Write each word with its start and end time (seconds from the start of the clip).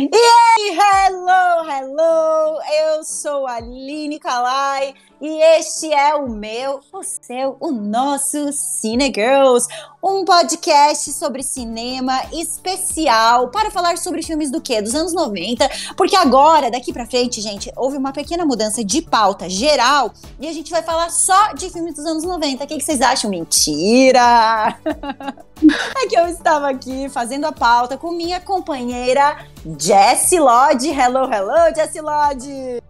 E 0.00 0.08
aí, 0.16 0.78
hello, 0.78 1.68
hello! 1.68 2.58
Eu 3.00 3.04
sou 3.04 3.46
a 3.46 3.54
Aline 3.54 4.18
Kalai 4.18 4.94
e 5.22 5.42
este 5.58 5.90
é 5.90 6.14
o 6.14 6.28
meu, 6.28 6.80
o 6.92 7.02
seu, 7.02 7.56
o 7.58 7.70
nosso 7.70 8.52
Cine 8.52 9.06
Girls, 9.06 9.66
um 10.02 10.22
podcast 10.22 11.10
sobre 11.12 11.42
cinema 11.42 12.20
especial 12.30 13.48
para 13.48 13.70
falar 13.70 13.96
sobre 13.96 14.22
filmes 14.22 14.50
do 14.50 14.60
quê? 14.60 14.82
Dos 14.82 14.94
anos 14.94 15.14
90, 15.14 15.66
porque 15.96 16.14
agora, 16.14 16.70
daqui 16.70 16.92
pra 16.92 17.06
frente, 17.06 17.40
gente, 17.40 17.72
houve 17.74 17.96
uma 17.96 18.12
pequena 18.12 18.44
mudança 18.44 18.84
de 18.84 19.00
pauta 19.00 19.48
geral 19.48 20.12
e 20.38 20.46
a 20.46 20.52
gente 20.52 20.70
vai 20.70 20.82
falar 20.82 21.08
só 21.08 21.54
de 21.54 21.70
filmes 21.70 21.94
dos 21.94 22.04
anos 22.04 22.22
90. 22.22 22.64
O 22.64 22.66
que, 22.66 22.76
que 22.76 22.84
vocês 22.84 23.00
acham? 23.00 23.30
Mentira! 23.30 24.76
É 26.02 26.06
que 26.08 26.18
eu 26.18 26.26
estava 26.26 26.70
aqui 26.70 27.10
fazendo 27.10 27.44
a 27.44 27.52
pauta 27.52 27.98
com 27.98 28.12
minha 28.12 28.40
companheira 28.40 29.44
Jessie 29.78 30.40
Lodge. 30.40 30.88
Hello, 30.88 31.30
hello, 31.30 31.74
Jessie 31.76 32.00
Lodge! 32.00 32.80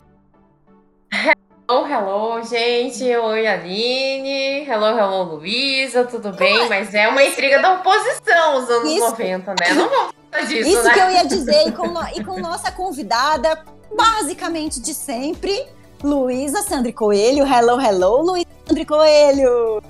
Hello, 1.71 1.87
hello, 1.87 2.43
gente. 2.43 3.05
Oi, 3.17 3.47
Aline. 3.47 4.67
Hello, 4.69 4.87
hello, 4.87 5.23
Luísa. 5.37 6.03
Tudo 6.03 6.33
bem? 6.33 6.69
Mas 6.69 6.93
é 6.93 7.07
uma 7.07 7.23
intriga 7.23 7.61
da 7.63 7.75
oposição 7.75 8.57
os 8.57 8.69
anos 8.69 8.91
Isso. 8.91 9.11
90, 9.11 9.51
né? 9.53 9.73
Não 9.75 9.89
vamos 9.89 10.13
falar 10.33 10.45
disso, 10.47 10.69
Isso 10.69 10.83
né? 10.83 10.93
que 10.95 10.99
eu 10.99 11.11
ia 11.13 11.25
dizer, 11.25 11.69
e 11.69 11.71
com, 11.71 11.87
no- 11.87 12.09
e 12.09 12.25
com 12.25 12.41
nossa 12.41 12.73
convidada, 12.73 13.65
basicamente 13.97 14.81
de 14.81 14.93
sempre, 14.93 15.65
Luísa 16.03 16.61
Sandri 16.63 16.93
Coelho. 16.93 17.47
Hello, 17.47 17.81
hello, 17.81 18.21
Luísa 18.21 18.49
Sandri 18.67 18.85
Coelho! 18.85 19.81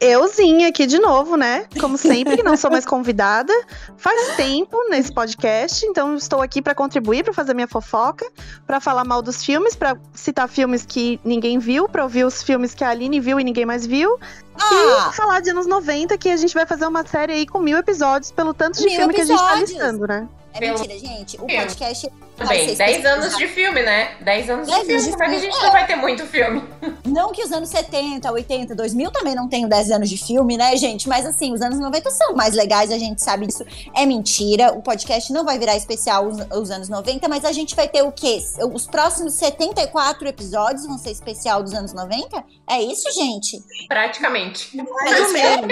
Euzinha 0.00 0.68
aqui 0.68 0.86
de 0.86 0.98
novo, 0.98 1.36
né? 1.36 1.66
Como 1.80 1.98
sempre, 1.98 2.42
não 2.42 2.56
sou 2.56 2.70
mais 2.70 2.84
convidada. 2.86 3.52
Faz 3.96 4.36
tempo 4.36 4.76
nesse 4.88 5.12
podcast, 5.12 5.84
então 5.86 6.14
estou 6.16 6.40
aqui 6.40 6.62
para 6.62 6.74
contribuir, 6.74 7.24
para 7.24 7.32
fazer 7.32 7.52
minha 7.54 7.66
fofoca, 7.66 8.24
para 8.66 8.80
falar 8.80 9.04
mal 9.04 9.20
dos 9.22 9.44
filmes, 9.44 9.74
para 9.74 9.96
citar 10.14 10.48
filmes 10.48 10.86
que 10.86 11.18
ninguém 11.24 11.58
viu, 11.58 11.88
para 11.88 12.04
ouvir 12.04 12.24
os 12.24 12.42
filmes 12.42 12.74
que 12.74 12.84
a 12.84 12.90
Aline 12.90 13.18
viu 13.18 13.40
e 13.40 13.44
ninguém 13.44 13.66
mais 13.66 13.84
viu, 13.86 14.18
Ah, 14.54 15.10
e 15.10 15.16
falar 15.16 15.40
de 15.40 15.50
anos 15.50 15.66
90, 15.66 16.16
que 16.16 16.28
a 16.28 16.36
gente 16.36 16.54
vai 16.54 16.64
fazer 16.66 16.86
uma 16.86 17.04
série 17.04 17.32
aí 17.32 17.46
com 17.46 17.58
mil 17.58 17.76
episódios, 17.78 18.30
pelo 18.30 18.54
tanto 18.54 18.78
de 18.78 18.84
Mil 18.86 18.96
filme 18.96 19.14
que 19.14 19.20
a 19.20 19.24
gente 19.24 19.38
tá 19.38 19.44
episódios. 19.56 19.70
listando, 19.70 20.06
né? 20.06 20.28
É 20.54 20.58
Pelo- 20.58 20.78
mentira, 20.78 20.98
gente. 20.98 21.36
O 21.36 21.40
Filme. 21.40 21.56
podcast 21.56 22.08
Tudo 22.36 22.46
vai 22.46 22.58
bem, 22.58 22.68
ser 22.68 22.76
10 22.76 22.90
especializado. 22.90 23.22
anos 23.22 23.36
de 23.36 23.48
filme, 23.48 23.82
né? 23.82 24.16
10 24.22 24.50
anos 24.50 24.66
de 24.66 24.72
10 24.74 24.86
filme. 24.86 25.02
de 25.04 25.10
Como 25.10 25.22
é 25.22 25.28
que 25.28 25.34
a 25.34 25.38
gente 25.40 25.62
não 25.62 25.72
vai 25.72 25.86
ter 25.86 25.96
muito 25.96 26.26
filme? 26.26 26.62
Não 27.08 27.32
que 27.32 27.42
os 27.42 27.50
anos 27.52 27.70
70, 27.70 28.30
80, 28.30 28.74
2000 28.74 29.10
também 29.10 29.34
não 29.34 29.48
tenham 29.48 29.66
10 29.68 29.90
anos 29.92 30.10
de 30.10 30.18
filme, 30.18 30.58
né, 30.58 30.76
gente? 30.76 31.08
Mas 31.08 31.24
assim, 31.24 31.54
os 31.54 31.62
anos 31.62 31.78
90 31.80 32.10
são 32.10 32.34
mais 32.34 32.54
legais, 32.54 32.92
a 32.92 32.98
gente 32.98 33.22
sabe 33.22 33.46
disso. 33.46 33.64
É 33.96 34.04
mentira, 34.04 34.72
o 34.74 34.82
podcast 34.82 35.32
não 35.32 35.42
vai 35.42 35.58
virar 35.58 35.74
especial 35.74 36.26
os, 36.26 36.36
os 36.54 36.70
anos 36.70 36.88
90, 36.90 37.26
mas 37.28 37.46
a 37.46 37.52
gente 37.52 37.74
vai 37.74 37.88
ter 37.88 38.02
o 38.02 38.12
quê? 38.12 38.38
Os 38.74 38.86
próximos 38.86 39.34
74 39.34 40.28
episódios 40.28 40.86
vão 40.86 40.98
ser 40.98 41.10
especial 41.12 41.62
dos 41.62 41.72
anos 41.72 41.94
90? 41.94 42.44
É 42.68 42.80
isso, 42.82 43.10
gente? 43.12 43.58
Praticamente. 43.88 44.78
É 44.78 45.20
isso 45.22 45.32
mesmo. 45.32 45.66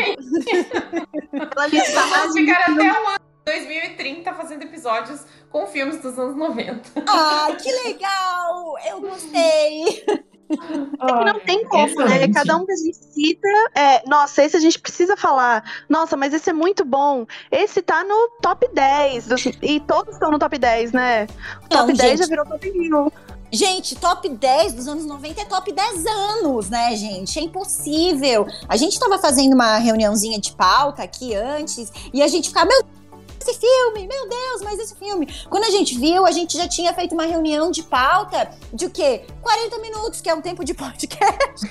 Ela 1.54 1.66
lista 1.66 2.00
Vamos 2.06 2.34
ficar 2.34 2.60
até 2.62 2.72
o 2.72 3.08
ano 3.08 3.25
2030 3.56 4.34
fazendo 4.34 4.64
episódios 4.64 5.20
com 5.52 5.66
filmes 5.68 6.02
dos 6.02 6.18
anos 6.18 6.36
90. 6.36 6.82
Ah, 7.06 7.48
que 7.62 7.70
legal! 7.84 8.74
Eu 8.84 9.00
gostei! 9.00 10.04
É 10.48 11.06
que 11.06 11.24
não 11.24 11.40
tem 11.40 11.64
como, 11.68 11.86
né? 12.00 12.06
Excelente. 12.06 12.34
Cada 12.34 12.56
um 12.56 12.66
que 12.66 12.72
a 12.72 12.76
gente 12.76 12.96
cita 12.96 13.48
é, 13.74 14.02
nossa, 14.08 14.42
esse 14.44 14.56
a 14.56 14.60
gente 14.60 14.80
precisa 14.80 15.16
falar. 15.16 15.62
Nossa, 15.88 16.16
mas 16.16 16.34
esse 16.34 16.50
é 16.50 16.52
muito 16.52 16.84
bom. 16.84 17.24
Esse 17.50 17.82
tá 17.82 18.02
no 18.02 18.30
top 18.42 18.68
10. 18.72 19.26
dos- 19.28 19.46
e 19.62 19.78
todos 19.80 20.14
estão 20.14 20.30
no 20.32 20.38
top 20.40 20.58
10, 20.58 20.90
né? 20.92 21.26
O 21.70 21.74
Não, 21.74 21.86
top 21.86 21.92
10 21.92 22.10
gente. 22.10 22.18
já 22.18 22.26
virou 22.26 22.46
top 22.46 22.68
1. 22.68 23.10
Gente, 23.52 23.94
top 23.96 24.28
10 24.28 24.72
dos 24.72 24.88
anos 24.88 25.04
90 25.06 25.40
é 25.40 25.44
top 25.44 25.72
10 25.72 26.04
anos, 26.04 26.68
né, 26.68 26.94
gente? 26.96 27.38
É 27.38 27.42
impossível. 27.42 28.44
A 28.68 28.76
gente 28.76 28.98
tava 28.98 29.18
fazendo 29.20 29.52
uma 29.54 29.76
reuniãozinha 29.78 30.40
de 30.40 30.52
pauta 30.56 31.04
aqui 31.04 31.32
antes 31.34 31.92
e 32.12 32.20
a 32.22 32.26
gente 32.28 32.48
ficava, 32.48 32.66
meu 32.66 32.82
Deus, 32.82 32.96
esse 33.46 33.60
filme, 33.60 34.06
meu 34.06 34.28
Deus, 34.28 34.62
mas 34.62 34.78
esse 34.78 34.94
filme. 34.96 35.28
Quando 35.48 35.64
a 35.64 35.70
gente 35.70 35.98
viu, 35.98 36.26
a 36.26 36.32
gente 36.32 36.56
já 36.56 36.68
tinha 36.68 36.92
feito 36.92 37.12
uma 37.12 37.24
reunião 37.24 37.70
de 37.70 37.82
pauta 37.82 38.50
de 38.72 38.86
o 38.86 38.90
quê? 38.90 39.24
40 39.42 39.78
minutos, 39.78 40.20
que 40.20 40.28
é 40.28 40.34
um 40.34 40.40
tempo 40.40 40.64
de 40.64 40.74
podcast. 40.74 41.66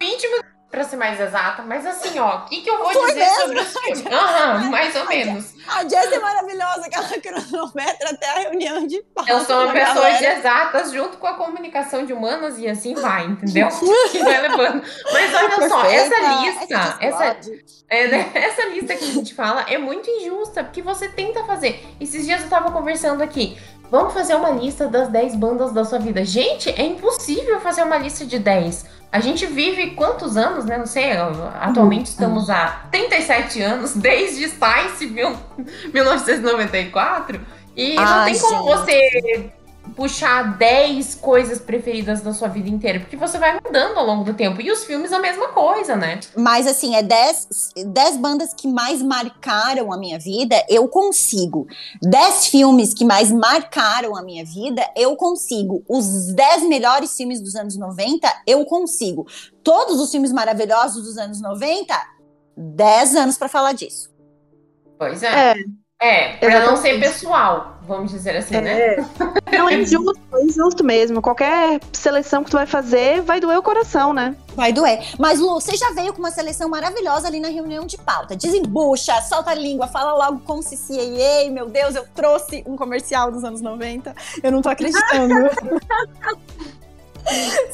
20 0.00 0.28
minutos 0.28 0.50
pra 0.70 0.84
ser 0.84 0.96
mais 0.96 1.18
exata, 1.20 1.62
mas 1.62 1.84
assim, 1.84 2.18
ó, 2.20 2.38
o 2.38 2.44
que, 2.44 2.60
que 2.60 2.70
eu 2.70 2.78
vou 2.78 2.92
Foi 2.92 3.06
dizer 3.08 3.20
mesmo? 3.20 3.40
sobre 3.40 3.60
os 3.60 3.72
filmes? 3.72 4.06
Aham, 4.06 4.70
mais 4.70 4.94
ou 4.94 5.06
menos. 5.06 5.54
A 5.68 5.82
Jess 5.82 6.12
é 6.12 6.18
maravilhosa, 6.18 6.88
que 6.88 6.96
ela 6.96 7.08
cronometra 7.20 8.10
até 8.10 8.30
a 8.30 8.34
reunião 8.40 8.86
de 8.86 9.02
pauta. 9.14 9.32
Eu 9.32 9.40
sou 9.40 9.64
uma 9.64 9.72
pessoa 9.72 10.06
de 10.12 10.22
galera. 10.22 10.38
exatas 10.38 10.92
junto 10.92 11.18
com 11.18 11.26
a 11.26 11.34
comunicação 11.34 12.04
de 12.06 12.12
humanas 12.12 12.58
e 12.58 12.68
assim 12.68 12.94
vai, 12.94 13.24
entendeu? 13.24 13.68
Que 14.12 14.18
vai 14.20 14.40
levando. 14.42 14.82
Mas 15.12 15.34
olha 15.34 15.68
só, 15.68 15.80
Perfeita, 15.82 16.14
essa 16.16 16.40
lista, 16.42 16.96
essa 17.00 17.36
é, 17.88 18.06
né, 18.06 18.30
essa 18.34 18.66
lista 18.68 18.94
que 18.94 19.04
a 19.04 19.12
gente 19.12 19.34
fala 19.34 19.62
é 19.68 19.76
muito 19.76 20.08
injusta, 20.08 20.62
porque 20.62 20.82
você 20.82 21.08
tenta 21.08 21.44
fazer. 21.44 21.84
Esses 22.00 22.24
dias 22.24 22.42
eu 22.42 22.48
tava 22.48 22.70
conversando 22.70 23.22
aqui. 23.22 23.58
Vamos 23.90 24.14
fazer 24.14 24.34
uma 24.36 24.50
lista 24.50 24.86
das 24.88 25.08
10 25.08 25.34
bandas 25.36 25.72
da 25.72 25.84
sua 25.84 25.98
vida. 25.98 26.24
Gente, 26.24 26.68
é 26.70 26.84
impossível 26.84 27.60
fazer 27.60 27.82
uma 27.82 27.98
lista 27.98 28.24
de 28.24 28.38
10. 28.38 28.86
A 29.10 29.18
gente 29.18 29.44
vive 29.46 29.90
quantos 29.96 30.36
anos, 30.36 30.64
né? 30.64 30.78
Não 30.78 30.86
sei, 30.86 31.10
atualmente 31.60 32.06
estamos 32.06 32.48
há 32.48 32.84
37 32.92 33.60
anos, 33.60 33.94
desde 33.98 34.44
mil- 35.06 35.36
1994. 35.92 37.40
E 37.76 37.94
não 37.94 38.02
Ai, 38.04 38.32
tem 38.32 38.40
como 38.40 38.56
gente. 38.56 38.78
você 38.78 39.50
puxar 39.94 40.56
10 40.56 41.16
coisas 41.16 41.58
preferidas 41.58 42.20
da 42.20 42.32
sua 42.32 42.48
vida 42.48 42.68
inteira, 42.68 43.00
porque 43.00 43.16
você 43.16 43.38
vai 43.38 43.58
mudando 43.64 43.98
ao 43.98 44.06
longo 44.06 44.24
do 44.24 44.34
tempo. 44.34 44.60
E 44.60 44.70
os 44.70 44.84
filmes 44.84 45.12
a 45.12 45.18
mesma 45.18 45.48
coisa, 45.48 45.96
né? 45.96 46.20
Mas 46.36 46.66
assim, 46.66 46.94
é 46.94 47.02
10 47.02 47.72
10 47.86 48.16
bandas 48.18 48.54
que 48.54 48.68
mais 48.68 49.02
marcaram 49.02 49.92
a 49.92 49.98
minha 49.98 50.18
vida, 50.18 50.62
eu 50.68 50.88
consigo. 50.88 51.66
10 52.02 52.46
filmes 52.46 52.94
que 52.94 53.04
mais 53.04 53.30
marcaram 53.30 54.16
a 54.16 54.22
minha 54.22 54.44
vida, 54.44 54.82
eu 54.96 55.16
consigo. 55.16 55.82
Os 55.88 56.32
10 56.32 56.68
melhores 56.68 57.16
filmes 57.16 57.40
dos 57.40 57.54
anos 57.54 57.76
90, 57.76 58.28
eu 58.46 58.64
consigo. 58.64 59.26
Todos 59.62 60.00
os 60.00 60.10
filmes 60.10 60.32
maravilhosos 60.32 61.02
dos 61.02 61.18
anos 61.18 61.40
90, 61.40 61.94
10 62.56 63.16
anos 63.16 63.38
pra 63.38 63.48
falar 63.48 63.72
disso. 63.72 64.10
Pois 64.98 65.22
é. 65.22 65.52
É, 65.52 65.54
É, 66.02 66.38
pra 66.38 66.60
não 66.60 66.76
ser 66.78 66.94
Exatamente. 66.94 67.00
pessoal, 67.00 67.74
vamos 67.86 68.10
dizer 68.10 68.34
assim, 68.38 68.58
né? 68.58 68.94
é. 68.94 69.04
Não, 69.58 69.68
é 69.68 69.74
injusto, 69.74 70.18
é 70.32 70.42
injusto 70.44 70.82
mesmo. 70.82 71.20
Qualquer 71.20 71.78
seleção 71.92 72.42
que 72.42 72.50
tu 72.50 72.56
vai 72.56 72.64
fazer 72.64 73.20
vai 73.20 73.38
doer 73.38 73.58
o 73.58 73.62
coração, 73.62 74.14
né? 74.14 74.34
Vai 74.54 74.72
doer. 74.72 74.98
Mas, 75.18 75.38
Lu, 75.38 75.60
você 75.60 75.76
já 75.76 75.90
veio 75.90 76.14
com 76.14 76.20
uma 76.20 76.30
seleção 76.30 76.70
maravilhosa 76.70 77.28
ali 77.28 77.38
na 77.38 77.48
reunião 77.48 77.84
de 77.84 77.98
pauta. 77.98 78.34
Desembucha, 78.34 79.20
solta 79.20 79.50
a 79.50 79.54
língua, 79.54 79.88
fala 79.88 80.14
logo 80.14 80.40
com 80.40 80.60
CCAA. 80.60 81.50
Meu 81.50 81.68
Deus, 81.68 81.94
eu 81.94 82.06
trouxe 82.14 82.64
um 82.66 82.76
comercial 82.76 83.30
dos 83.30 83.44
anos 83.44 83.60
90. 83.60 84.14
Eu 84.42 84.52
não 84.52 84.62
tô 84.62 84.70
acreditando. 84.70 85.34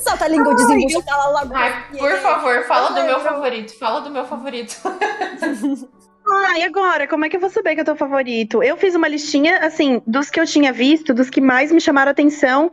solta 0.02 0.24
a 0.24 0.28
língua, 0.28 0.52
desembucha, 0.56 1.00
fala 1.02 1.40
logo. 1.40 1.54
Ai, 1.54 1.84
por 1.96 2.16
favor, 2.18 2.64
fala 2.64 2.88
do 2.88 3.04
meu 3.04 3.18
eu- 3.18 3.20
favorito. 3.20 3.78
Fala 3.78 4.00
do 4.00 4.10
meu 4.10 4.24
favorito. 4.24 4.74
Ah, 6.28 6.58
e 6.58 6.64
agora? 6.64 7.06
Como 7.06 7.24
é 7.24 7.28
que 7.28 7.36
eu 7.36 7.40
vou 7.40 7.50
saber 7.50 7.74
que 7.74 7.80
é 7.80 7.84
teu 7.84 7.94
favorito? 7.94 8.62
Eu 8.62 8.76
fiz 8.76 8.94
uma 8.96 9.06
listinha, 9.06 9.58
assim, 9.58 10.02
dos 10.06 10.28
que 10.28 10.40
eu 10.40 10.46
tinha 10.46 10.72
visto, 10.72 11.14
dos 11.14 11.30
que 11.30 11.40
mais 11.40 11.70
me 11.70 11.80
chamaram 11.80 12.08
a 12.08 12.12
atenção, 12.12 12.70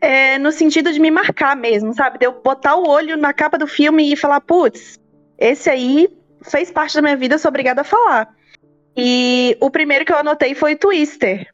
é, 0.00 0.38
no 0.38 0.50
sentido 0.50 0.90
de 0.90 0.98
me 0.98 1.10
marcar 1.10 1.54
mesmo, 1.54 1.92
sabe? 1.92 2.18
De 2.18 2.26
eu 2.26 2.40
botar 2.40 2.74
o 2.76 2.88
olho 2.88 3.16
na 3.16 3.34
capa 3.34 3.58
do 3.58 3.66
filme 3.66 4.12
e 4.12 4.16
falar, 4.16 4.40
putz, 4.40 4.98
esse 5.38 5.68
aí 5.68 6.08
fez 6.42 6.70
parte 6.70 6.94
da 6.94 7.02
minha 7.02 7.16
vida, 7.16 7.34
eu 7.34 7.38
sou 7.38 7.50
obrigada 7.50 7.82
a 7.82 7.84
falar. 7.84 8.34
E 8.96 9.58
o 9.60 9.70
primeiro 9.70 10.04
que 10.04 10.12
eu 10.12 10.16
anotei 10.16 10.54
foi 10.54 10.74
Twister. 10.74 11.46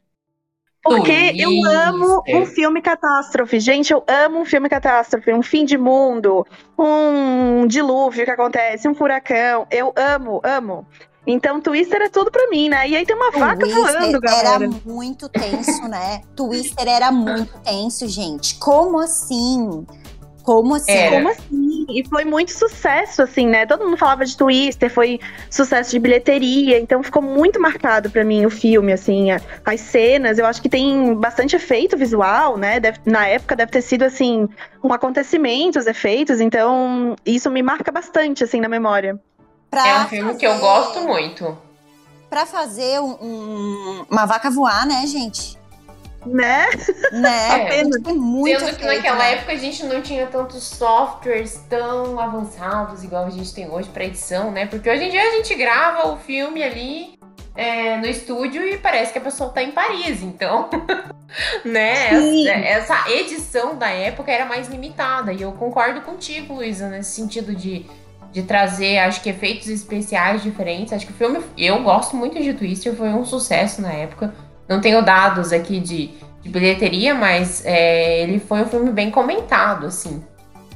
Porque 0.85 1.33
eu 1.37 1.51
amo 1.71 2.23
Twister. 2.23 2.43
um 2.43 2.47
filme 2.47 2.83
catástrofe. 2.83 3.61
Gente, 3.61 3.93
eu 3.93 4.05
amo 4.07 4.41
um 4.41 4.45
filme 4.45 4.69
catástrofe. 4.69 5.33
Um 5.33 5.43
fim 5.43 5.65
de 5.65 5.79
mundo, 5.79 6.47
um 6.79 7.67
dilúvio 7.67 8.25
que 8.25 8.31
acontece, 8.31 8.89
um 8.89 8.95
furacão. 8.95 9.67
Eu 9.71 9.93
amo, 9.97 10.41
amo. 10.45 10.87
Então, 11.27 11.61
Twister 11.61 12.03
é 12.03 12.09
tudo 12.09 12.31
pra 12.31 12.49
mim, 12.49 12.69
né? 12.69 12.89
E 12.89 12.97
aí 12.97 13.07
tem 13.07 13.15
uma 13.15 13.31
vaca 13.31 13.65
voando, 13.67 13.97
Twister 13.99 14.21
galera. 14.21 14.49
era 14.65 14.69
muito 14.85 15.29
tenso, 15.29 15.87
né? 15.89 16.23
Twister 16.35 16.89
era 16.89 17.13
muito 17.13 17.53
tenso, 17.63 18.09
gente. 18.09 18.57
Como 18.57 18.99
assim? 18.99 19.87
Como 20.43 20.75
assim? 20.75 20.91
Era. 20.91 21.17
Como 21.17 21.29
assim? 21.29 21.87
E 21.89 22.05
foi 22.09 22.25
muito 22.25 22.51
sucesso, 22.51 23.23
assim, 23.23 23.47
né? 23.47 23.65
Todo 23.67 23.85
mundo 23.85 23.97
falava 23.97 24.25
de 24.25 24.37
Twister, 24.37 24.91
foi 24.91 25.21
sucesso 25.49 25.93
de 25.93 25.99
bilheteria, 26.01 26.81
então 26.81 27.03
ficou 27.03 27.23
muito 27.23 27.61
marcado 27.61 28.11
pra 28.11 28.25
mim 28.25 28.45
o 28.45 28.51
filme, 28.51 28.93
assim, 28.93 29.29
as 29.31 29.81
cenas. 29.81 30.39
Eu 30.39 30.47
acho 30.47 30.61
que 30.61 30.69
tem 30.69 31.15
bastante 31.15 31.55
efeito 31.55 31.97
visual, 31.97 32.57
né? 32.57 32.81
Deve- 32.81 32.99
na 33.07 33.29
época 33.29 33.55
deve 33.55 33.71
ter 33.71 33.83
sido, 33.83 34.03
assim, 34.03 34.49
um 34.83 34.93
acontecimento, 34.93 35.79
os 35.79 35.87
efeitos, 35.87 36.41
então 36.41 37.15
isso 37.25 37.49
me 37.51 37.63
marca 37.63 37.93
bastante, 37.93 38.43
assim, 38.43 38.61
na 38.61 38.69
memória. 38.69 39.19
Pra 39.73 39.89
É 39.89 39.99
um 40.03 40.09
filme 40.09 40.35
que 40.35 40.47
eu 40.47 40.51
fazer- 40.51 40.63
gosto 40.63 41.01
muito. 41.01 41.59
pra 42.29 42.45
fazer 42.45 43.01
um- 43.01 43.17
um- 43.23 44.07
uma 44.11 44.27
vaca 44.27 44.51
voar, 44.51 44.87
né, 44.87 45.07
gente? 45.07 45.59
Né? 46.27 46.67
Né? 47.11 47.49
É. 47.81 47.83
Tem 48.05 48.15
muito 48.15 48.61
Sendo 48.61 48.77
que 48.77 48.85
naquela 48.85 49.17
né? 49.19 49.33
época 49.33 49.53
a 49.53 49.57
gente 49.57 49.83
não 49.87 50.03
tinha 50.03 50.27
tantos 50.27 50.63
softwares 50.63 51.59
tão 51.71 52.21
avançados 52.21 53.03
igual 53.03 53.25
a 53.25 53.31
gente 53.31 53.53
tem 53.55 53.69
hoje 53.69 53.89
pra 53.89 54.05
edição, 54.05 54.51
né? 54.51 54.67
Porque 54.67 54.89
hoje 54.91 55.05
em 55.05 55.11
dia 55.11 55.23
a 55.23 55.31
gente 55.37 55.55
grava 55.55 56.09
o 56.13 56.19
filme 56.19 56.63
ali 56.63 57.19
é, 57.57 57.97
no 57.97 58.07
estúdio 58.07 58.63
e 58.67 58.77
parece 58.79 59.11
que 59.13 59.19
a 59.19 59.23
pessoa 59.23 59.51
tá 59.51 59.63
em 59.63 59.73
Paris, 59.73 60.23
então. 60.23 60.69
né? 61.65 62.11
Sim. 62.21 62.49
Essa, 62.49 62.95
essa 62.95 63.11
edição 63.11 63.77
da 63.77 63.89
época 63.89 64.31
era 64.31 64.45
mais 64.45 64.69
limitada. 64.69 65.33
E 65.33 65.43
eu 65.43 65.53
concordo 65.53 66.03
contigo, 66.03 66.55
Luísa, 66.55 66.89
nesse 66.89 67.13
sentido 67.17 67.55
de, 67.55 67.85
de 68.33 68.43
trazer, 68.43 68.99
acho 68.99 69.21
que, 69.23 69.29
efeitos 69.29 69.69
especiais 69.69 70.43
diferentes. 70.43 70.93
Acho 70.93 71.07
que 71.07 71.13
o 71.13 71.17
filme. 71.17 71.41
Eu 71.57 71.83
gosto 71.83 72.17
muito 72.17 72.41
de 72.43 72.55
Twister, 72.55 72.95
foi 72.97 73.11
um 73.11 73.25
sucesso 73.25 73.83
na 73.83 73.93
época. 73.93 74.35
Não 74.69 74.81
tenho 74.81 75.05
dados 75.05 75.53
aqui 75.53 75.79
de, 75.79 76.11
de 76.43 76.49
bilheteria, 76.49 77.15
mas 77.15 77.63
é, 77.65 78.23
ele 78.23 78.39
foi 78.41 78.63
um 78.63 78.67
filme 78.67 78.91
bem 78.91 79.11
comentado, 79.11 79.87
assim. 79.87 80.25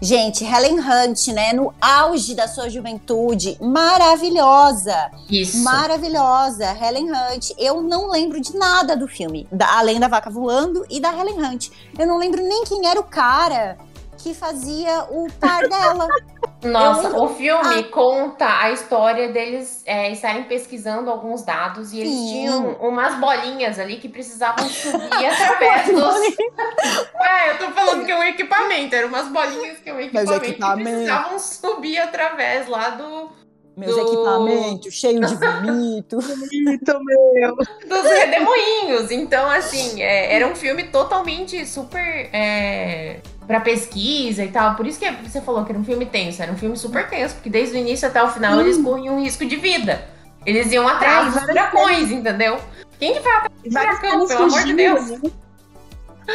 Gente, 0.02 0.44
Helen 0.44 0.78
Hunt, 0.78 1.28
né? 1.28 1.54
No 1.54 1.72
auge 1.80 2.34
da 2.34 2.46
sua 2.46 2.68
juventude, 2.68 3.56
maravilhosa. 3.58 5.10
Isso. 5.30 5.62
Maravilhosa, 5.64 6.66
Helen 6.78 7.10
Hunt. 7.10 7.52
Eu 7.58 7.80
não 7.80 8.10
lembro 8.10 8.38
de 8.38 8.54
nada 8.56 8.94
do 8.94 9.08
filme, 9.08 9.48
da- 9.50 9.78
além 9.78 9.98
da 9.98 10.06
vaca 10.08 10.28
voando 10.28 10.84
e 10.90 11.00
da 11.00 11.10
Helen 11.18 11.42
Hunt. 11.42 11.68
Eu 11.98 12.06
não 12.06 12.18
lembro 12.18 12.42
nem 12.42 12.64
quem 12.64 12.86
era 12.86 13.00
o 13.00 13.04
cara 13.04 13.78
que 14.16 14.34
fazia 14.34 15.04
o 15.10 15.26
par 15.40 15.68
dela. 15.68 16.06
Nossa, 16.64 17.08
eu- 17.08 17.22
o 17.22 17.28
filme 17.28 17.80
Ah. 17.80 17.92
conta 17.92 18.46
a 18.62 18.70
história 18.72 19.30
deles 19.32 19.82
é, 19.86 20.10
estarem 20.10 20.44
pesquisando 20.44 21.10
alguns 21.10 21.44
dados 21.44 21.92
e 21.92 22.00
eles 22.00 22.12
Sim. 22.12 22.28
tinham 22.32 22.72
umas 22.80 23.14
bolinhas 23.20 23.78
ali 23.78 23.96
que 23.98 24.08
precisavam 24.08 24.66
subir 24.68 24.98
através 25.26 25.86
dos. 25.88 26.16
É, 27.22 27.50
eu 27.52 27.58
tô 27.58 27.70
falando 27.72 28.04
que 28.04 28.10
é 28.12 28.18
um 28.18 28.22
equipamento, 28.22 28.94
eram 28.94 29.08
umas 29.08 29.28
bolinhas 29.28 29.78
que 29.78 29.90
é 29.90 29.94
um 29.94 30.00
equipamento, 30.00 30.40
que 30.40 30.46
equipamento. 30.50 30.84
precisavam 30.90 31.38
subir 31.38 31.98
através 31.98 32.66
lá 32.68 32.90
do, 32.90 33.30
Meus 33.76 33.94
Do- 33.94 34.00
equipamentos 34.00 34.94
cheios 34.94 35.28
de 35.30 35.36
vomito. 35.36 36.16
Bonito, 36.16 36.98
meu. 37.04 37.56
dos 37.86 38.10
redemoinhos. 38.10 39.10
Então, 39.10 39.50
assim, 39.50 40.00
é, 40.00 40.34
era 40.34 40.46
um 40.48 40.54
filme 40.54 40.84
totalmente 40.84 41.66
super. 41.66 42.30
É, 42.32 43.20
pra 43.46 43.60
pesquisa 43.60 44.44
e 44.44 44.48
tal. 44.48 44.74
Por 44.74 44.86
isso 44.86 44.98
que 44.98 45.10
você 45.28 45.40
falou 45.40 45.64
que 45.64 45.72
era 45.72 45.78
um 45.78 45.84
filme 45.84 46.06
tenso. 46.06 46.42
Era 46.42 46.52
um 46.52 46.56
filme 46.56 46.76
super 46.76 47.08
tenso, 47.08 47.34
porque 47.34 47.50
desde 47.50 47.76
o 47.76 47.78
início 47.78 48.08
até 48.08 48.22
o 48.22 48.28
final 48.28 48.60
eles 48.60 48.78
corriam 48.78 49.16
um 49.16 49.22
risco 49.22 49.44
de 49.46 49.56
vida. 49.56 50.08
Eles 50.44 50.70
iam 50.72 50.86
atrás 50.86 51.28
É, 51.28 51.30
dos 51.40 51.48
furacões, 51.48 52.10
entendeu? 52.10 52.58
Quem 52.98 53.14
que 53.14 53.20
vai 53.20 53.32
atrás 53.36 53.62
do 53.62 53.70
várias 53.70 53.98
furacão, 53.98 54.26
cenas 54.26 54.28
pelo 54.28 54.44
amor 54.44 54.50
de 54.50 54.60
fugindo, 54.62 54.76
Deus? 54.76 55.10
né? 55.22 55.30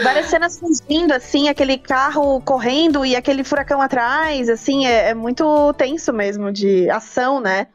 Várias 0.03 0.25
cenas 0.27 0.59
fugindo, 0.59 1.11
assim, 1.11 1.49
aquele 1.49 1.77
carro 1.77 2.39
correndo 2.41 3.05
e 3.05 3.13
aquele 3.15 3.43
furacão 3.43 3.81
atrás, 3.81 4.47
assim, 4.47 4.85
é, 4.85 5.09
é 5.09 5.13
muito 5.13 5.73
tenso 5.73 6.13
mesmo, 6.13 6.51
de 6.51 6.89
ação, 6.89 7.41
né? 7.41 7.67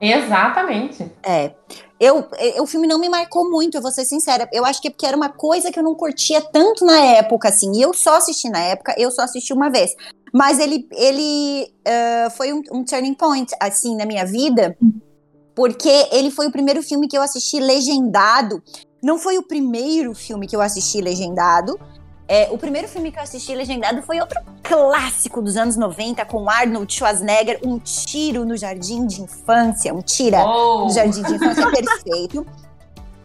Exatamente. 0.00 1.10
É. 1.22 1.52
Eu, 2.00 2.26
eu- 2.38 2.62
o 2.62 2.66
filme 2.66 2.86
não 2.86 2.98
me 2.98 3.10
marcou 3.10 3.48
muito, 3.50 3.76
eu 3.76 3.82
vou 3.82 3.90
ser 3.92 4.06
sincera. 4.06 4.48
Eu 4.52 4.64
acho 4.64 4.80
que 4.80 4.88
é 4.88 4.90
porque 4.90 5.04
era 5.04 5.16
uma 5.16 5.28
coisa 5.28 5.70
que 5.70 5.78
eu 5.78 5.82
não 5.82 5.94
curtia 5.94 6.40
tanto 6.40 6.84
na 6.86 6.98
época, 6.98 7.48
assim. 7.50 7.70
E 7.76 7.82
eu 7.82 7.92
só 7.92 8.16
assisti 8.16 8.48
na 8.48 8.58
época, 8.60 8.94
eu 8.96 9.10
só 9.10 9.22
assisti 9.22 9.52
uma 9.52 9.68
vez. 9.70 9.94
Mas 10.32 10.58
ele, 10.58 10.88
ele 10.92 11.70
ah, 11.86 12.30
foi 12.30 12.52
um, 12.54 12.62
um 12.72 12.82
turning 12.84 13.14
point, 13.14 13.52
assim, 13.60 13.96
na 13.96 14.06
minha 14.06 14.24
vida. 14.24 14.74
Porque 15.54 15.90
ele 16.10 16.30
foi 16.30 16.46
o 16.46 16.52
primeiro 16.52 16.82
filme 16.82 17.06
que 17.06 17.18
eu 17.18 17.22
assisti 17.22 17.60
legendado. 17.60 18.62
Não 19.02 19.18
foi 19.18 19.36
o 19.36 19.42
primeiro 19.42 20.14
filme 20.14 20.46
que 20.46 20.56
eu 20.56 20.62
assisti 20.62 21.02
legendado. 21.02 21.78
É, 22.32 22.48
o 22.52 22.56
primeiro 22.56 22.86
filme 22.86 23.10
que 23.10 23.18
eu 23.18 23.24
assisti 23.24 23.52
legendado 23.56 24.02
foi 24.02 24.20
outro 24.20 24.40
clássico 24.62 25.42
dos 25.42 25.56
anos 25.56 25.76
90, 25.76 26.24
com 26.26 26.48
Arnold 26.48 26.94
Schwarzenegger, 26.94 27.58
Um 27.64 27.76
Tiro 27.80 28.44
no 28.44 28.56
Jardim 28.56 29.04
de 29.04 29.20
Infância. 29.20 29.92
Um 29.92 30.00
tira 30.00 30.38
Oh, 30.44 30.84
no 30.84 30.90
Jardim 30.90 31.24
de 31.24 31.34
Infância 31.34 31.66
perfeito. 31.74 32.46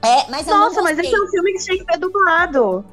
É, 0.02 0.28
mas 0.28 0.48
Nossa, 0.48 0.82
mas 0.82 0.98
esse 0.98 1.16
é 1.16 1.22
um 1.22 1.28
filme 1.28 1.54
que 1.54 1.60
tinha 1.60 1.86
que 1.86 1.94
ser 1.94 2.00
dublado. 2.00 2.84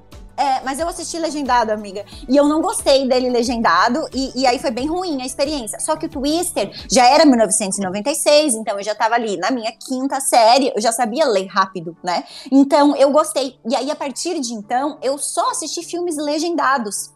É, 0.42 0.60
mas 0.64 0.80
eu 0.80 0.88
assisti 0.88 1.20
legendado, 1.20 1.70
amiga. 1.70 2.04
E 2.28 2.36
eu 2.36 2.48
não 2.48 2.60
gostei 2.60 3.06
dele 3.06 3.30
legendado. 3.30 4.08
E, 4.12 4.40
e 4.40 4.44
aí 4.44 4.58
foi 4.58 4.72
bem 4.72 4.88
ruim 4.88 5.22
a 5.22 5.24
experiência. 5.24 5.78
Só 5.78 5.94
que 5.94 6.06
o 6.06 6.08
Twister 6.08 6.68
já 6.90 7.06
era 7.06 7.24
1996, 7.24 8.54
então 8.54 8.76
eu 8.76 8.82
já 8.82 8.92
tava 8.92 9.14
ali 9.14 9.36
na 9.36 9.52
minha 9.52 9.70
quinta 9.70 10.20
série. 10.20 10.72
Eu 10.74 10.82
já 10.82 10.90
sabia 10.90 11.28
ler 11.28 11.46
rápido, 11.46 11.96
né? 12.02 12.24
Então 12.50 12.96
eu 12.96 13.12
gostei. 13.12 13.56
E 13.70 13.76
aí, 13.76 13.88
a 13.88 13.94
partir 13.94 14.40
de 14.40 14.52
então, 14.52 14.98
eu 15.00 15.16
só 15.16 15.48
assisti 15.52 15.84
filmes 15.84 16.16
legendados. 16.16 17.12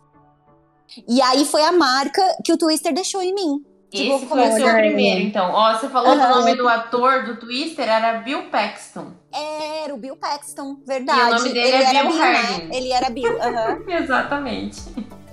E 1.09 1.21
aí 1.21 1.45
foi 1.45 1.65
a 1.65 1.73
marca 1.73 2.23
que 2.45 2.53
o 2.53 2.57
Twister 2.57 2.95
deixou 2.95 3.21
em 3.23 3.35
mim. 3.35 3.76
Esse 3.93 4.19
Tipo, 4.21 4.27
foi 4.27 4.49
o 4.49 4.53
seu 4.53 4.73
primeiro, 4.75 5.21
então. 5.21 5.51
Ó, 5.53 5.73
você 5.75 5.89
falou 5.89 6.13
que 6.13 6.25
o 6.25 6.29
nome 6.29 6.55
do 6.57 6.69
ator 6.69 7.25
do 7.25 7.37
Twister 7.37 7.89
era 7.89 8.19
Bill 8.19 8.45
Paxton. 8.51 9.13
Era 9.33 9.95
o 9.95 9.97
Bill 9.97 10.17
Paxton, 10.17 10.77
verdade. 10.87 11.21
E 11.21 11.23
o 11.23 11.31
nome 11.31 11.49
dele 11.53 11.69
Ele 11.69 11.77
é 11.77 11.89
era 11.89 12.03
Bill 12.03 12.19
né? 12.19 12.69
Ele 12.73 12.93
era 12.93 13.11
Bill, 13.11 13.43
aham. 13.43 13.79
Exatamente. 13.89 14.83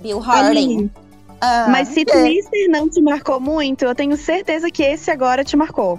Bill 0.00 0.18
Harding. 0.20 0.90
Ah, 1.40 1.66
Mas 1.68 1.88
se 1.88 2.02
é. 2.02 2.04
Twister 2.04 2.70
não 2.70 2.88
te 2.88 3.00
marcou 3.02 3.40
muito, 3.40 3.84
eu 3.84 3.94
tenho 3.94 4.16
certeza 4.16 4.70
que 4.70 4.82
esse 4.82 5.10
agora 5.10 5.44
te 5.44 5.56
marcou. 5.56 5.98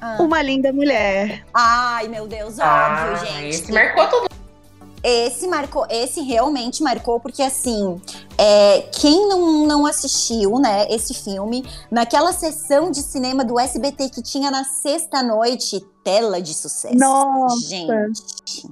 Ah. 0.00 0.16
Uma 0.20 0.42
linda 0.42 0.72
mulher. 0.72 1.44
Ai, 1.52 2.06
meu 2.08 2.26
Deus, 2.26 2.58
óbvio, 2.58 2.62
Ah, 2.62 3.14
gente. 3.24 3.48
Esse 3.48 3.72
marcou 3.72 4.06
todo 4.08 4.28
Esse 5.02 5.46
marcou, 5.48 5.86
esse 5.90 6.20
realmente 6.20 6.82
marcou, 6.82 7.18
porque 7.20 7.42
assim, 7.42 8.00
é, 8.38 8.82
quem 8.92 9.28
não, 9.28 9.66
não 9.66 9.86
assistiu, 9.86 10.58
né, 10.58 10.86
esse 10.90 11.14
filme, 11.14 11.64
naquela 11.90 12.32
sessão 12.32 12.90
de 12.90 13.02
cinema 13.02 13.44
do 13.44 13.58
SBT 13.58 14.10
que 14.10 14.22
tinha 14.22 14.50
na 14.50 14.64
sexta-noite, 14.64 15.80
tela 16.04 16.40
de 16.40 16.54
sucesso. 16.54 16.96
Nossa. 16.96 17.68
Gente. 17.68 18.68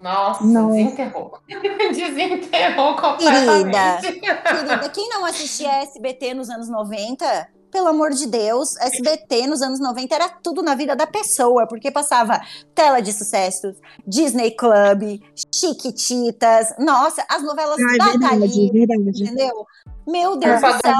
Nossa, 0.00 0.44
Nossa. 0.44 0.74
desenterrou. 0.74 1.38
desenterrou 1.48 2.96
completamente. 2.96 4.20
Querida, 4.20 4.88
quem 4.90 5.08
não 5.08 5.24
assistia 5.24 5.82
SBT 5.82 6.34
nos 6.34 6.48
anos 6.48 6.68
90, 6.68 7.48
pelo 7.70 7.88
amor 7.88 8.10
de 8.10 8.26
Deus, 8.26 8.76
SBT 8.76 9.46
nos 9.46 9.62
anos 9.62 9.78
90 9.80 10.14
era 10.14 10.28
tudo 10.28 10.62
na 10.62 10.74
vida 10.74 10.96
da 10.96 11.06
pessoa, 11.06 11.66
porque 11.66 11.90
passava 11.90 12.40
tela 12.74 13.00
de 13.00 13.12
sucessos, 13.12 13.76
Disney 14.06 14.52
Club, 14.52 15.20
Chiquititas, 15.54 16.74
nossa, 16.78 17.24
as 17.30 17.42
novelas 17.42 17.76
da 17.76 17.84
Thalita, 17.98 18.28
verdade. 18.36 19.22
entendeu? 19.22 19.66
Meu 20.06 20.36
Deus 20.36 20.60
do 20.60 20.72
céu. 20.80 20.94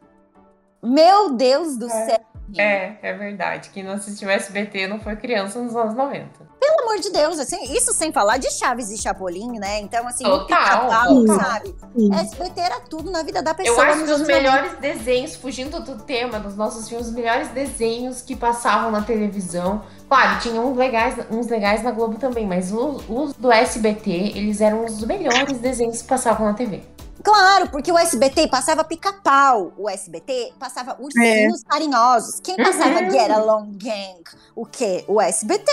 Meu 0.84 1.32
Deus 1.34 1.78
do 1.78 1.86
É. 1.88 2.06
céu. 2.06 2.20
É, 2.62 2.96
é 3.02 3.14
verdade. 3.14 3.70
Quem 3.74 3.84
não 3.84 3.94
assistiu 3.94 4.30
SBT 4.30 4.88
não 4.88 5.00
foi 5.00 5.16
criança 5.16 5.60
nos 5.60 5.76
anos 5.76 5.96
90. 5.96 6.54
Pelo 6.60 6.82
amor 6.82 7.00
de 7.00 7.10
Deus, 7.12 7.40
assim, 7.40 7.62
isso 7.76 7.94
sem 7.94 8.12
falar 8.14 8.38
de 8.38 8.50
Chaves 8.52 8.90
e 8.90 8.98
Chapolin, 8.98 9.60
né? 9.60 9.80
Então, 9.82 10.08
assim, 10.08 10.26
o 10.26 10.40
Total, 10.40 10.88
total. 10.88 11.28
sabe? 11.40 11.76
Sim. 11.96 12.14
SBT 12.16 12.62
era 12.62 12.80
tudo 12.80 13.12
na 13.12 13.22
vida 13.22 13.42
da 13.42 13.54
pessoa. 13.54 13.78
Eu 13.78 13.82
acho 13.82 14.00
nos 14.00 14.08
que 14.08 14.12
os 14.14 14.22
anos 14.22 14.28
90. 14.28 14.42
melhores 14.42 14.80
desenhos, 14.80 15.36
fugindo 15.36 15.80
do 15.82 15.98
tema 16.00 16.40
dos 16.40 16.56
nossos 16.56 16.88
filmes, 16.88 17.08
os 17.08 17.14
melhores 17.14 17.50
desenhos 17.50 18.22
que 18.22 18.36
passavam 18.36 18.92
na 18.92 19.02
televisão. 19.02 19.84
Claro, 20.08 20.40
tinha 20.40 20.62
uns 20.62 20.78
legais, 20.78 21.16
uns 21.32 21.48
legais 21.48 21.84
na 21.84 21.92
Globo 21.92 22.18
também, 22.18 22.46
mas 22.48 22.72
os, 22.72 23.04
os 23.10 23.34
do 23.34 23.52
SBT, 23.52 24.12
eles 24.36 24.62
eram 24.62 24.86
os 24.86 25.04
melhores 25.04 25.58
desenhos 25.58 26.02
que 26.02 26.08
passavam 26.08 26.46
na 26.46 26.54
TV. 26.54 26.82
Claro, 27.22 27.70
porque 27.70 27.92
o 27.92 27.98
SBT 27.98 28.48
passava 28.48 28.84
pica-pau, 28.84 29.74
o 29.78 29.90
SBT 29.90 30.54
passava 30.60 30.98
ursinhos 31.00 31.64
carinhosos. 31.64 32.40
Quem 32.42 32.58
passava 32.58 33.00
Uhum. 33.02 33.12
Get 33.12 33.32
Along 33.32 33.72
Gang? 33.74 34.24
O 34.56 34.66
quê? 34.66 35.06
O 35.08 35.22
SBT, 35.22 35.72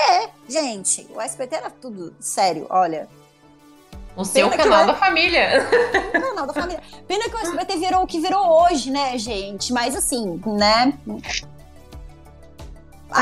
gente. 0.49 1.07
O 1.15 1.21
SBT 1.21 1.57
era 1.57 1.71
tudo 1.71 2.15
sério, 2.21 2.67
olha. 2.71 3.09
O 4.17 4.25
seu 4.25 4.51
Pena 4.51 4.63
canal 4.63 4.87
da 4.87 4.95
família. 4.95 5.67
Canal 6.13 6.47
da 6.47 6.53
família. 6.53 6.83
Pena 7.07 7.25
que 7.31 7.35
o 7.35 7.39
SBT 7.39 7.77
virou 7.77 8.03
o 8.03 8.07
que 8.07 8.21
virou 8.21 8.65
hoje, 8.65 8.91
né, 8.91 9.17
gente? 9.17 9.73
Mas 9.73 9.95
assim, 9.95 10.41
né? 10.47 10.93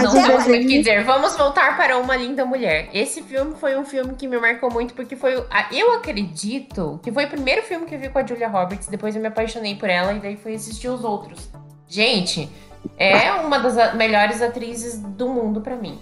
Não 0.02 0.12
que 0.12 0.66
dizer. 0.78 1.04
Vamos 1.04 1.37
voltar 1.37 1.76
para 1.76 1.97
Uma 1.99 2.16
Linda 2.16 2.45
Mulher. 2.45 2.88
Esse 2.92 3.23
filme 3.23 3.54
foi 3.57 3.76
um 3.78 3.85
filme 3.85 4.14
que 4.14 4.26
me 4.28 4.38
marcou 4.38 4.71
muito, 4.71 4.95
porque 4.95 5.16
foi. 5.16 5.37
a- 5.50 5.68
Eu 5.73 5.92
acredito 5.95 7.00
que 7.02 7.11
foi 7.11 7.25
o 7.25 7.28
primeiro 7.28 7.62
filme 7.62 7.87
que 7.87 7.95
eu 7.95 7.99
vi 7.99 8.09
com 8.09 8.18
a 8.18 8.26
Julia 8.26 8.49
Roberts. 8.49 8.88
Depois 8.88 9.14
eu 9.16 9.23
me 9.23 9.28
apaixonei 9.28 9.75
por 9.76 9.88
ela 9.88 10.12
e 10.12 10.21
daí 10.21 10.37
fui 10.37 10.54
assistir 10.54 10.88
os 10.88 11.02
outros. 11.04 11.49
Gente, 11.87 12.50
é 12.99 13.33
uma 13.35 13.59
das 13.59 13.95
melhores 13.95 14.42
atrizes 14.42 14.99
do 14.99 15.28
mundo 15.28 15.61
pra 15.61 15.75
mim. 15.76 15.99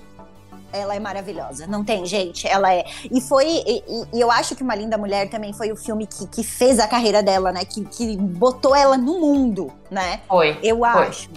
Ela 0.73 0.97
é 0.97 1.01
maravilhosa, 1.01 1.67
não 1.67 1.83
tem, 1.85 2.05
gente. 2.05 2.47
Ela 2.47 2.75
é. 2.75 2.85
E 3.11 3.21
foi. 3.21 3.47
E, 3.47 3.79
e- 3.79 4.05
e 4.15 4.21
eu 4.21 4.31
acho 4.31 4.55
que 4.57 4.63
Uma 4.65 4.75
Linda 4.75 4.99
Mulher 4.99 5.31
também 5.31 5.53
foi 5.53 5.71
o 5.73 5.77
filme 5.77 6.07
que, 6.07 6.27
que 6.27 6.43
fez 6.43 6.79
a 6.81 6.87
carreira 6.89 7.23
dela, 7.23 7.53
né? 7.53 7.65
Que, 7.65 7.85
que 7.85 8.17
botou 8.17 8.75
ela 8.75 8.99
no 8.99 9.19
mundo, 9.21 9.73
né? 9.91 10.21
Foi. 10.29 10.59
Eu 10.63 10.79
Foi. 10.79 10.89
acho. 10.89 11.31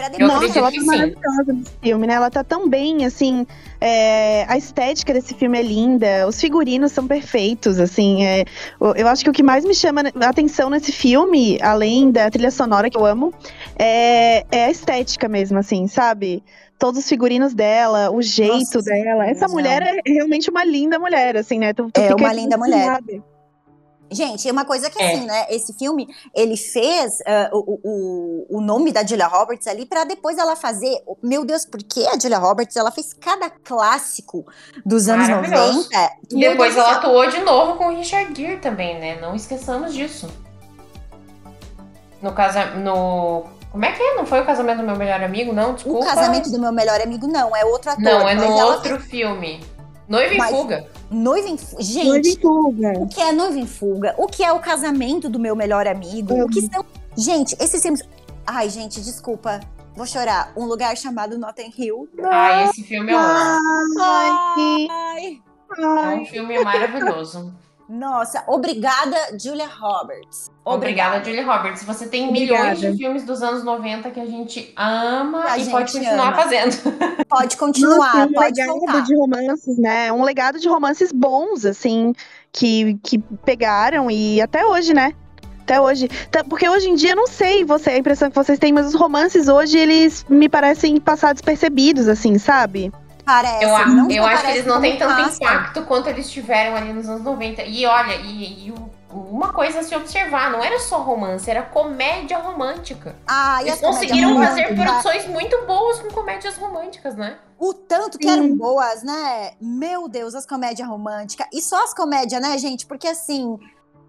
Pra 0.00 0.08
depois. 0.08 0.28
Nossa, 0.32 0.58
ela 0.58 0.72
tá 0.72 0.82
maravilhosa 0.82 1.52
nesse 1.52 1.70
filme, 1.82 2.06
né? 2.06 2.14
Ela 2.14 2.30
tá 2.30 2.42
tão 2.42 2.68
bem, 2.68 3.04
assim. 3.04 3.46
é, 3.80 4.44
a 4.48 4.56
estética 4.58 5.12
desse 5.12 5.34
filme 5.34 5.58
é 5.58 5.62
linda, 5.62 6.26
os 6.28 6.40
figurinos 6.40 6.92
são 6.92 7.06
perfeitos, 7.06 7.78
assim. 7.80 8.24
é, 8.24 8.44
eu- 8.80 9.08
acho 9.08 9.24
que 9.24 9.30
o 9.30 9.32
que 9.32 9.42
mais 9.42 9.64
me 9.64 9.74
chama 9.74 10.02
a 10.20 10.28
atenção 10.28 10.68
nesse 10.70 10.92
filme, 10.92 11.58
além 11.62 12.10
da 12.10 12.30
trilha 12.30 12.50
sonora 12.50 12.90
que 12.90 12.96
eu 12.96 13.04
amo, 13.06 13.32
é, 13.78 14.44
é 14.50 14.64
a 14.66 14.70
estética 14.70 15.28
mesmo, 15.28 15.58
assim, 15.58 15.86
sabe? 15.86 16.42
Todos 16.78 17.00
os 17.00 17.08
figurinos 17.08 17.52
dela, 17.54 18.10
o 18.10 18.22
jeito 18.22 18.54
Nossa, 18.76 18.82
dela. 18.82 19.26
Essa 19.26 19.46
mulher 19.48 19.82
é 19.82 20.00
realmente 20.10 20.48
uma 20.50 20.64
linda 20.64 20.98
mulher, 20.98 21.36
assim, 21.36 21.58
né? 21.58 21.72
Tu, 21.74 21.90
tu 21.92 22.00
É 22.00 22.08
fica 22.08 22.16
uma 22.16 22.32
linda 22.32 22.56
mulher. 22.56 22.98
Gente, 24.10 24.48
é 24.48 24.52
uma 24.52 24.64
coisa 24.64 24.90
que 24.90 25.00
É. 25.00 25.12
assim, 25.12 25.24
né? 25.24 25.46
Esse 25.50 25.72
filme, 25.72 26.08
ele 26.34 26.56
fez 26.56 27.18
ah, 27.26 27.50
o, 27.52 27.80
o, 27.82 28.58
o 28.58 28.60
nome 28.60 28.90
da 28.92 29.06
Julia 29.06 29.26
Roberts 29.26 29.66
ali 29.66 29.86
pra 29.86 30.04
depois 30.04 30.36
ela 30.36 30.56
fazer. 30.56 31.02
Meu 31.22 31.44
Deus, 31.44 31.64
por 31.64 31.82
que 31.82 32.06
a 32.08 32.18
Julia 32.18 32.38
Roberts? 32.38 32.76
Ela 32.76 32.90
fez 32.90 33.12
cada 33.12 33.48
clássico 33.48 34.44
dos 34.84 35.08
anos 35.08 35.28
Maravilhoso. 35.28 35.88
90. 35.90 36.12
E 36.30 36.34
Meu 36.36 36.50
depois 36.52 36.74
Deus 36.74 36.86
ela 36.86 37.00
céu. 37.00 37.10
atuou 37.10 37.30
de 37.30 37.40
novo 37.40 37.74
com 37.78 37.86
o 37.86 37.96
Richard 37.96 38.34
Gere 38.34 38.58
também, 38.60 38.98
né? 38.98 39.20
Não 39.20 39.34
esqueçamos 39.34 39.94
disso. 39.94 40.28
No 42.20 42.32
casa... 42.32 42.66
No... 42.76 43.44
Como 43.70 43.84
é 43.84 43.92
que 43.92 44.02
é? 44.02 44.16
Não 44.16 44.26
foi 44.26 44.40
o 44.40 44.44
casamento 44.44 44.78
do 44.78 44.84
meu 44.84 44.96
melhor 44.96 45.22
amigo, 45.22 45.52
não? 45.52 45.70
O 45.70 45.74
Desculpa. 45.74 46.04
casamento 46.04 46.50
do 46.50 46.58
meu 46.58 46.72
melhor 46.72 47.00
amigo 47.00 47.28
não, 47.28 47.54
é 47.54 47.64
outro 47.64 47.92
ator. 47.92 48.02
Não, 48.02 48.28
é 48.28 48.34
no 48.34 48.50
outro 48.50 48.98
filme. 49.00 49.60
Noiva 50.10 50.34
em 50.34 50.40
Fuga. 50.40 50.86
Noiva 51.08 51.48
em 51.48 51.56
Fuga. 51.56 51.82
Noiva 51.82 52.18
em 52.18 52.22
Gente, 52.24 52.40
fuga. 52.40 52.92
o 52.98 53.06
que 53.06 53.20
é 53.20 53.30
Noiva 53.32 53.58
em 53.58 53.66
Fuga? 53.66 54.14
O 54.18 54.26
que 54.26 54.42
é 54.42 54.52
o 54.52 54.58
casamento 54.58 55.28
do 55.30 55.38
meu 55.38 55.54
melhor 55.54 55.86
amigo? 55.86 56.34
O 56.34 56.48
que 56.48 56.62
são. 56.62 56.84
Gente, 57.16 57.56
esses 57.60 57.80
filmes. 57.80 58.02
Ai, 58.44 58.68
gente, 58.68 59.00
desculpa. 59.00 59.60
Vou 59.94 60.04
chorar. 60.06 60.52
Um 60.56 60.64
lugar 60.64 60.96
chamado 60.96 61.38
Notting 61.38 61.72
Hill. 61.78 62.08
Ai, 62.24 62.64
esse 62.64 62.82
filme 62.82 63.12
eu 63.12 63.18
amo. 63.18 64.00
Ai, 64.00 64.88
Ai. 64.90 65.42
É 65.78 66.20
um 66.20 66.26
filme 66.26 66.58
maravilhoso. 66.64 67.54
Nossa, 67.90 68.44
obrigada, 68.46 69.16
Julia 69.36 69.66
Roberts. 69.66 70.48
Obrigada, 70.64 71.24
Julie 71.24 71.42
Roberts. 71.42 71.82
Você 71.82 72.06
tem 72.06 72.28
Obrigada. 72.28 72.62
milhões 72.74 72.78
de 72.80 72.96
filmes 72.96 73.24
dos 73.24 73.42
anos 73.42 73.64
90 73.64 74.10
que 74.10 74.20
a 74.20 74.26
gente 74.26 74.72
ama 74.76 75.44
A 75.44 75.58
e 75.58 75.64
gente 75.64 75.72
pode 75.72 75.92
continuar 75.92 76.28
ama. 76.28 76.36
fazendo. 76.36 76.76
Pode 77.28 77.56
continuar, 77.56 77.96
Nossa, 77.96 78.26
um 78.26 78.32
pode 78.32 78.60
legado 78.60 78.78
voltar. 78.78 79.00
de 79.02 79.14
romances, 79.16 79.78
né? 79.78 80.12
Um 80.12 80.22
legado 80.24 80.58
de 80.58 80.68
romances 80.68 81.12
bons, 81.12 81.64
assim, 81.64 82.12
que, 82.52 82.98
que 83.04 83.18
pegaram 83.44 84.10
e 84.10 84.40
até 84.40 84.64
hoje, 84.66 84.92
né? 84.92 85.12
Até 85.62 85.80
hoje. 85.80 86.08
Tá- 86.30 86.42
Porque 86.42 86.68
hoje 86.68 86.88
em 86.90 86.94
dia, 86.96 87.10
eu 87.10 87.16
não 87.16 87.28
sei 87.28 87.64
você, 87.64 87.90
a 87.90 87.98
impressão 87.98 88.28
que 88.28 88.34
vocês 88.36 88.58
têm, 88.58 88.72
mas 88.72 88.86
os 88.86 88.94
romances 88.94 89.46
hoje, 89.48 89.78
eles 89.78 90.24
me 90.28 90.48
parecem 90.48 90.98
passar 90.98 91.32
despercebidos, 91.32 92.08
assim, 92.08 92.36
sabe? 92.38 92.92
Parece, 93.30 93.64
Eu, 93.64 93.86
não 93.94 94.10
eu 94.10 94.24
acho 94.26 94.44
que 94.44 94.50
eles 94.50 94.66
não 94.66 94.80
têm 94.80 94.98
tanto 94.98 95.14
passa. 95.14 95.36
impacto 95.36 95.82
quanto 95.82 96.08
eles 96.08 96.28
tiveram 96.30 96.74
ali 96.76 96.92
nos 96.92 97.08
anos 97.08 97.22
90. 97.22 97.62
E 97.62 97.86
olha, 97.86 98.14
e, 98.16 98.66
e 98.68 98.70
o- 98.72 98.90
uma 99.12 99.52
coisa 99.52 99.80
a 99.80 99.82
se 99.82 99.94
observar, 99.94 100.50
não 100.50 100.62
era 100.62 100.78
só 100.80 100.98
romance, 101.00 101.48
era 101.50 101.62
comédia 101.62 102.38
romântica. 102.38 103.14
Ah, 103.26 103.62
e 103.62 103.68
Eles 103.68 103.80
conseguiram 103.80 104.36
fazer 104.36 104.74
produções 104.74 105.26
muito 105.26 105.64
boas 105.66 106.00
com 106.00 106.08
comédias 106.10 106.56
românticas, 106.56 107.14
né? 107.16 107.36
O 107.58 107.74
tanto 107.74 108.18
que 108.18 108.26
Sim. 108.28 108.32
eram 108.34 108.56
boas, 108.56 109.02
né? 109.02 109.52
Meu 109.60 110.08
Deus, 110.08 110.34
as 110.34 110.46
comédias 110.46 110.88
românticas. 110.88 111.46
E 111.52 111.60
só 111.60 111.82
as 111.84 111.92
comédias, 111.94 112.40
né, 112.42 112.56
gente? 112.58 112.86
Porque 112.86 113.06
assim. 113.08 113.58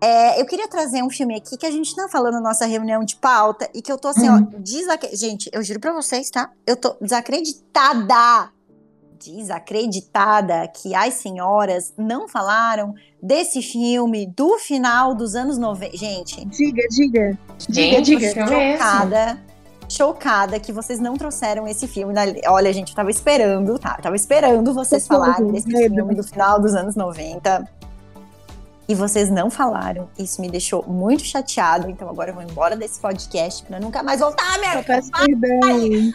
é, 0.04 0.42
eu 0.42 0.46
queria 0.48 0.68
trazer 0.68 1.04
um 1.04 1.10
filme 1.12 1.36
aqui 1.36 1.58
que 1.58 1.66
a 1.66 1.72
gente 1.72 1.96
tá 1.96 2.08
falando 2.08 2.34
na 2.36 2.42
nossa 2.42 2.66
reunião 2.66 3.04
de 3.04 3.16
pauta 3.18 3.70
e 3.74 3.82
que 3.84 3.92
eu 3.92 3.98
tô 4.00 4.08
assim, 4.08 4.28
ó, 4.30 4.40
desacreditada. 4.60 5.16
Gente, 5.16 5.50
eu 5.54 5.62
juro 5.64 5.80
pra 5.80 5.94
vocês, 5.94 6.30
tá? 6.32 6.50
Eu 6.66 6.76
tô 6.76 6.96
desacreditada. 7.00 8.50
Desacreditada 9.30 10.68
que 10.68 10.94
as 10.96 11.16
senhoras 11.16 11.94
não 11.98 12.28
falaram 12.28 12.94
desse 13.22 13.62
filme 13.62 14.26
do 14.26 14.58
final 14.58 15.14
dos 15.16 15.36
anos 15.36 15.58
90. 15.58 15.96
Gente, 15.98 16.46
Diga, 16.46 16.82
diga. 16.90 17.38
Gente, 17.70 18.02
diga. 18.02 18.30
filme 18.34 18.54
é 18.54 18.78
chocada. 18.78 19.40
Chocada 19.90 20.60
que 20.60 20.72
vocês 20.72 21.00
não 21.00 21.16
trouxeram 21.18 21.68
esse 21.68 21.86
filme. 21.88 22.14
na- 22.14 22.22
Olha, 22.48 22.72
gente, 22.72 22.90
eu 22.92 22.96
tava 22.96 23.12
esperando, 23.12 23.78
tá? 23.78 23.96
Eu 23.98 24.04
tava 24.04 24.16
esperando 24.16 24.74
vocês 24.74 25.06
falarem 25.06 25.52
desse 25.52 25.68
filme 25.70 26.16
do 26.16 26.24
final 26.24 26.62
dos 26.62 26.74
anos 26.74 26.96
90. 26.96 27.68
E 28.88 28.96
vocês 28.96 29.30
não 29.30 29.50
falaram. 29.50 30.10
Isso 30.20 30.42
me 30.42 30.50
deixou 30.50 30.84
muito 30.88 31.24
chateado. 31.24 31.90
Então 31.90 32.10
agora 32.10 32.32
eu 32.32 32.36
vou 32.36 32.44
embora 32.44 32.76
desse 32.76 33.00
podcast 33.00 33.64
pra 33.66 33.80
nunca 33.80 34.04
mais 34.04 34.20
voltar, 34.20 34.58
Eu 34.58 34.62
meu! 34.76 34.84
peço 34.84 35.10
perdão. 35.12 35.60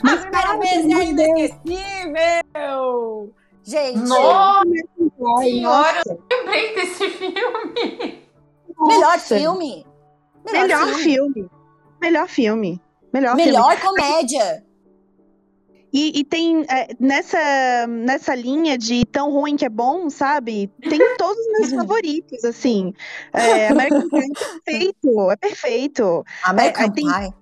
A 0.04 0.16
primeira 0.16 0.58
vez 0.58 0.85
é 0.85 1.04
inesquecível! 1.04 3.32
Gente, 3.64 3.99
Nossa 3.99 4.62
senhora, 5.42 6.02
eu 6.06 6.23
lembrei 6.30 6.75
desse 6.76 7.08
filme. 7.11 8.23
melhor 8.78 9.12
nossa. 9.12 9.37
filme! 9.38 9.87
Melhor 10.52 10.87
filme. 10.94 11.50
Melhor 12.00 12.28
filme. 12.28 12.80
Melhor 13.12 13.35
filme. 13.37 13.46
Melhor 13.46 13.80
comédia! 13.80 14.64
E, 15.98 16.20
e 16.20 16.24
tem 16.24 16.62
é, 16.68 16.88
nessa, 17.00 17.86
nessa 17.88 18.34
linha 18.34 18.76
de 18.76 19.02
tão 19.06 19.30
ruim 19.32 19.56
que 19.56 19.64
é 19.64 19.68
bom, 19.70 20.10
sabe? 20.10 20.70
Tem 20.82 20.98
todos 21.16 21.38
os 21.38 21.52
meus 21.58 21.72
favoritos, 21.80 22.44
assim. 22.44 22.92
É, 23.32 23.68
American 23.68 24.06
Pie 24.10 24.20
é 24.26 24.34
perfeito, 24.66 25.30
é 25.30 25.36
perfeito. 25.36 26.24
American 26.44 26.90
tem- 26.90 27.06
Pie. 27.06 27.34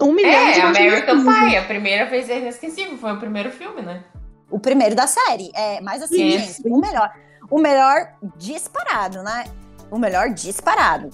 Um 0.00 0.12
milhão 0.12 0.52
de 0.52 0.60
É, 0.60 0.62
American 0.62 1.16
motivos. 1.16 1.48
Pie, 1.50 1.56
a 1.58 1.64
primeira 1.66 2.06
vez 2.08 2.30
é 2.30 2.38
inesquecível, 2.38 2.96
foi 2.96 3.12
o 3.12 3.18
primeiro 3.18 3.50
filme, 3.50 3.82
né? 3.82 4.04
O 4.50 4.58
primeiro 4.58 4.94
da 4.94 5.06
série. 5.06 5.50
É, 5.54 5.82
mas 5.82 6.02
assim, 6.02 6.28
Isso. 6.28 6.62
gente, 6.62 6.62
o 6.68 6.78
melhor. 6.80 7.10
O 7.50 7.58
melhor 7.58 8.14
disparado, 8.38 9.22
né? 9.22 9.44
O 9.90 9.98
melhor 9.98 10.30
disparado. 10.30 11.10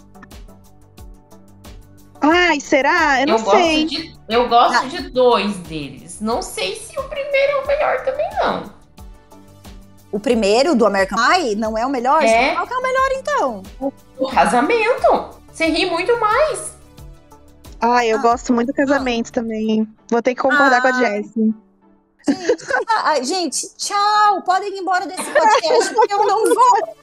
Ai, 2.21 2.61
será? 2.61 3.21
Eu 3.23 3.27
não 3.27 3.35
eu 3.35 3.39
sei. 3.51 3.83
gosto, 3.83 3.89
de, 3.89 4.15
eu 4.29 4.49
gosto 4.49 4.77
Ah. 4.85 4.89
de 4.89 5.11
dois 5.11 5.57
deles. 5.59 6.06
Não 6.21 6.41
sei 6.43 6.77
se 6.77 6.99
o 6.99 7.03
primeiro 7.05 7.53
é 7.53 7.57
o 7.63 7.67
melhor 7.67 8.05
também, 8.05 8.27
não. 8.41 8.75
O 10.13 10.19
primeiro 10.21 10.75
do 10.75 10.87
American 10.87 11.19
Pie 11.19 11.55
não 11.57 11.77
é 11.77 11.85
o 11.85 11.91
melhor? 11.91 12.23
É. 12.23 12.55
Qual 12.55 12.67
que 12.67 12.73
é 12.73 12.77
o 12.79 12.83
melhor, 12.83 13.09
então? 13.17 13.63
O 14.19 14.29
casamento. 14.31 15.31
Você 15.53 15.67
ri 15.67 15.87
muito 15.91 16.19
mais. 16.19 16.75
Ai, 17.81 18.09
eu 18.13 18.19
Ah. 18.19 18.23
gosto 18.23 18.53
muito 18.53 18.69
do 18.69 18.75
casamento 18.75 19.31
também. 19.33 19.87
Vou 20.11 20.23
ter 20.23 20.35
que 20.35 20.41
concordar 20.41 20.81
com 20.81 20.89
a 20.89 20.91
Ah. 20.91 20.95
Jessie. 20.95 21.55
Gente, 22.27 22.65
ah, 22.89 23.03
ah, 23.13 23.23
gente, 23.23 23.77
tchau! 23.77 24.43
Podem 24.43 24.75
ir 24.75 24.79
embora 24.81 25.07
desse 25.07 25.23
podcast, 25.23 25.95
porque 25.95 26.15
eu 26.15 26.25
não 26.27 26.45
vou. 26.55 26.97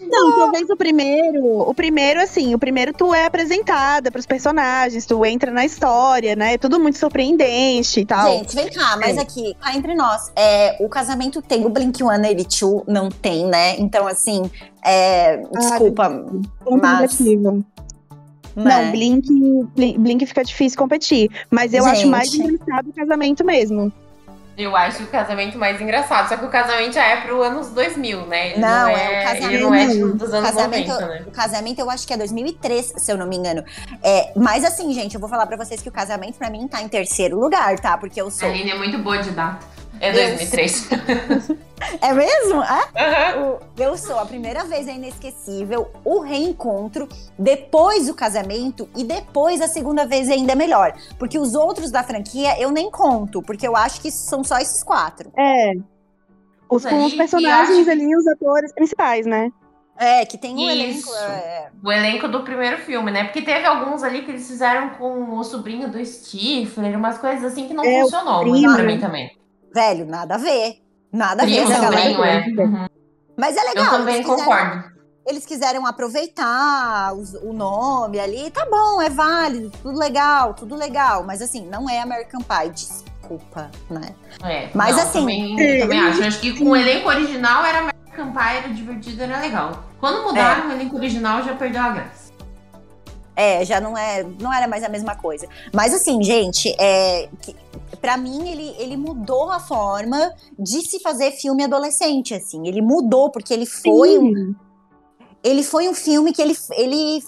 Não, 0.00 0.36
talvez 0.36 0.68
o 0.68 0.76
primeiro. 0.76 1.44
O 1.60 1.72
primeiro, 1.74 2.20
assim, 2.20 2.54
o 2.54 2.58
primeiro 2.58 2.92
tu 2.92 3.14
é 3.14 3.24
apresentada 3.24 4.10
pros 4.10 4.26
personagens, 4.26 5.06
tu 5.06 5.24
entra 5.24 5.50
na 5.50 5.64
história, 5.64 6.36
né? 6.36 6.54
É 6.54 6.58
tudo 6.58 6.78
muito 6.78 6.98
surpreendente 6.98 8.00
e 8.00 8.04
tal. 8.04 8.30
Gente, 8.32 8.54
vem 8.54 8.68
cá, 8.70 8.96
mas 8.96 9.16
aqui, 9.16 9.56
cá 9.60 9.74
entre 9.74 9.94
nós, 9.94 10.30
é, 10.36 10.76
o 10.84 10.88
casamento 10.88 11.40
tem 11.40 11.64
o 11.64 11.70
Blink-182, 11.70 12.84
não 12.86 13.08
tem, 13.08 13.46
né? 13.46 13.76
Então, 13.78 14.06
assim, 14.06 14.50
é, 14.84 15.38
desculpa, 15.58 16.10
Ponto 16.64 16.82
mas- 16.82 17.18
negativo. 17.18 17.52
né? 17.52 17.62
Não, 18.54 18.90
Blink, 18.90 19.26
Blink, 19.74 19.98
Blink 19.98 20.26
fica 20.26 20.44
difícil 20.44 20.78
competir. 20.78 21.30
Mas 21.50 21.72
eu 21.72 21.86
acho 21.86 22.06
mais 22.06 22.30
Gente. 22.30 22.52
engraçado 22.52 22.90
o 22.90 22.92
casamento 22.92 23.42
mesmo. 23.46 23.90
Eu 24.62 24.76
acho 24.76 25.02
o 25.02 25.06
casamento 25.06 25.58
mais 25.58 25.80
engraçado. 25.80 26.28
Só 26.28 26.36
que 26.36 26.44
o 26.44 26.48
casamento 26.48 26.92
já 26.94 27.04
é 27.04 27.20
pro 27.22 27.42
anos 27.42 27.68
2000, 27.70 28.26
né? 28.26 28.50
Ele 28.52 28.60
Não, 28.60 28.88
é, 28.88 28.92
é 28.92 29.20
o 29.20 29.24
casamento- 29.24 29.52
Ele 29.52 29.62
não 29.62 29.74
é 29.74 29.88
tipo, 29.88 30.08
dos 30.16 30.30
O 30.30 30.34
anos 30.36 30.50
casamento, 30.50 30.88
90, 30.88 31.06
né? 31.08 31.24
o 31.26 31.30
casamento 31.30 31.78
eu 31.80 31.90
acho 31.90 32.06
que 32.06 32.12
é 32.12 32.16
2003, 32.16 32.92
se 32.96 33.10
eu 33.12 33.16
não 33.18 33.26
me 33.26 33.36
engano. 33.36 33.64
É, 34.02 34.32
mas 34.36 34.64
assim, 34.64 34.92
gente, 34.92 35.14
eu 35.14 35.20
vou 35.20 35.28
falar 35.28 35.46
pra 35.46 35.56
vocês 35.56 35.80
que 35.82 35.88
o 35.88 35.92
casamento 35.92 36.36
pra 36.38 36.50
mim 36.50 36.66
tá 36.68 36.80
em 36.82 36.88
terceiro 36.88 37.38
lugar, 37.38 37.78
tá? 37.78 37.96
Porque 37.98 38.20
eu 38.20 38.28
A 38.28 38.30
sou. 38.30 38.48
Aline 38.48 38.70
é 38.70 38.74
muito 38.78 38.98
boa 38.98 39.18
de 39.18 39.30
data. 39.30 39.66
É 40.00 40.08
Eu 40.10 40.14
2003. 40.14 40.88
É 42.00 42.12
mesmo? 42.12 42.62
É? 42.94 43.36
O- 43.38 43.58
Eu 43.76 43.96
sou 43.96 44.18
a 44.18 44.24
primeira 44.26 44.64
vez 44.64 44.86
é 44.88 44.94
inesquecível, 44.94 45.90
o 46.04 46.20
reencontro, 46.20 47.08
depois 47.38 48.08
o 48.08 48.14
casamento 48.14 48.88
e 48.96 49.04
depois 49.04 49.60
a 49.60 49.68
segunda 49.68 50.06
vez 50.06 50.30
ainda 50.30 50.52
é 50.52 50.54
melhor. 50.56 50.92
Porque 51.18 51.38
os 51.38 51.54
outros 51.54 51.90
da 51.90 52.02
franquia 52.02 52.58
eu 52.60 52.70
nem 52.70 52.90
conto, 52.90 53.42
porque 53.42 53.66
eu 53.66 53.76
acho 53.76 54.00
que 54.00 54.10
são 54.10 54.42
só 54.44 54.58
esses 54.58 54.82
quatro. 54.82 55.30
É. 55.36 55.72
Os, 56.70 56.84
com 56.84 56.94
Aí, 56.96 57.04
os 57.06 57.12
e 57.12 57.16
personagens 57.16 57.80
acho- 57.80 57.90
ali, 57.90 58.16
os 58.16 58.26
atores 58.28 58.72
principais, 58.72 59.26
né? 59.26 59.50
É, 59.98 60.24
que 60.24 60.38
tem 60.38 60.54
um 60.56 60.70
Isso. 60.70 61.10
elenco. 61.12 61.14
é, 61.14 61.68
O 61.84 61.92
elenco 61.92 62.26
do 62.26 62.42
primeiro 62.42 62.78
filme, 62.78 63.10
né? 63.10 63.24
Porque 63.24 63.42
teve 63.42 63.66
alguns 63.66 64.02
ali 64.02 64.22
que 64.22 64.30
eles 64.30 64.46
fizeram 64.48 64.90
com 64.90 65.36
o 65.36 65.44
sobrinho 65.44 65.88
do 65.90 66.02
Stifler, 66.04 66.96
umas 66.96 67.18
coisas 67.18 67.44
assim 67.44 67.68
que 67.68 67.74
não 67.74 67.84
É, 67.84 68.00
funcionou 68.00 68.44
muito 68.46 68.58
primo. 68.60 68.74
pra 68.74 68.84
mim 68.84 68.98
também. 68.98 69.30
Velho, 69.74 70.06
nada 70.06 70.34
a 70.34 70.38
ver. 70.38 70.76
Nada 71.12 71.42
a 71.42 71.46
ver 71.46 71.58
essa 71.58 71.78
galera. 71.80 72.26
é. 72.28 72.46
Uhum. 72.48 72.86
Mas 73.36 73.56
é 73.56 73.62
legal. 73.64 73.84
Eu 73.84 73.90
também 73.90 74.14
eles 74.16 74.26
fizeram- 74.26 74.44
concordo. 74.44 74.84
eles 75.26 75.46
quiseram 75.46 75.86
aproveitar 75.86 77.12
os- 77.14 77.34
o 77.34 77.52
nome 77.52 78.18
ali, 78.18 78.50
tá 78.50 78.66
bom, 78.70 79.00
é 79.00 79.08
válido, 79.10 79.70
tudo 79.82 79.98
legal, 79.98 80.54
tudo 80.54 80.74
legal. 80.74 81.24
Mas 81.24 81.40
assim, 81.42 81.66
não 81.66 81.88
é 81.88 82.00
American 82.00 82.40
Pie, 82.40 82.70
desculpa, 82.70 83.70
né? 83.90 84.14
É, 84.44 84.70
Mas 84.74 84.96
não, 84.96 85.02
assim- 85.02 85.20
Também, 85.20 85.78
também 85.80 86.00
acho. 86.00 86.22
Acho 86.24 86.40
que 86.40 86.58
com 86.58 86.70
o 86.70 86.76
elenco 86.76 87.08
original 87.08 87.64
era 87.64 87.78
American 87.80 88.32
Pie, 88.32 88.56
era 88.56 88.68
divertido, 88.70 89.22
era 89.22 89.38
legal. 89.40 89.84
Quando 90.00 90.22
mudaram 90.24 90.68
o 90.68 90.72
elenco 90.72 90.96
original, 90.96 91.42
já 91.42 91.54
perdeu 91.54 91.82
a 91.82 91.88
graça. 91.90 92.31
É, 93.42 93.64
já 93.64 93.80
não 93.80 93.96
é, 93.96 94.22
não 94.40 94.52
era 94.52 94.68
mais 94.68 94.84
a 94.84 94.88
mesma 94.88 95.16
coisa. 95.16 95.48
Mas 95.72 95.92
assim, 95.92 96.22
gente, 96.22 96.72
é, 96.78 97.28
para 98.00 98.16
mim 98.16 98.48
ele, 98.48 98.74
ele 98.78 98.96
mudou 98.96 99.50
a 99.50 99.58
forma 99.58 100.32
de 100.58 100.80
se 100.82 101.00
fazer 101.00 101.32
filme 101.32 101.64
adolescente, 101.64 102.34
assim. 102.34 102.68
Ele 102.68 102.80
mudou 102.80 103.30
porque 103.30 103.52
ele 103.52 103.66
foi 103.66 104.16
um, 104.18 104.54
ele 105.42 105.62
foi 105.62 105.88
um 105.88 105.94
filme 105.94 106.32
que 106.32 106.40
ele 106.40 106.56
ele 106.76 107.22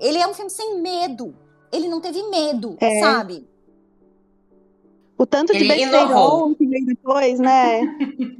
ele 0.00 0.18
é 0.18 0.26
um 0.26 0.34
filme 0.34 0.50
sem 0.50 0.80
medo. 0.80 1.34
Ele 1.70 1.86
não 1.88 2.00
teve 2.00 2.22
medo, 2.30 2.76
É. 2.80 3.00
sabe? 3.00 3.46
O 5.18 5.26
tanto 5.26 5.52
de 5.52 5.64
inovou. 5.64 6.54
que 6.54 6.64
veio 6.64 6.86
depois, 6.86 7.40
né? 7.40 7.80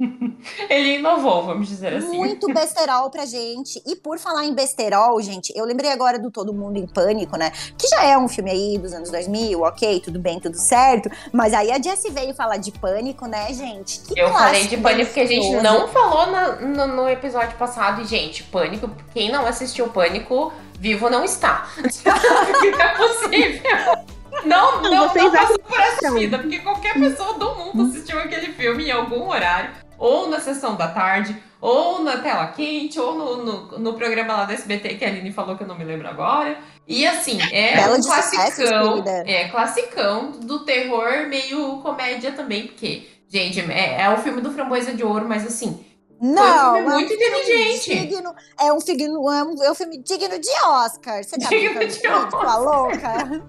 Ele 0.69 0.95
inovou, 0.95 1.43
vamos 1.43 1.67
dizer 1.67 1.93
assim. 1.95 2.15
Muito 2.15 2.47
besterol 2.53 3.09
pra 3.09 3.25
gente. 3.25 3.81
E 3.85 3.97
por 3.97 4.17
falar 4.17 4.45
em 4.45 4.53
besterol, 4.53 5.19
gente, 5.21 5.51
eu 5.55 5.65
lembrei 5.65 5.91
agora 5.91 6.17
do 6.17 6.31
Todo 6.31 6.53
Mundo 6.53 6.77
em 6.77 6.87
Pânico, 6.87 7.35
né? 7.37 7.51
Que 7.77 7.87
já 7.89 8.05
é 8.05 8.17
um 8.17 8.29
filme 8.29 8.49
aí 8.49 8.77
dos 8.77 8.93
anos 8.93 9.11
2000, 9.11 9.59
ok, 9.61 9.99
tudo 9.99 10.19
bem, 10.19 10.39
tudo 10.39 10.55
certo. 10.55 11.09
Mas 11.33 11.53
aí 11.53 11.69
a 11.69 11.81
Jessie 11.81 12.11
veio 12.11 12.33
falar 12.33 12.55
de 12.57 12.71
Pânico, 12.71 13.27
né, 13.27 13.51
gente? 13.53 13.99
Que 13.99 14.17
Eu 14.19 14.29
falei 14.31 14.65
de 14.65 14.77
Pânico 14.77 15.07
porque 15.07 15.19
a 15.19 15.25
gente 15.27 15.51
não 15.61 15.87
falou 15.89 16.27
na- 16.27 16.55
no, 16.55 16.87
no 16.87 17.09
episódio 17.09 17.57
passado. 17.57 18.01
E, 18.01 18.05
gente, 18.05 18.43
Pânico, 18.45 18.89
quem 19.13 19.29
não 19.29 19.45
assistiu 19.45 19.89
Pânico, 19.89 20.53
vivo 20.79 21.09
não 21.09 21.25
está. 21.25 21.67
não 21.75 22.79
é 22.81 22.95
possível. 22.95 24.18
Não, 24.45 24.81
não, 24.81 24.91
não, 24.91 25.09
vocês 25.09 25.31
passou 25.31 25.59
por 25.59 25.79
essa 25.79 26.11
vida, 26.13 26.39
porque 26.39 26.59
qualquer 26.59 26.93
pessoa 26.93 27.37
do 27.37 27.55
mundo 27.55 27.89
assistiu 27.89 28.19
aquele 28.19 28.53
filme 28.53 28.85
em 28.85 28.91
algum 28.91 29.29
horário, 29.29 29.71
ou 29.97 30.29
na 30.29 30.39
sessão 30.39 30.75
da 30.75 30.87
tarde, 30.87 31.35
ou 31.61 32.03
na 32.03 32.17
tela 32.17 32.47
quente, 32.47 32.99
ou 32.99 33.15
no, 33.15 33.43
no, 33.43 33.79
no 33.79 33.93
programa 33.93 34.33
lá 34.33 34.45
da 34.45 34.53
SBT 34.53 34.95
que 34.95 35.05
a 35.05 35.09
Aline 35.09 35.31
falou 35.31 35.57
que 35.57 35.63
eu 35.63 35.67
não 35.67 35.77
me 35.77 35.83
lembro 35.83 36.07
agora. 36.07 36.57
E 36.87 37.05
assim, 37.05 37.37
é 37.51 37.75
Bela 37.75 37.97
um 37.97 38.01
classicão. 38.01 39.03
É, 39.25 39.47
classicão 39.49 40.31
do 40.31 40.59
terror, 40.59 41.27
meio 41.27 41.77
comédia 41.77 42.31
também, 42.31 42.67
porque, 42.67 43.07
gente, 43.27 43.59
é, 43.59 44.01
é 44.01 44.09
o 44.09 44.17
filme 44.17 44.41
do 44.41 44.51
Framboesa 44.51 44.93
de 44.93 45.03
Ouro, 45.03 45.27
mas 45.27 45.45
assim, 45.45 45.85
Não, 46.21 46.71
um 46.73 46.75
filme 46.75 46.89
muito 46.93 47.13
é 47.13 47.17
filme 47.17 47.39
inteligente. 47.41 48.07
digno- 48.07 48.35
é, 48.59 48.73
um 48.73 48.81
filme, 48.81 49.03
é, 49.05 49.07
um, 49.43 49.63
é 49.63 49.71
um 49.71 49.75
filme 49.75 49.97
digno 49.99 50.39
de 50.39 50.49
Oscar. 50.65 51.23
Você 51.23 51.37
tá 51.39 51.47
Digno 51.49 51.79
de 51.87 51.99
comigo, 52.01 52.29
sua 52.31 52.57
louca? 52.57 53.41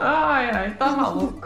Ai, 0.00 0.50
ai, 0.50 0.74
tá 0.76 0.88
maluco. 0.90 1.40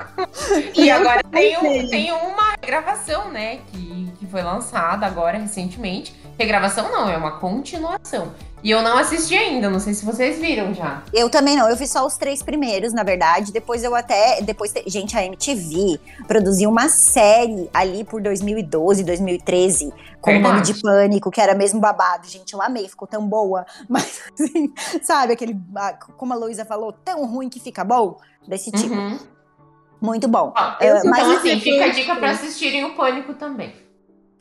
e 0.75 0.91
agora 0.93 1.23
tem, 1.25 1.59
um, 1.59 1.89
tem 1.89 2.13
uma 2.13 2.55
gravação, 2.65 3.31
né? 3.31 3.59
Que, 3.73 4.13
que 4.19 4.27
foi 4.27 4.43
lançada 4.43 5.07
agora 5.07 5.39
recentemente. 5.39 6.15
Regravação 6.39 6.91
não, 6.91 7.09
é 7.11 7.17
uma 7.17 7.33
continuação. 7.39 8.33
E 8.63 8.71
eu 8.71 8.83
não 8.83 8.99
assisti 8.99 9.35
ainda, 9.35 9.71
não 9.71 9.81
sei 9.81 9.95
se 9.95 10.05
vocês 10.05 10.39
viram 10.39 10.75
já. 10.75 11.03
Eu 11.13 11.31
também 11.31 11.57
não, 11.57 11.69
eu 11.69 11.77
vi 11.77 11.87
só 11.87 12.05
os 12.07 12.17
três 12.17 12.43
primeiros, 12.43 12.93
na 12.93 13.03
verdade. 13.03 13.53
Depois 13.53 13.83
eu 13.83 13.95
até. 13.95 14.43
Depois, 14.43 14.71
te- 14.73 14.85
gente, 14.87 15.17
a 15.17 15.25
MTV 15.25 15.99
produziu 16.29 16.69
uma 16.69 16.89
série 16.89 17.71
ali 17.73 18.05
por 18.05 18.21
2012, 18.21 19.03
2013, 19.03 19.93
com 20.21 20.31
o 20.31 20.35
nome 20.35 20.45
Verdade. 20.57 20.73
de 20.75 20.81
Pânico, 20.83 21.31
que 21.31 21.41
era 21.41 21.55
mesmo 21.55 21.81
babado. 21.81 22.27
Gente, 22.29 22.53
eu 22.53 22.61
amei, 22.61 22.87
ficou 22.89 23.09
tão 23.09 23.27
boa. 23.27 23.65
Mas, 23.89 24.21
assim, 24.39 24.73
sabe, 25.03 25.33
aquele. 25.33 25.59
ah, 25.77 25.95
Como 26.17 26.33
a 26.33 26.37
Luísa 26.37 26.65
falou, 26.67 26.93
tão 26.93 27.25
ruim 27.27 27.49
que 27.49 27.61
fica 27.61 27.83
bom? 27.83 28.19
Desse 28.47 28.71
tipo. 28.71 28.95
Uhum. 28.95 29.19
Muito 30.03 30.27
bom. 30.29 30.53
Ó, 30.57 30.75
Eu 30.81 30.97
então, 30.99 31.11
mas 31.11 31.29
assim, 31.29 31.43
depois- 31.43 31.63
fica 31.63 31.85
a 31.85 31.89
dica 31.89 32.17
pra 32.17 32.31
assistirem 32.31 32.85
o 32.85 32.95
Pânico 32.95 33.35
também. 33.35 33.75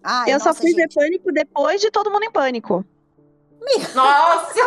Ai, 0.04 0.34
eu 0.34 0.40
só 0.40 0.48
nossa, 0.48 0.62
fui 0.62 0.72
ver 0.74 0.84
gente. 0.84 0.96
pânico 0.96 1.32
depois 1.34 1.82
de 1.82 1.92
todo 1.92 2.10
mundo 2.10 2.24
em 2.24 2.32
pânico. 2.32 2.86
Nossa! 3.94 4.54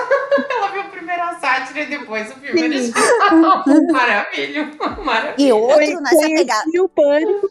Ela 0.51 0.69
viu 0.73 0.85
primeiro 0.91 1.23
a 1.23 1.35
sátira 1.39 1.81
e 1.81 1.87
depois 1.87 2.31
o 2.31 2.35
filme 2.35 2.61
original. 2.63 3.65
Maravilha, 3.93 4.71
maravilha. 5.05 5.49
E 5.49 5.53
outro 5.53 6.01
nessa 6.01 6.21
pegada. 6.21 6.63
Conheci 6.63 6.81
o 6.81 6.89
pânico. 6.89 7.51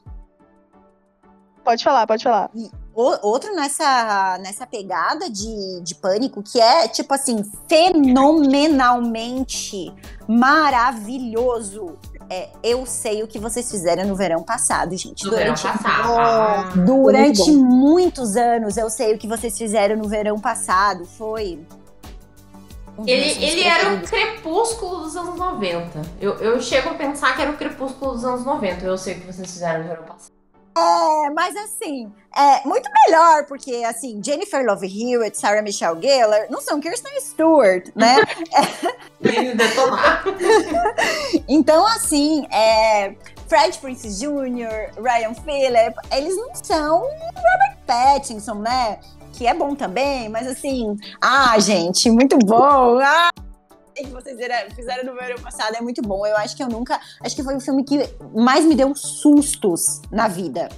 Pode 1.64 1.84
falar, 1.84 2.08
pode 2.08 2.24
falar. 2.24 2.50
O- 2.94 3.28
outro 3.28 3.56
nessa, 3.56 4.38
nessa 4.40 4.66
pegada 4.68 5.30
de, 5.30 5.82
de 5.82 5.96
pânico, 5.96 6.42
que 6.44 6.60
é, 6.60 6.88
tipo 6.88 7.14
assim, 7.14 7.44
fenomenalmente 7.70 9.94
maravilhoso. 10.28 11.98
É, 12.32 12.48
eu 12.64 12.86
sei 12.86 13.22
o 13.24 13.28
que 13.28 13.38
vocês 13.38 13.70
fizeram 13.70 14.08
no 14.08 14.16
verão 14.16 14.42
passado, 14.42 14.96
gente. 14.96 15.30
Verão 15.30 15.54
Durante, 15.54 15.64
passado. 15.64 16.18
Ah. 16.18 16.72
durante 16.78 17.52
Muito 17.52 17.76
muitos 17.76 18.38
anos, 18.38 18.78
eu 18.78 18.90
sei 18.90 19.14
o 19.14 19.18
que 19.18 19.28
vocês 19.28 19.58
fizeram 19.58 19.98
no 19.98 20.08
verão 20.08 20.40
passado. 20.40 21.06
Foi. 21.06 21.60
um 22.98 23.06
Ele, 23.06 23.44
ele 23.44 23.64
era 23.64 23.96
o 23.96 24.02
crepúsculo 24.02 25.02
dos 25.02 25.18
anos 25.18 25.36
90. 25.36 26.02
Eu, 26.22 26.36
eu 26.36 26.62
chego 26.62 26.92
a 26.92 26.94
pensar 26.94 27.36
que 27.36 27.42
era 27.42 27.52
o 27.52 27.58
crepúsculo 27.58 28.14
dos 28.14 28.24
anos 28.24 28.46
90. 28.46 28.86
Eu 28.86 28.98
sei 28.98 29.16
o 29.16 29.20
que 29.20 29.28
vocês 29.28 29.52
fizeram 29.52 29.82
no 29.82 29.90
verão 29.90 30.04
passado. 30.04 30.41
É, 30.76 31.30
mas 31.32 31.56
assim, 31.58 32.12
é 32.36 32.66
muito 32.66 32.90
melhor, 33.06 33.46
porque 33.46 33.84
assim, 33.84 34.22
Jennifer 34.24 34.66
Love 34.66 34.88
Hewitt, 34.88 35.38
Sarah 35.38 35.62
Michelle 35.62 36.02
Gellar 36.02 36.48
não 36.50 36.62
são 36.62 36.80
Kirsten 36.80 37.20
Stewart, 37.20 37.90
né? 37.96 38.18
Detonar. 39.20 40.24
Então, 41.48 41.86
assim, 41.88 42.46
é, 42.52 43.16
Fred 43.48 43.78
Prince 43.80 44.08
Jr., 44.20 44.92
Ryan 45.02 45.34
Phillip, 45.34 45.94
eles 46.12 46.38
não 46.38 46.56
são 46.56 47.02
Robert 47.02 47.78
Pattinson, 47.86 48.56
né? 48.56 49.00
Que 49.34 49.48
é 49.48 49.54
bom 49.54 49.76
também, 49.76 50.30
mas 50.30 50.48
assim, 50.48 50.98
ah, 51.20 51.58
gente, 51.60 52.10
muito 52.10 52.38
bom. 52.38 53.00
Ah, 53.00 53.31
que 54.04 54.12
vocês 54.12 54.38
fizeram- 54.76 55.06
no 55.14 55.20
verão 55.20 55.38
passado 55.42 55.76
é 55.76 55.82
muito 55.82 56.02
bom. 56.02 56.26
Eu 56.26 56.36
acho 56.38 56.56
que 56.56 56.64
eu 56.64 56.68
nunca. 56.68 57.00
Acho 57.24 57.36
que 57.36 57.44
foi 57.44 57.56
o 57.56 57.60
filme 57.60 57.84
que 57.84 58.08
mais 58.34 58.66
me 58.66 58.76
deu 58.76 58.94
sustos 58.96 60.02
na 60.12 60.28
vida. 60.28 60.70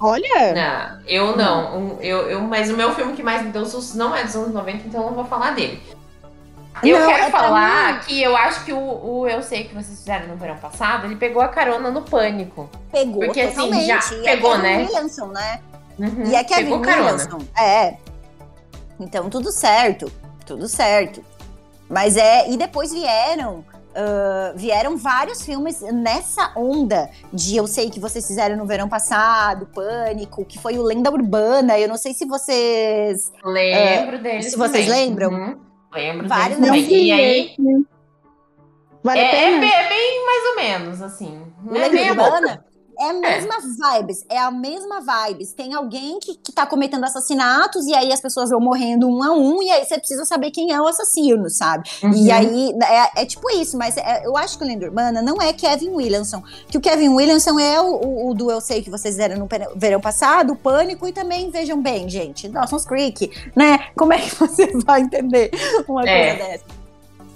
Olha, 0.00 0.52
Não, 0.52 1.00
eu 1.06 1.36
não. 1.36 1.98
Eu, 2.00 2.28
eu, 2.28 2.40
mas 2.42 2.68
o 2.70 2.76
meu 2.76 2.94
filme 2.94 3.14
que 3.14 3.22
mais 3.22 3.42
me 3.42 3.50
deu 3.50 3.64
susto 3.64 3.96
não 3.96 4.14
é 4.14 4.24
dos 4.24 4.34
anos 4.36 4.52
90, 4.52 4.86
então 4.88 5.00
eu 5.02 5.06
não 5.06 5.14
vou 5.14 5.24
falar 5.24 5.52
dele. 5.54 5.80
Eu 6.82 6.98
Não, 6.98 7.06
quero 7.06 7.22
é 7.24 7.30
falar 7.30 8.00
que 8.04 8.20
eu 8.20 8.36
acho 8.36 8.64
que 8.64 8.72
o, 8.72 8.78
o 8.78 9.28
Eu 9.28 9.40
Sei 9.42 9.62
Que 9.64 9.74
Vocês 9.74 9.96
Fizeram 10.00 10.26
no 10.26 10.36
Verão 10.36 10.56
Passado, 10.58 11.06
ele 11.06 11.14
pegou 11.14 11.40
a 11.40 11.46
carona 11.48 11.88
no 11.90 12.02
Pânico. 12.02 12.68
Pegou 12.90 13.20
Porque, 13.24 13.40
assim, 13.40 13.54
totalmente. 13.54 13.86
já 13.86 14.00
E 14.16 14.26
é 14.26 14.34
pegou, 14.34 14.50
Kevin 14.50 14.62
né? 14.62 14.76
Williamson, 14.78 15.26
né? 15.28 15.60
Uhum, 15.98 16.24
E 16.26 16.34
é 16.34 16.42
Kevin 16.44 16.62
pegou 16.64 16.80
carona. 16.80 17.12
Williamson. 17.12 17.38
É. 17.56 17.96
Então, 18.98 19.30
tudo 19.30 19.52
certo. 19.52 20.10
Tudo 20.44 20.68
certo. 20.68 21.24
Mas 21.94 22.16
é. 22.16 22.50
E 22.50 22.56
depois 22.56 22.92
vieram. 22.92 23.64
ah, 23.94 24.52
vieram 24.56 24.96
vários 24.96 25.42
filmes 25.42 25.80
nessa 25.80 26.52
onda 26.56 27.08
de 27.32 27.56
eu 27.56 27.66
sei 27.68 27.88
que 27.88 28.00
vocês 28.00 28.26
fizeram 28.26 28.56
no 28.56 28.66
verão 28.66 28.88
passado, 28.88 29.66
Pânico, 29.72 30.44
que 30.44 30.58
foi 30.58 30.76
o 30.76 30.82
Lenda 30.82 31.10
Urbana. 31.12 31.78
Eu 31.78 31.88
não 31.88 31.96
sei 31.96 32.12
se 32.12 32.26
vocês. 32.26 33.32
Lembro 33.44 34.18
deles. 34.20 34.46
É, 34.46 34.50
se 34.50 34.56
vocês 34.56 34.86
também. 34.86 35.06
lembram? 35.06 35.30
Uhum, 35.30 35.60
Lembro 35.92 36.28
Vários 36.28 36.58
deles 36.58 36.82
não 36.82 36.88
vi 36.88 37.04
E 37.04 37.12
aí. 37.12 37.56
Vale 39.02 39.20
é, 39.20 39.26
é 39.26 39.60
bem, 39.60 39.70
é 39.70 39.88
bem 39.88 40.26
mais 40.26 40.44
ou 40.46 40.56
menos, 40.56 41.02
assim. 41.02 41.42
O 41.64 41.76
é 41.76 41.88
Lenda 41.88 42.14
boca. 42.14 42.24
Urbana 42.24 42.73
é 42.98 43.10
a 43.10 43.12
mesma 43.12 43.54
vibes, 43.60 44.24
é 44.28 44.38
a 44.38 44.50
mesma 44.50 45.00
vibes. 45.00 45.52
Tem 45.52 45.74
alguém 45.74 46.18
que, 46.18 46.34
que 46.36 46.52
tá 46.52 46.66
cometendo 46.66 47.04
assassinatos 47.04 47.86
e 47.86 47.94
aí 47.94 48.12
as 48.12 48.20
pessoas 48.20 48.50
vão 48.50 48.60
morrendo 48.60 49.08
um 49.08 49.22
a 49.22 49.32
um 49.32 49.62
e 49.62 49.70
aí 49.70 49.84
você 49.84 49.98
precisa 49.98 50.24
saber 50.24 50.50
quem 50.50 50.72
é 50.72 50.80
o 50.80 50.86
assassino, 50.86 51.48
sabe? 51.50 51.88
E 52.02 52.06
Uhum. 52.06 52.32
aí, 52.34 52.72
é, 53.16 53.22
é 53.22 53.26
tipo 53.26 53.50
isso, 53.50 53.76
mas 53.76 53.96
é- 53.96 54.22
eu 54.26 54.36
acho 54.36 54.56
que 54.58 54.64
o 54.64 54.66
Lenda 54.66 54.86
Urbana 54.86 55.22
não 55.22 55.40
é 55.40 55.52
Kevin 55.52 55.90
Williamson. 55.90 56.42
Que 56.68 56.78
o 56.78 56.80
Kevin 56.80 57.08
Williamson 57.10 57.58
é 57.58 57.80
o, 57.80 57.94
o- 57.94 58.30
o 58.30 58.34
do 58.34 58.50
Eu 58.50 58.60
Sei 58.60 58.82
Que 58.82 58.90
Vocês 58.90 59.14
fizeram 59.14 59.38
no 59.38 59.48
verão 59.76 60.00
passado, 60.00 60.52
o 60.52 60.56
Pânico, 60.56 61.06
e 61.08 61.12
também, 61.12 61.50
vejam 61.50 61.80
bem, 61.80 62.08
gente, 62.08 62.48
Dawson's 62.48 62.84
Creek, 62.84 63.30
né? 63.56 63.88
Como 63.96 64.12
é 64.12 64.18
que 64.18 64.30
você 64.36 64.66
vai 64.84 65.00
entender 65.02 65.50
uma 65.88 66.02
É. 66.08 66.36
coisa 66.36 66.50
dessa? 66.50 66.83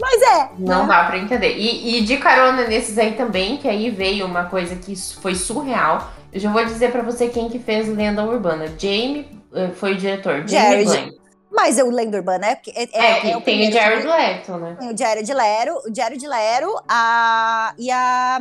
Mas 0.00 0.22
é, 0.22 0.50
Não 0.58 0.82
né? 0.82 0.88
dá 0.88 1.04
pra 1.04 1.18
entender. 1.18 1.56
E, 1.56 1.98
e 1.98 2.00
de 2.02 2.16
carona 2.18 2.66
nesses 2.66 2.96
aí 2.98 3.12
também, 3.12 3.56
que 3.56 3.68
aí 3.68 3.90
veio 3.90 4.26
uma 4.26 4.44
coisa 4.44 4.76
que 4.76 4.94
foi 5.20 5.34
surreal. 5.34 6.10
Eu 6.32 6.40
já 6.40 6.52
vou 6.52 6.64
dizer 6.64 6.92
pra 6.92 7.02
você 7.02 7.28
quem 7.28 7.48
que 7.48 7.58
fez 7.58 7.88
Lenda 7.88 8.22
Urbana. 8.24 8.66
Jamie 8.78 9.26
eh, 9.54 9.70
foi 9.74 9.92
o 9.92 9.96
diretor. 9.96 10.46
Jamie 10.46 10.84
Jared. 10.84 10.84
Blank. 10.84 11.18
Mas 11.50 11.78
o 11.78 11.90
Lenda 11.90 12.16
Urbana 12.18 12.46
é... 12.46 12.60
é, 12.74 12.82
É, 12.92 13.20
que 13.20 13.30
é 13.30 13.36
o 13.36 13.40
tem 13.40 13.68
o 13.68 13.72
Jared 13.72 14.06
Leto, 14.06 14.52
né? 14.58 14.76
Tem 14.78 14.92
o 14.92 14.96
Jared 14.96 15.32
Lero, 15.32 15.78
o 15.86 15.94
Jared 15.94 16.26
Lero, 16.26 16.74
a, 16.86 17.72
e 17.78 17.90
a, 17.90 18.38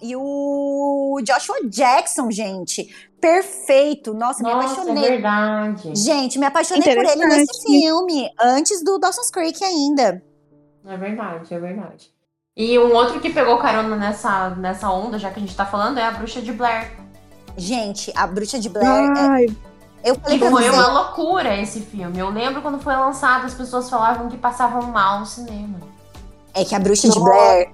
e 0.00 0.16
o 0.16 1.20
Joshua 1.22 1.56
Jackson, 1.68 2.30
gente. 2.30 2.88
Perfeito. 3.20 4.14
Nossa, 4.14 4.42
me 4.42 4.50
Nossa, 4.50 4.66
é 4.66 4.72
apaixonei. 4.72 5.10
verdade. 5.10 5.92
Gente, 5.94 6.38
me 6.38 6.46
apaixonei 6.46 6.94
por 6.94 7.04
ele 7.04 7.26
nesse 7.26 7.62
filme, 7.66 8.30
antes 8.40 8.82
do 8.82 8.98
Dawson's 8.98 9.30
Creek 9.30 9.62
ainda. 9.62 10.22
É 10.88 10.96
verdade, 10.96 11.52
é 11.54 11.58
verdade. 11.58 12.10
E 12.56 12.78
um 12.78 12.92
outro 12.94 13.20
que 13.20 13.30
pegou 13.30 13.58
carona 13.58 13.94
nessa, 13.94 14.50
nessa 14.50 14.90
onda, 14.90 15.18
já 15.18 15.30
que 15.30 15.36
a 15.38 15.40
gente 15.40 15.54
tá 15.54 15.64
falando, 15.66 15.98
é 15.98 16.02
a 16.02 16.10
Bruxa 16.10 16.40
de 16.40 16.50
Blair. 16.52 16.90
Gente, 17.56 18.12
a 18.16 18.26
Bruxa 18.26 18.58
de 18.58 18.68
Blair, 18.68 19.10
é- 19.10 19.20
Ai, 19.20 19.46
eu 20.02 20.14
falei 20.14 20.38
Que 20.38 20.48
foi 20.48 20.70
uma 20.70 20.88
loucura 20.88 21.54
esse 21.60 21.80
filme. 21.80 22.18
Eu 22.18 22.30
lembro 22.30 22.62
quando 22.62 22.80
foi 22.80 22.96
lançado, 22.96 23.44
as 23.44 23.54
pessoas 23.54 23.90
falavam 23.90 24.28
que 24.28 24.36
passavam 24.38 24.82
mal 24.82 25.20
no 25.20 25.26
cinema. 25.26 25.78
é 26.54 26.64
que 26.64 26.74
a 26.74 26.78
Bruxa 26.80 27.08
de 27.08 27.18
Nossa. 27.18 27.30
Blair, 27.30 27.70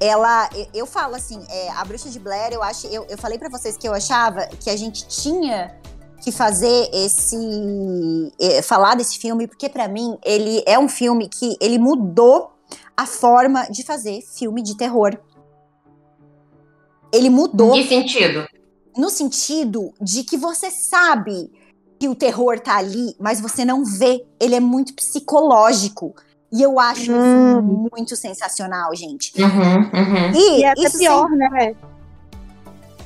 ela, 0.00 0.50
eu, 0.54 0.66
eu 0.74 0.86
falo 0.86 1.14
assim, 1.14 1.42
é, 1.48 1.70
a 1.70 1.84
Bruxa 1.84 2.10
de 2.10 2.18
Blair, 2.18 2.52
eu 2.52 2.62
acho, 2.62 2.86
eu, 2.88 3.06
eu 3.08 3.16
falei 3.16 3.38
pra 3.38 3.48
vocês 3.48 3.76
que 3.76 3.88
eu 3.88 3.94
achava 3.94 4.46
que 4.60 4.68
a 4.68 4.76
gente 4.76 5.06
tinha 5.08 5.74
que 6.20 6.32
fazer 6.32 6.88
esse, 6.92 7.36
eh, 8.40 8.60
falar 8.62 8.94
desse 8.96 9.18
filme, 9.18 9.46
porque 9.46 9.68
pra 9.68 9.86
mim 9.88 10.16
ele 10.24 10.62
é 10.66 10.78
um 10.78 10.88
filme 10.88 11.28
que 11.28 11.56
ele 11.60 11.78
mudou 11.78 12.50
a 12.96 13.06
forma 13.06 13.64
de 13.70 13.84
fazer 13.84 14.20
filme 14.22 14.62
de 14.62 14.76
terror. 14.76 15.16
Ele 17.12 17.30
mudou 17.30 17.74
Em 17.74 17.82
que 17.82 17.88
sentido? 17.88 18.46
no 18.96 19.08
sentido 19.08 19.92
de 20.00 20.24
que 20.24 20.36
você 20.36 20.70
sabe 20.70 21.50
que 21.98 22.08
o 22.08 22.14
terror 22.14 22.60
tá 22.60 22.76
ali, 22.76 23.14
mas 23.18 23.40
você 23.40 23.64
não 23.64 23.84
vê. 23.84 24.24
Ele 24.40 24.54
é 24.54 24.60
muito 24.60 24.94
psicológico. 24.94 26.14
E 26.50 26.62
eu 26.62 26.78
acho 26.80 27.02
isso 27.02 27.12
Hum. 27.12 27.88
muito 27.92 28.16
sensacional, 28.16 28.94
gente. 28.94 29.32
Uhum, 29.40 29.80
uhum. 29.92 30.32
E, 30.34 30.60
e 30.60 30.64
é 30.64 30.70
até 30.70 30.82
isso 30.82 30.98
pior, 30.98 31.28
né? 31.30 31.74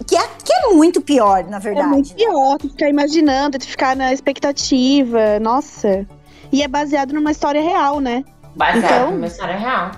Que, 0.06 0.16
é, 0.16 0.22
que 0.44 0.52
é 0.52 0.74
muito 0.74 1.00
pior, 1.00 1.44
na 1.44 1.56
É 1.56 1.60
verdade. 1.60 1.88
muito 1.88 2.08
né? 2.10 2.14
pior, 2.16 2.58
tu 2.58 2.68
ficar 2.68 2.88
imaginando, 2.88 3.58
tu 3.58 3.66
ficar 3.66 3.94
na 3.96 4.12
expectativa, 4.12 5.38
nossa. 5.40 6.06
E 6.52 6.62
é 6.62 6.68
baseado 6.68 7.12
numa 7.12 7.30
história 7.30 7.62
real, 7.62 8.00
né? 8.00 8.24
Baseado 8.54 8.84
Então- 8.84 9.10
numa 9.12 9.26
história 9.26 9.56
real. 9.56 9.90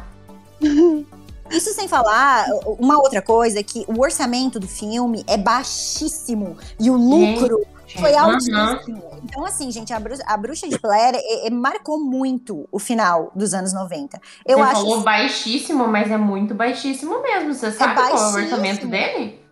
Isso 1.51 1.73
sem 1.75 1.87
falar, 1.87 2.47
uma 2.79 2.97
outra 2.99 3.21
coisa, 3.21 3.63
que 3.63 3.85
o 3.87 4.01
orçamento 4.01 4.59
do 4.59 4.67
filme 4.67 5.23
é 5.27 5.37
baixíssimo. 5.37 6.57
E 6.81 6.91
o 6.91 6.97
lucro 6.97 7.61
foi 8.01 8.13
Uhum. 8.13 8.19
altíssimo. 8.19 9.03
Então, 9.23 9.45
assim, 9.45 9.71
gente, 9.71 9.93
a 9.93 10.01
Bruxa, 10.01 10.23
a 10.27 10.37
Bruxa 10.37 10.67
de 10.67 10.79
Blair 10.79 11.15
é- 11.15 11.47
é- 11.47 11.51
marcou 11.51 12.01
muito 12.01 12.67
o 12.73 12.79
final 12.79 13.31
dos 13.35 13.53
anos 13.53 13.73
90. 13.75 14.19
Eu 14.45 14.57
Você 14.59 14.63
acho 14.65 14.73
falou 14.81 15.01
baixíssimo, 15.03 15.87
mas 15.87 16.11
é 16.11 16.17
muito 16.17 16.55
baixíssimo 16.55 17.21
mesmo. 17.23 17.53
Você 17.53 17.71
sabe 17.73 17.95
qual 17.95 18.09
é 18.09 18.13
o 18.13 18.35
orçamento 18.35 18.87
dele? 18.87 19.44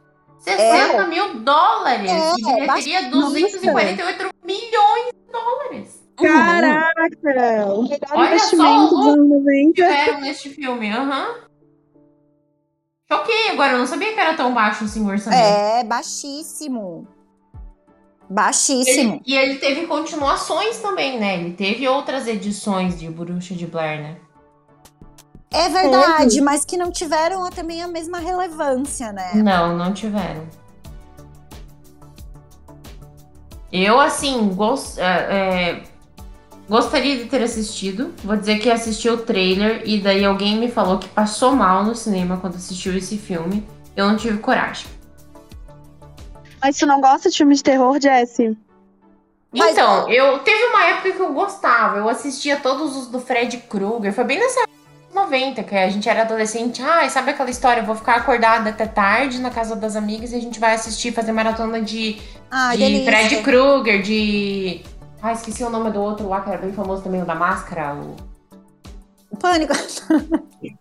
60 0.42 1.06
mil 1.06 1.34
dólares. 1.40 2.10
É, 2.10 2.30
e 2.32 2.34
bilheteria 2.42 2.66
baixíssimo. 2.66 3.22
248 3.22 4.28
milhões 4.44 5.06
de 5.06 5.32
dólares. 5.32 6.02
Uhum. 6.20 6.26
Caraca! 6.26 7.74
O 7.74 7.82
melhor 7.82 7.98
Olha 8.12 8.38
só 8.38 8.54
investimento 8.54 8.94
o 8.94 8.98
dos 8.98 9.06
anos 9.08 9.28
90. 9.28 9.72
Tiveram 9.74 10.20
neste 10.20 10.50
filme, 10.50 10.90
aham. 10.92 11.26
Choquei 13.10 13.50
agora, 13.50 13.72
eu 13.72 13.78
não 13.78 13.86
sabia 13.86 14.12
que 14.12 14.20
era 14.20 14.34
tão 14.34 14.54
baixo 14.54 14.84
assim 14.84 15.04
o 15.04 15.08
orçamento. 15.08 15.38
É, 15.40 15.84
baixíssimo. 15.84 17.06
Baixíssimo. 18.28 19.14
Ele- 19.16 19.22
e 19.26 19.36
ele 19.36 19.56
teve 19.56 19.86
continuações 19.86 20.78
também, 20.78 21.18
né? 21.20 21.34
Ele 21.38 21.52
teve 21.52 21.86
outras 21.86 22.26
edições 22.26 22.98
de 22.98 23.08
Bruxa 23.10 23.54
de 23.54 23.66
Blair, 23.66 24.00
né? 24.00 24.16
É 25.52 25.68
verdade, 25.68 26.40
mas 26.40 26.64
que 26.64 26.76
não 26.76 26.90
tiveram 26.90 27.48
também 27.50 27.82
a 27.82 27.88
mesma 27.88 28.18
relevância, 28.18 29.12
né? 29.12 29.32
Não, 29.34 29.76
não 29.76 29.92
tiveram. 29.92 30.46
Eu, 33.70 33.98
assim, 34.00 34.48
gos- 34.54 34.98
é, 34.98 35.04
é, 35.04 35.82
gostaria 36.68 37.16
de 37.16 37.24
ter 37.24 37.42
assistido. 37.42 38.12
Vou 38.22 38.36
dizer 38.36 38.58
que 38.58 38.70
assisti 38.70 39.08
o 39.08 39.16
trailer 39.18 39.82
e 39.86 40.00
daí 40.00 40.24
alguém 40.24 40.58
me 40.58 40.70
falou 40.70 40.98
que 40.98 41.08
passou 41.08 41.52
mal 41.54 41.84
no 41.84 41.94
cinema 41.94 42.36
quando 42.38 42.56
assistiu 42.56 42.96
esse 42.96 43.16
filme. 43.16 43.66
Eu 43.96 44.06
não 44.08 44.16
tive 44.16 44.38
coragem. 44.38 44.86
Mas 46.62 46.78
tu 46.78 46.86
não 46.86 47.00
gosta 47.00 47.28
de 47.30 47.36
filme 47.36 47.54
de 47.54 47.62
terror, 47.62 47.98
Jessie? 48.00 48.56
Mas- 49.54 49.72
Então, 49.72 50.08
eu 50.10 50.38
teve 50.40 50.64
uma 50.66 50.84
época 50.84 51.12
que 51.12 51.20
eu 51.20 51.32
gostava. 51.32 51.98
Eu 51.98 52.08
assistia 52.08 52.58
todos 52.58 52.96
os 52.96 53.06
do 53.08 53.20
Fred 53.20 53.56
Krueger. 53.68 54.12
Foi 54.14 54.24
bem 54.24 54.38
nessa 54.38 54.60
90, 55.12 55.62
que 55.62 55.74
a 55.74 55.88
gente 55.88 56.08
era 56.08 56.22
adolescente. 56.22 56.82
Ai, 56.82 57.10
sabe 57.10 57.30
aquela 57.30 57.50
história? 57.50 57.80
Eu 57.80 57.86
vou 57.86 57.94
ficar 57.94 58.16
acordada 58.16 58.70
até 58.70 58.86
tarde 58.86 59.40
na 59.40 59.50
casa 59.50 59.76
das 59.76 59.94
amigas 59.94 60.32
e 60.32 60.36
a 60.36 60.40
gente 60.40 60.58
vai 60.58 60.74
assistir, 60.74 61.12
fazer 61.12 61.32
maratona 61.32 61.80
de 61.82 62.18
Ai, 62.50 62.76
de. 62.76 63.04
Fred 63.04 63.42
Krueger, 63.42 64.02
de. 64.02 64.82
Ah, 65.22 65.32
esqueci 65.32 65.62
o 65.62 65.70
nome 65.70 65.90
do 65.90 66.00
outro 66.00 66.28
lá, 66.28 66.40
que 66.40 66.50
era 66.50 66.58
bem 66.58 66.72
famoso 66.72 67.02
também, 67.02 67.22
o 67.22 67.26
da 67.26 67.34
máscara. 67.34 67.94
O... 67.94 68.31
Pânico. 69.36 69.72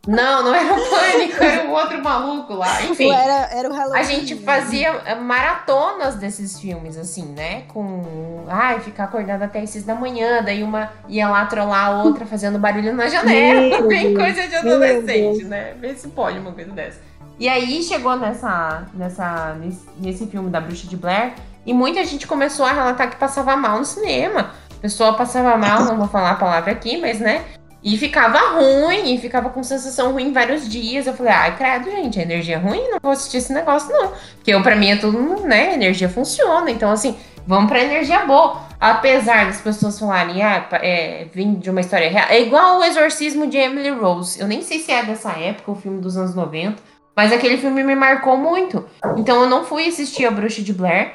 Não, 0.08 0.44
não 0.44 0.54
era 0.54 0.74
o 0.74 0.90
Pânico, 0.90 1.44
era 1.44 1.68
o 1.68 1.72
outro 1.72 2.04
maluco 2.04 2.54
lá. 2.54 2.84
Enfim, 2.84 3.12
Era, 3.12 3.50
era 3.52 3.70
o 3.70 3.74
Halloween. 3.74 4.00
a 4.00 4.04
gente 4.04 4.36
fazia 4.38 4.90
eh, 5.06 5.16
maratonas 5.16 6.16
desses 6.16 6.60
filmes, 6.60 6.98
assim, 6.98 7.26
né? 7.26 7.64
Com. 7.68 8.46
Ai, 8.48 8.80
ficar 8.80 9.06
acordada 9.06 9.46
até 9.46 9.60
as 9.60 9.70
seis 9.70 9.84
da 9.84 9.96
manhã, 9.96 10.44
daí 10.44 10.64
uma 10.64 10.92
ia 11.08 11.30
lá 11.30 11.46
trollar 11.46 11.88
a 11.88 12.04
outra 12.04 12.26
fazendo 12.26 12.60
barulho 12.60 12.94
na 12.94 13.08
janela. 13.08 13.82
Bem 13.88 14.14
coisa 14.14 14.48
de 14.48 14.56
adolescente, 14.56 15.44
né? 15.46 15.74
Vê 15.80 15.96
se 15.96 16.08
pode 16.10 16.38
uma 16.40 16.52
coisa 16.52 16.72
dessa. 16.72 17.00
E 17.40 17.50
aí 17.50 17.82
chegou 17.82 18.16
nessa, 18.18 18.84
nessa, 18.94 19.56
nesse, 19.56 19.90
nesse 19.98 20.28
filme 20.28 20.50
da 20.50 20.62
Bruxa 20.62 20.88
de 20.88 20.96
Blair 20.96 21.34
e 21.66 21.74
muita 21.74 22.04
gente 22.06 22.28
começou 22.28 22.66
a 22.66 22.72
relatar 22.72 23.10
que 23.10 23.16
passava 23.16 23.56
mal 23.56 23.80
no 23.80 23.86
cinema. 23.86 24.52
A 24.72 24.82
pessoa 24.82 25.14
passava 25.14 25.58
mal, 25.58 25.86
não 25.86 25.98
vou 25.98 26.08
falar 26.08 26.32
a 26.32 26.36
palavra 26.36 26.72
aqui, 26.72 26.98
mas 26.98 27.20
né? 27.20 27.44
E 27.84 27.98
ficava 27.98 28.38
ruim, 28.60 29.16
e 29.16 29.18
ficava 29.18 29.50
com 29.50 29.64
sensação 29.64 30.12
ruim 30.12 30.32
vários 30.32 30.70
dias. 30.70 31.08
Eu 31.08 31.14
falei, 31.14 31.34
ai, 31.34 31.56
credo, 31.58 31.90
gente, 31.90 32.20
a 32.20 32.22
energia 32.22 32.56
é 32.56 32.60
ruim, 32.60 32.90
não 32.90 33.00
vou 33.02 33.12
assistir 33.12 33.38
esse 33.38 33.52
negócio, 33.52 33.92
não. 33.92 34.12
Porque 34.36 34.54
eu, 34.54 34.62
pra 34.62 34.76
mim 34.76 34.92
é 34.92 34.98
tudo, 34.98 35.20
né? 35.48 35.74
Energia 35.74 36.08
funciona. 36.08 36.70
Então, 36.70 36.92
assim, 36.92 37.18
vamos 37.48 37.70
pra 37.70 37.82
energia 37.82 38.20
boa. 38.26 38.62
Apesar 38.80 39.48
das 39.48 39.62
pessoas 39.62 40.00
falarem, 40.00 40.44
ah, 40.44 40.68
é, 40.74 41.26
vim 41.34 41.56
de 41.56 41.72
uma 41.72 41.82
história 41.82 42.10
real. 42.10 42.28
É 42.30 42.42
igual 42.42 42.80
o 42.80 42.84
Exorcismo 42.84 43.48
de 43.48 43.58
Emily 43.58 43.90
Rose. 43.90 44.40
Eu 44.40 44.48
nem 44.48 44.62
sei 44.62 44.80
se 44.80 44.92
é 44.92 45.04
dessa 45.04 45.32
época, 45.32 45.72
o 45.72 45.76
filme 45.76 46.00
dos 46.00 46.18
anos 46.18 46.36
90. 46.36 46.82
Mas 47.16 47.34
aquele 47.34 47.58
filme 47.58 47.84
me 47.84 47.96
marcou 47.96 48.38
muito. 48.38 48.86
Então 49.18 49.42
eu 49.42 49.50
não 49.50 49.66
fui 49.66 49.88
assistir 49.88 50.26
a 50.26 50.32
Bruxa 50.32 50.62
de 50.62 50.74
Blair. 50.74 51.14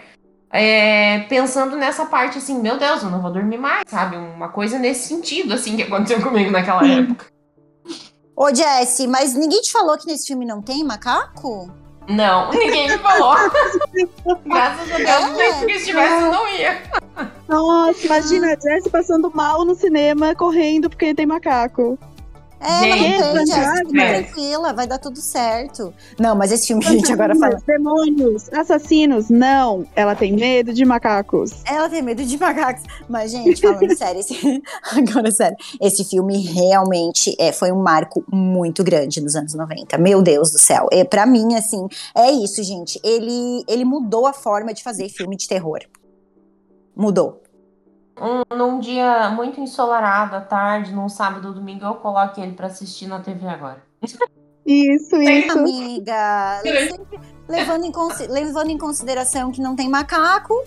É, 0.51 1.21
pensando 1.29 1.77
nessa 1.77 2.07
parte 2.07 2.39
assim, 2.39 2.59
meu 2.61 2.79
Deus, 2.79 3.03
eu 3.03 3.11
não 3.11 3.21
vou 3.21 3.33
dormir 3.33 3.59
mais, 3.59 3.83
sabe? 3.89 4.17
Uma 4.17 4.49
coisa 4.49 4.79
nesse 4.79 5.09
sentido, 5.09 5.55
assim, 5.55 5.77
que 5.77 5.83
aconteceu 5.83 6.21
comigo 6.23 6.51
naquela 6.51 6.87
época. 6.87 7.27
Ô, 8.35 8.55
Jesse, 8.55 9.07
mas 9.07 9.35
ninguém 9.35 9.61
te 9.63 9.73
falou 9.73 9.97
que 9.97 10.07
nesse 10.07 10.27
filme 10.27 10.45
não 10.45 10.61
tem 10.61 10.85
macaco? 10.85 11.71
Não, 12.09 12.51
ninguém 12.55 12.89
me 12.89 12.99
falou. 12.99 13.35
Graças 14.47 14.93
a 14.93 14.97
Deus, 14.97 15.39
É. 15.41 15.53
porque 15.59 15.79
se 15.81 15.87
tivesse, 15.87 16.23
eu 16.23 16.33
não 16.33 16.49
ia. 16.49 16.83
Nossa, 17.49 18.07
imagina 18.07 18.49
a 18.53 18.61
Jessie 18.61 18.91
passando 18.91 19.31
mal 19.35 19.65
no 19.65 19.75
cinema, 19.75 20.35
correndo 20.35 20.89
porque 20.91 21.15
tem 21.15 21.27
macaco. 21.27 21.99
É, 22.59 22.81
Gente, 22.81 23.21
não 23.21 23.45
tem, 23.45 24.23
tranquila, 24.23 24.73
vai 24.73 24.87
dar 24.87 24.99
tudo 24.99 25.21
certo. 25.21 25.93
Não, 26.19 26.35
mas 26.35 26.51
esse 26.51 26.69
filme 26.69 26.83
que 26.83 26.89
a 26.89 26.93
gente 26.93 27.13
agora 27.13 27.35
fala. 27.35 27.63
Demônios, 27.67 28.51
assassinos, 28.53 29.29
não. 29.29 29.87
Ela 29.95 30.15
tem 30.15 30.33
medo 30.33 30.73
de 30.73 30.85
macacos. 30.85 31.53
Ela 31.67 31.89
tem 31.89 32.03
medo 32.03 32.25
de 32.25 32.39
macacos. 32.39 32.83
Mas, 33.09 33.31
gente, 33.31 33.61
falando 33.61 33.93
sério, 33.97 34.21
esse... 34.21 34.63
agora 34.91 35.31
sério, 35.31 35.57
esse 35.81 36.05
filme 36.05 36.39
realmente 36.45 37.37
é, 37.39 37.53
foi 37.53 37.71
um 37.71 37.83
marco 37.83 38.25
muito 38.33 38.83
grande 38.83 39.21
nos 39.21 39.37
anos 39.37 39.55
90. 39.55 39.99
Meu 39.99 40.23
Deus 40.23 40.51
do 40.51 40.59
céu. 40.59 40.89
É, 40.91 41.05
pra 41.05 41.27
mim, 41.27 41.55
assim, 41.55 41.87
é 42.15 42.31
isso, 42.31 42.63
gente. 42.63 42.99
Ele, 43.05 43.65
ele 43.69 43.85
mudou 43.85 44.27
a 44.27 44.33
forma 44.33 44.73
de 44.73 44.83
fazer 44.83 45.09
filme 45.11 45.37
de 45.37 45.47
terror. 45.47 45.81
Mudou. 46.97 47.43
Um, 48.19 48.57
num 48.57 48.81
dia 48.81 49.29
muito 49.31 49.61
ensolarado, 49.61 50.37
à 50.37 50.41
tarde, 50.41 50.93
num 50.93 51.09
sábado 51.09 51.49
ou 51.49 51.55
domingo, 51.55 51.85
eu 51.85 51.95
coloco 51.97 52.41
ele 52.41 52.53
pra 52.53 52.67
assistir 52.69 53.07
na 53.07 53.21
TV 53.21 53.47
agora. 53.47 53.83
Isso, 54.67 55.17
isso. 55.17 55.59
Amiga, 55.59 56.61
sempre 56.63 57.36
levando 57.49 57.85
em, 57.85 57.93
levando 58.29 58.71
em 58.71 58.79
consideração 58.79 59.53
que 59.53 59.61
não 59.61 59.77
tem 59.77 59.89
macaco. 59.89 60.63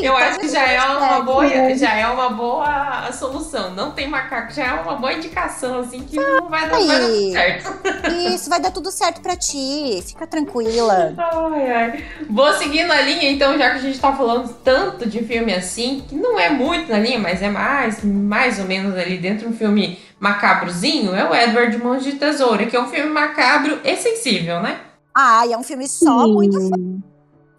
Eu 0.00 0.14
faz 0.14 0.30
acho 0.30 0.40
que 0.40 0.48
já 0.48 0.66
é 0.66 0.80
uma 0.80 1.00
hashtag, 1.00 1.24
boa, 1.24 1.74
já 1.74 1.94
é 1.94 2.06
uma 2.06 2.30
boa 2.30 3.12
solução. 3.12 3.74
Não 3.74 3.92
tem 3.92 4.08
macaco, 4.08 4.52
já 4.52 4.64
é 4.64 4.72
uma 4.72 4.96
boa 4.96 5.12
indicação, 5.12 5.80
assim, 5.80 6.02
que 6.02 6.16
não 6.16 6.48
vai 6.48 6.68
dar, 6.68 6.78
vai 6.78 6.86
dar 6.86 7.00
tudo 7.00 7.32
certo. 7.32 7.72
Isso, 8.34 8.50
vai 8.50 8.60
dar 8.60 8.70
tudo 8.70 8.90
certo 8.90 9.20
pra 9.20 9.36
ti. 9.36 10.02
Fica 10.06 10.26
tranquila. 10.26 11.14
Ai, 11.18 11.72
ai. 11.72 12.04
Vou 12.28 12.52
seguir 12.54 12.84
na 12.84 13.00
linha, 13.02 13.30
então, 13.30 13.56
já 13.58 13.70
que 13.70 13.76
a 13.76 13.80
gente 13.80 14.00
tá 14.00 14.12
falando 14.12 14.52
tanto 14.64 15.08
de 15.08 15.22
filme 15.22 15.52
assim, 15.52 16.04
que 16.08 16.14
não 16.14 16.38
é 16.38 16.48
muito 16.48 16.90
na 16.90 16.98
linha, 16.98 17.18
mas 17.18 17.42
é 17.42 17.48
mais, 17.48 18.02
mais 18.02 18.58
ou 18.58 18.64
menos 18.64 18.96
ali 18.96 19.18
dentro 19.18 19.46
de 19.46 19.54
um 19.54 19.56
filme 19.56 19.98
macabrozinho, 20.18 21.14
é 21.14 21.28
o 21.28 21.34
Edward 21.34 21.76
Mãos 21.78 22.04
de 22.04 22.12
Tesoura, 22.12 22.66
que 22.66 22.76
é 22.76 22.80
um 22.80 22.88
filme 22.88 23.10
macabro 23.10 23.80
e 23.84 23.96
sensível, 23.96 24.60
né? 24.60 24.78
Ai, 25.14 25.52
é 25.52 25.58
um 25.58 25.62
filme 25.62 25.86
só 25.86 26.24
Sim. 26.24 26.32
muito 26.32 26.60
fo- 26.60 27.00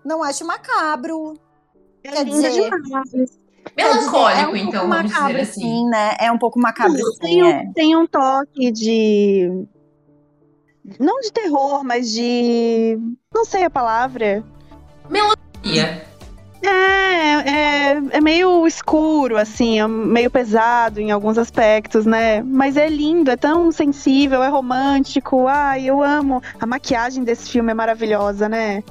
Não 0.03 0.23
acho 0.23 0.45
macabro. 0.45 1.37
É 2.03 2.11
Quer 2.11 2.25
dizer, 2.25 2.51
demais. 2.51 3.09
Dizer, 3.09 3.29
Melancólico, 3.77 4.39
é 4.39 4.47
um 4.47 4.55
então, 4.55 4.71
pouco 4.71 4.87
vamos 4.89 5.11
macabro, 5.11 5.27
dizer 5.37 5.41
assim. 5.41 5.61
sim, 5.61 5.89
né? 5.89 6.15
É 6.19 6.31
um 6.31 6.37
pouco 6.37 6.59
macabro, 6.59 6.97
sim, 6.97 7.19
tem, 7.19 7.41
é. 7.41 7.45
um, 7.45 7.73
tem 7.73 7.95
um 7.95 8.05
toque 8.07 8.71
de. 8.71 9.65
Não 10.99 11.19
de 11.21 11.31
terror, 11.31 11.83
mas 11.83 12.11
de. 12.11 12.97
Não 13.33 13.45
sei 13.45 13.63
a 13.63 13.69
palavra. 13.69 14.43
Ia. 15.63 16.05
É, 16.65 17.49
é, 17.49 18.02
é 18.12 18.21
meio 18.21 18.65
escuro, 18.65 19.38
assim, 19.38 19.80
é 19.80 19.88
meio 19.88 20.32
pesado 20.32 21.02
em 21.02 21.12
alguns 21.12 21.38
aspectos, 21.38 22.06
né? 22.06 22.41
Mas 22.41 22.78
é 22.78 22.88
lindo, 22.88 23.30
é 23.30 23.36
tão 23.36 23.71
sensível, 23.71 24.41
é 24.41 24.47
romântico. 24.47 25.47
Ai, 25.47 25.86
eu 25.86 26.02
amo. 26.02 26.41
A 26.60 26.65
maquiagem 26.65 27.23
desse 27.23 27.49
filme 27.49 27.71
é 27.71 27.73
maravilhosa, 27.73 28.47
né? 28.47 28.82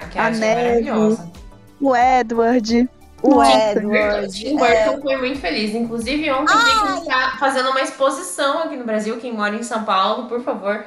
Maquiagem 0.00 0.40
neve. 0.40 0.62
maravilhosa. 0.62 1.32
O 1.80 1.96
Edward. 1.96 2.88
O 3.22 3.34
Nossa, 3.34 3.72
Edward. 3.72 4.28
Tim 4.32 4.56
é. 4.62 4.84
Burton 4.84 5.02
foi 5.02 5.16
muito 5.16 5.40
feliz. 5.40 5.74
Inclusive, 5.74 6.30
ontem 6.30 6.54
que 6.54 7.00
está 7.00 7.36
fazendo 7.40 7.70
uma 7.70 7.80
exposição 7.80 8.62
aqui 8.62 8.76
no 8.76 8.84
Brasil. 8.84 9.18
Quem 9.18 9.34
mora 9.34 9.56
em 9.56 9.64
São 9.64 9.82
Paulo, 9.82 10.28
por 10.28 10.42
favor, 10.42 10.84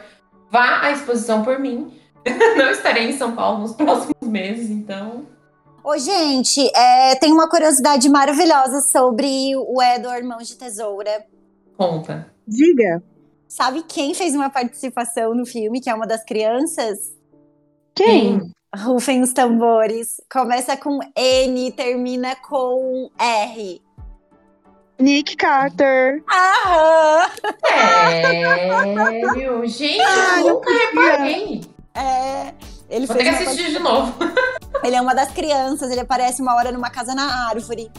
vá 0.50 0.82
à 0.84 0.92
exposição 0.92 1.44
por 1.44 1.60
mim. 1.60 2.00
Não 2.56 2.72
estarei 2.72 3.10
em 3.10 3.18
São 3.18 3.36
Paulo 3.36 3.60
nos 3.60 3.74
próximos 3.74 4.16
meses, 4.22 4.70
então. 4.70 5.33
Ô, 5.84 5.98
gente, 5.98 6.72
é, 6.76 7.16
tem 7.16 7.32
uma 7.34 7.50
curiosidade 7.50 8.08
maravilhosa 8.08 8.80
sobre 8.82 9.54
o 9.56 9.82
Edward 9.82 10.26
Mãos 10.26 10.48
de 10.48 10.56
Tesoura. 10.56 11.26
Conta. 11.78 12.32
Diga. 12.48 13.04
Sabe 13.50 13.84
quem 13.84 14.14
fez 14.14 14.34
uma 14.34 14.50
participação 14.50 15.36
no 15.36 15.46
filme, 15.46 15.82
que 15.82 15.90
é 15.90 15.94
uma 15.94 16.08
das 16.08 16.24
crianças? 16.24 17.00
Quem? 17.94 18.52
Rufem 18.76 19.22
os 19.22 19.34
tambores. 19.34 20.22
Começa 20.32 20.78
com 20.78 21.00
N, 21.16 21.72
termina 21.74 22.36
com 22.38 23.10
R. 23.20 23.82
Nick 25.00 25.36
Carter. 25.36 26.24
Aham! 26.32 27.30
Sério? 27.68 29.66
Gente, 29.68 30.00
Ah, 30.02 30.40
eu 30.40 30.48
eu 30.48 30.54
nunca 30.54 30.72
reparei. 30.72 31.62
É, 31.94 32.54
ele 32.90 33.06
Vou 33.06 33.16
ter 33.18 33.24
fez 33.26 33.38
que 33.38 33.44
uma 33.44 33.52
assistir 33.52 33.72
de 33.72 33.80
novo. 33.80 34.14
Ele 34.84 34.96
é 34.96 35.02
uma 35.02 35.14
das 35.16 35.32
crianças, 35.32 35.90
ele 35.92 36.02
aparece 36.02 36.42
uma 36.42 36.56
hora 36.56 36.72
numa 36.72 36.90
casa 36.90 37.14
na 37.16 37.48
árvore. 37.50 37.90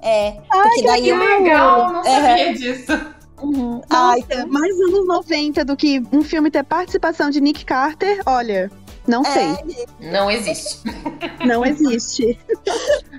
É, 0.00 0.36
Ai, 0.50 0.62
porque 0.62 0.80
que 0.80 0.86
daí 0.86 1.02
Que 1.02 1.08
eu. 1.10 1.18
legal, 1.18 1.92
não 1.92 2.00
É. 2.04 2.20
sabia 2.20 2.54
disso. 2.54 2.92
Uhum. 3.40 3.80
Ai, 3.90 4.20
Nossa, 4.20 4.46
mais 4.46 4.72
anos 4.80 5.06
90 5.06 5.64
do 5.64 5.76
que 5.76 6.02
um 6.12 6.22
filme 6.22 6.50
ter 6.50 6.62
participação 6.64 7.28
de 7.30 7.40
Nick 7.40 7.64
Carter, 7.64 8.20
olha, 8.26 8.70
não 9.06 9.24
sei. 9.24 9.50
é, 10.00 10.10
Não 10.12 10.30
existe. 10.30 10.80
Não 11.46 11.64
existe. 11.66 12.38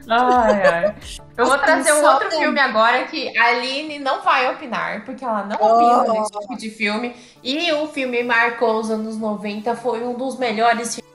Ai, 0.09 0.61
ai. 0.67 0.95
Eu 1.37 1.45
vou 1.45 1.57
trazer 1.57 1.91
um 1.93 2.01
só 2.01 2.13
outro 2.13 2.29
pra- 2.29 2.37
filme 2.37 2.59
agora 2.59 3.03
que 3.05 3.35
a 3.37 3.45
Aline 3.47 3.99
não 3.99 4.21
vai 4.21 4.49
opinar, 4.51 5.03
porque 5.05 5.23
ela 5.25 5.43
não 5.43 5.57
Oh. 5.59 5.73
opina 6.03 6.19
nesse 6.19 6.31
tipo 6.31 6.55
de 6.57 6.69
filme. 6.69 7.15
E 7.43 7.71
o 7.73 7.87
filme 7.87 8.23
marcou 8.23 8.79
os 8.79 8.89
anos 8.91 9.17
90, 9.17 9.75
foi 9.75 10.03
um 10.05 10.13
dos 10.13 10.37
melhores 10.37 10.95
filmes 10.95 11.12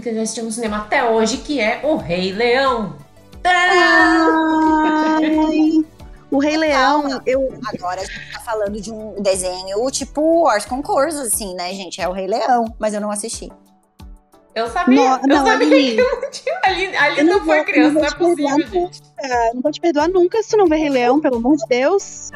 que 0.00 0.08
eu 0.08 0.14
já 0.14 0.22
assisti 0.22 0.42
no 0.42 0.50
cinema 0.52 0.78
até 0.78 1.04
hoje, 1.04 1.38
que 1.38 1.60
é 1.60 1.80
O 1.84 1.96
Rei 1.96 2.32
Leão. 2.32 2.96
Ai, 3.44 5.84
o 6.30 6.38
Rei 6.38 6.56
Leão, 6.56 7.20
eu. 7.26 7.58
agora 7.66 8.00
a 8.00 8.04
gente 8.04 8.32
tá 8.32 8.40
falando 8.40 8.80
de 8.80 8.90
um 8.90 9.20
desenho 9.22 9.90
tipo 9.90 10.44
Wars 10.44 10.64
Concurso, 10.64 11.18
assim, 11.20 11.54
né, 11.54 11.72
gente? 11.74 12.00
É 12.00 12.08
o 12.08 12.12
Rei 12.12 12.26
Leão, 12.26 12.64
mas 12.78 12.94
eu 12.94 13.00
não 13.00 13.10
assisti. 13.10 13.50
Eu 14.54 14.68
sabia, 14.68 14.94
Não, 14.96 15.20
eu 15.20 15.26
não, 15.26 15.46
sabia 15.46 15.66
Aline, 15.66 15.96
que 15.96 16.02
não 16.02 16.30
tinha. 16.30 16.60
A 16.62 16.68
Aline, 16.68 16.96
a 16.96 17.04
Aline 17.04 17.20
Eu 17.20 17.24
não 17.26 17.38
não 17.38 17.44
foi 17.44 17.56
vou- 17.56 17.64
criança, 17.64 17.92
não 17.94 18.00
não 18.00 18.08
é 18.08 18.14
possível, 18.14 18.48
gente. 18.56 19.02
não 19.54 19.60
vou 19.62 19.72
te 19.72 19.80
perdoar 19.80 20.08
nunca 20.08 20.42
se 20.42 20.50
tu 20.50 20.56
não 20.56 20.66
ver 20.66 20.76
Rei 20.76 20.90
Leão, 20.90 21.20
pelo 21.20 21.36
amor 21.36 21.56
de 21.56 21.66
Deus. 21.68 22.30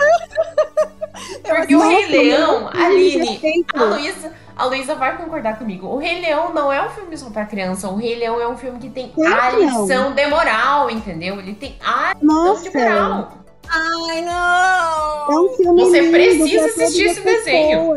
Porque 1.44 1.76
o 1.76 1.88
Rei 1.88 2.06
Leão, 2.06 2.68
Aline. 2.68 3.64
A 3.74 3.82
Luísa, 3.84 4.32
a 4.59 4.64
Luísa 4.64 4.97
vai 4.97 5.16
concordar 5.16 5.57
comigo. 5.57 5.87
O 5.87 5.99
Rei 5.99 6.21
Leão 6.21 6.53
não 6.53 6.73
é 6.73 6.85
um 6.85 6.90
filme 6.90 7.16
só 7.16 7.31
pra 7.31 7.47
criança. 7.47 7.88
O 7.88 7.94
Rei 7.94 8.16
Leão 8.16 8.40
é 8.40 8.49
um 8.49 8.57
filme 8.57 8.81
que 8.81 8.90
tem 8.90 9.12
a 9.25 9.53
não. 9.53 9.61
lição 9.61 10.12
de 10.12 10.27
moral, 10.27 10.90
entendeu? 10.90 11.38
Ele 11.38 11.55
tem 11.55 11.77
a 11.81 12.12
lição 12.21 12.61
de 12.61 12.77
moral. 12.77 13.33
Ai, 13.71 14.18
é 14.18 14.23
não! 14.23 15.44
um 15.44 15.57
filme 15.57 15.85
Você 15.85 16.01
lindo 16.01 16.11
precisa 16.11 16.66
assistir 16.66 17.03
esse 17.05 17.21
desenho. 17.21 17.94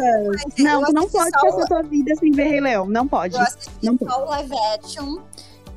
Não, 0.59 0.83
tu 0.83 0.93
não 0.93 1.09
pode 1.09 1.31
passar 1.31 1.65
tua 1.65 1.81
vida 1.81 2.13
sem 2.15 2.31
ver 2.31 2.49
Rei 2.49 2.61
Leão. 2.61 2.85
Não 2.85 3.07
pode. 3.07 3.35
Eu 3.35 3.41
assisti 3.41 3.71
Não 3.81 3.97
só 3.97 4.23
o 4.23 4.29
live 4.29 4.53
action, 4.75 5.17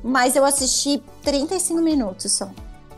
mas 0.03 0.35
eu 0.35 0.45
assisti 0.45 1.01
35 1.23 1.81
minutos 1.81 2.31
só. 2.31 2.47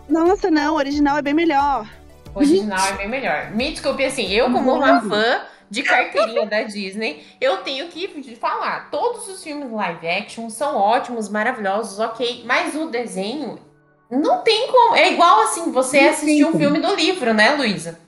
Nossa, 0.10 0.52
não, 0.52 0.74
o 0.74 0.78
original 0.78 1.18
é 1.18 1.22
bem 1.22 1.34
melhor. 1.34 1.88
O 2.36 2.40
original 2.40 2.86
é 2.86 2.94
bem 2.98 3.08
melhor. 3.08 3.52
Me 3.52 3.72
desculpe, 3.72 4.04
assim, 4.04 4.30
eu 4.30 4.52
como 4.52 4.74
uma 4.74 5.02
fã 5.02 5.42
de 5.70 5.84
carteirinha 5.84 6.46
da 6.46 6.64
Disney, 6.64 7.24
eu 7.42 7.58
tenho 7.58 7.88
que 7.90 8.08
falar, 8.36 8.90
todos 8.90 9.28
os 9.28 9.44
filmes 9.44 9.72
live 9.72 10.08
action 10.08 10.50
são 10.50 10.76
ótimos, 10.78 11.30
maravilhosos, 11.30 12.00
ok, 12.00 12.44
mas 12.46 12.74
o 12.76 12.88
desenho 12.88 13.60
não 14.10 14.42
tem 14.44 14.68
como. 14.72 14.96
É 14.96 15.12
igual 15.12 15.42
assim, 15.42 15.72
você 15.72 16.02
Não 16.02 16.10
assistir 16.10 16.46
um 16.46 16.58
filme 16.58 16.80
do 16.80 16.96
livro, 16.96 17.34
né, 17.34 17.52
Luísa? 17.56 18.00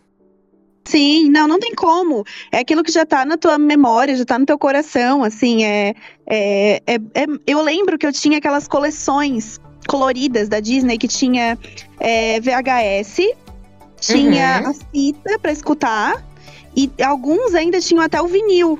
Sim, 0.85 1.29
não, 1.29 1.47
não 1.47 1.59
tem 1.59 1.75
como. 1.75 2.23
É 2.51 2.59
aquilo 2.59 2.83
que 2.83 2.91
já 2.91 3.05
tá 3.05 3.23
na 3.23 3.37
tua 3.37 3.59
memória, 3.59 4.15
já 4.15 4.25
tá 4.25 4.39
no 4.39 4.45
teu 4.45 4.57
coração, 4.57 5.23
assim, 5.23 5.63
é, 5.63 5.93
é, 6.25 6.81
é, 6.87 6.95
é- 6.95 7.25
eu 7.45 7.61
lembro 7.61 7.97
que 7.97 8.07
eu 8.07 8.11
tinha 8.13 8.39
aquelas 8.39 8.67
coleções 8.67 9.59
coloridas 9.87 10.49
da 10.49 10.59
Disney 10.59 10.97
que 10.97 11.07
tinha 11.07 11.57
é, 11.99 12.39
VHS, 12.39 13.35
tinha 13.99 14.61
Uhum. 14.63 14.69
a 14.69 14.73
fita 14.73 15.39
pra 15.39 15.51
escutar 15.51 16.25
e 16.75 16.89
alguns 17.03 17.53
ainda 17.55 17.79
tinham 17.79 18.03
até 18.03 18.21
o 18.21 18.27
vinil. 18.27 18.77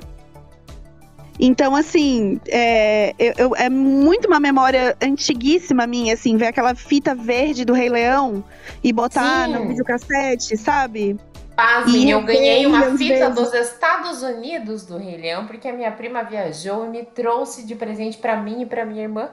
Então, 1.42 1.74
assim, 1.74 2.38
é, 2.48 3.14
eu- 3.18 3.32
eu- 3.38 3.56
é 3.56 3.70
muito 3.70 4.26
uma 4.28 4.38
memória 4.38 4.94
antiguíssima 5.00 5.86
minha, 5.86 6.12
assim, 6.12 6.36
ver 6.36 6.48
aquela 6.48 6.74
fita 6.74 7.14
verde 7.14 7.64
do 7.64 7.72
Rei 7.72 7.88
Leão 7.88 8.44
e 8.84 8.92
botar 8.92 9.46
Sim. 9.46 9.54
no 9.54 9.68
videocassete, 9.68 10.54
sabe? 10.58 11.18
Pasmem, 11.56 12.06
E 12.08 12.10
eu 12.10 12.22
ganhei 12.22 12.66
uma 12.66 12.96
fita 12.96 13.30
vezes. 13.30 13.34
dos 13.34 13.54
Estados 13.54 14.22
Unidos 14.22 14.84
do 14.84 14.98
Rei 14.98 15.16
Leão, 15.16 15.46
porque 15.46 15.66
a 15.68 15.72
minha 15.72 15.90
prima 15.90 16.22
viajou 16.22 16.84
e 16.86 16.88
me 16.90 17.04
trouxe 17.04 17.64
de 17.66 17.74
presente 17.74 18.18
pra 18.18 18.36
mim 18.36 18.62
e 18.62 18.66
pra 18.66 18.84
minha 18.84 19.02
irmã. 19.02 19.30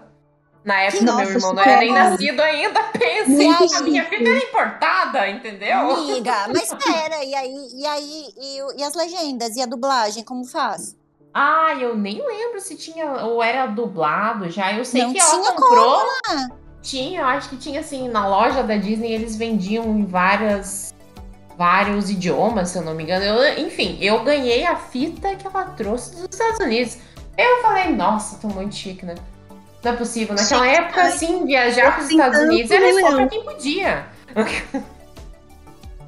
Na 0.67 0.81
época, 0.81 1.05
Nossa, 1.05 1.23
meu 1.23 1.29
irmão 1.31 1.53
não 1.53 1.61
era 1.63 1.79
nem 1.79 1.93
sério? 1.93 2.09
nascido 2.11 2.41
ainda. 2.41 2.83
Pense, 2.91 3.75
a 3.77 3.81
minha 3.83 4.03
fita 4.03 4.29
era 4.29 4.37
importada, 4.43 5.29
entendeu? 5.29 5.91
Amiga, 5.91 6.49
mas 6.53 6.73
pera, 6.83 7.23
e 7.23 7.33
aí, 7.33 7.69
e 7.73 7.85
aí, 7.85 8.25
e, 8.37 8.79
e 8.81 8.83
as 8.83 8.93
legendas 8.93 9.55
e 9.55 9.61
a 9.61 9.65
dublagem, 9.65 10.25
como 10.25 10.43
faz? 10.43 10.93
Ah, 11.33 11.73
eu 11.79 11.95
nem 11.95 12.17
lembro 12.21 12.59
se 12.59 12.75
tinha 12.75 13.05
ou 13.25 13.41
era 13.41 13.65
dublado 13.65 14.49
já. 14.49 14.73
Eu 14.73 14.83
sei 14.83 15.03
Não 15.03 15.13
que 15.13 15.19
ela 15.21 15.53
comprou. 15.53 16.03
né? 16.35 16.49
Tinha, 16.81 17.21
eu 17.21 17.25
acho 17.25 17.47
que 17.47 17.55
tinha 17.55 17.79
assim, 17.79 18.09
na 18.09 18.27
loja 18.27 18.61
da 18.61 18.75
Disney 18.75 19.13
eles 19.13 19.37
vendiam 19.37 19.85
em 19.85 20.05
várias 20.05 20.93
vários 21.57 22.09
idiomas, 22.09 22.69
se 22.69 22.77
eu 22.77 22.81
não 22.83 22.93
me 22.93 23.03
engano. 23.03 23.23
Eu- 23.23 23.57
enfim, 23.65 23.97
eu 24.01 24.21
ganhei 24.23 24.65
a 24.65 24.75
fita 24.75 25.33
que 25.35 25.47
ela 25.47 25.63
trouxe 25.77 26.11
dos 26.15 26.27
Estados 26.29 26.59
Unidos. 26.59 26.97
Eu 27.37 27.61
falei, 27.61 27.95
nossa, 27.95 28.37
tô 28.37 28.47
muito 28.49 28.75
chique, 28.75 29.05
né? 29.05 29.15
Não 29.83 29.91
é 29.93 29.95
possível. 29.95 30.35
Naquela 30.35 30.65
Chique, 30.65 30.77
época, 30.81 31.01
assim, 31.03 31.45
viajar 31.45 31.93
para 31.93 32.03
os 32.03 32.09
Estados 32.09 32.39
Unidos 32.39 32.71
era 32.71 32.89
só 32.93 32.95
Leão. 33.09 33.27
quem 33.27 33.43
podia. 33.43 34.05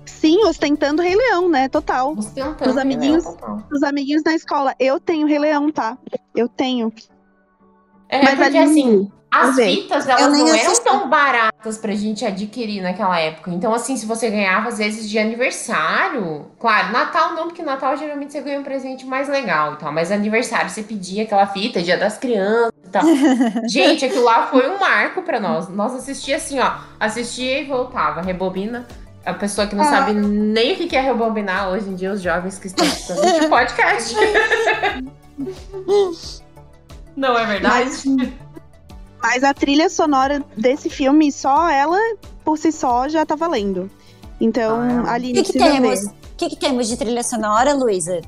Sim, 0.05 0.43
ostentando 0.45 1.01
Rei 1.01 1.15
Leão, 1.15 1.47
né? 1.47 1.69
Total. 1.69 2.11
Ostentando 2.17 2.69
Os 2.69 2.77
amiguinhos- 2.77 3.23
Leão 3.23 3.35
total. 3.37 3.63
Os 3.71 3.83
amiguinhos 3.83 4.23
na 4.23 4.33
escola, 4.35 4.75
eu 4.79 4.99
tenho 4.99 5.25
Rei 5.27 5.39
Leão, 5.39 5.71
tá? 5.71 5.97
Eu 6.35 6.49
tenho. 6.49 6.91
É, 8.09 8.19
Mas 8.23 8.29
porque 8.35 8.43
ali- 8.43 8.57
assim, 8.57 9.11
as 9.31 9.55
fitas, 9.55 10.07
elas 10.07 10.37
não 10.37 10.47
eram 10.47 10.55
assisti. 10.71 10.83
tão 10.83 11.07
baratas 11.09 11.77
pra 11.77 11.93
gente 11.93 12.25
adquirir 12.25 12.81
naquela 12.81 13.19
época. 13.19 13.51
Então, 13.51 13.73
assim, 13.73 13.95
se 13.95 14.05
você 14.05 14.29
ganhava, 14.29 14.69
às 14.69 14.77
vezes, 14.79 15.07
de 15.09 15.19
aniversário... 15.19 16.47
Claro, 16.59 16.91
Natal 16.91 17.33
não, 17.33 17.47
porque 17.47 17.61
Natal, 17.61 17.95
geralmente, 17.95 18.31
você 18.33 18.41
ganha 18.41 18.59
um 18.59 18.63
presente 18.63 19.05
mais 19.05 19.29
legal 19.29 19.73
e 19.73 19.75
tal. 19.77 19.91
Mas 19.91 20.11
aniversário, 20.11 20.69
você 20.69 20.81
pedia 20.81 21.23
aquela 21.23 21.45
fita, 21.47 21.81
dia 21.81 21.97
das 21.97 22.17
crianças 22.17 22.73
e 22.85 22.89
tal. 22.89 23.03
gente, 23.69 24.03
aquilo 24.05 24.23
lá 24.23 24.47
foi 24.47 24.67
um 24.69 24.79
marco 24.79 25.21
pra 25.21 25.39
nós. 25.39 25.69
Nós 25.69 25.93
assistia 25.93 26.37
assim, 26.37 26.59
ó. 26.59 26.71
Assistia 26.99 27.61
e 27.61 27.65
voltava. 27.65 28.21
Rebobina. 28.21 28.87
A 29.25 29.33
pessoa 29.33 29.67
que 29.67 29.75
não 29.75 29.83
Ah. 29.83 29.89
sabe 29.89 30.13
nem 30.13 30.73
o 30.73 30.75
que 30.87 30.95
é 30.95 31.01
rebobinar 31.01 31.69
hoje 31.69 31.87
em 31.89 31.93
dia, 31.93 32.11
os 32.11 32.21
jovens 32.21 32.57
que 32.57 32.65
estão 32.67 32.83
escutando 32.85 33.25
este 33.25 33.47
podcast. 33.49 34.15
não 37.15 37.37
é 37.37 37.45
verdade? 37.45 37.89
Mas, 37.89 38.03
mas 39.21 39.43
a 39.43 39.53
trilha 39.53 39.89
sonora 39.89 40.43
desse 40.55 40.89
filme, 40.89 41.31
só 41.31 41.69
ela 41.69 41.99
por 42.43 42.57
si 42.57 42.71
só 42.71 43.07
já 43.07 43.25
tá 43.25 43.35
valendo. 43.35 43.89
Então, 44.39 44.79
Ah. 45.05 45.13
ali 45.13 45.31
O 45.31 45.35
que, 45.35 45.43
que 45.43 45.59
temos? 45.59 46.05
O 46.05 46.13
que, 46.37 46.49
que 46.49 46.55
temos 46.55 46.87
de 46.87 46.97
trilha 46.97 47.23
sonora, 47.23 47.73
Luísa? 47.73 48.21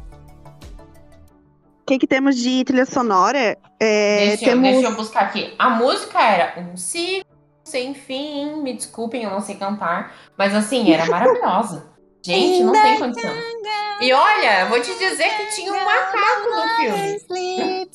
que, 1.91 1.99
que 1.99 2.07
temos 2.07 2.35
de 2.37 2.63
trilha 2.63 2.85
sonora? 2.85 3.57
É, 3.79 4.27
deixa, 4.27 4.45
temos... 4.45 4.65
eu, 4.67 4.73
deixa 4.73 4.87
eu 4.87 4.95
buscar 4.95 5.23
aqui. 5.23 5.53
A 5.57 5.71
música 5.71 6.21
era 6.21 6.59
um 6.59 6.77
ciclo 6.77 7.29
sem 7.63 7.93
fim. 7.93 8.61
Me 8.61 8.73
desculpem, 8.73 9.23
eu 9.23 9.29
não 9.29 9.41
sei 9.41 9.55
cantar. 9.55 10.15
Mas 10.37 10.55
assim, 10.55 10.91
era 10.91 11.05
maravilhosa. 11.07 11.91
Gente, 12.23 12.63
não 12.63 12.71
tem 12.71 12.99
condição. 12.99 13.33
E 13.99 14.13
olha, 14.13 14.65
vou 14.69 14.79
te 14.79 14.93
dizer 14.93 15.37
que 15.37 15.55
tinha 15.55 15.73
um 15.73 15.83
macaco 15.83 16.49
no 16.49 16.61
filme. 16.77 17.89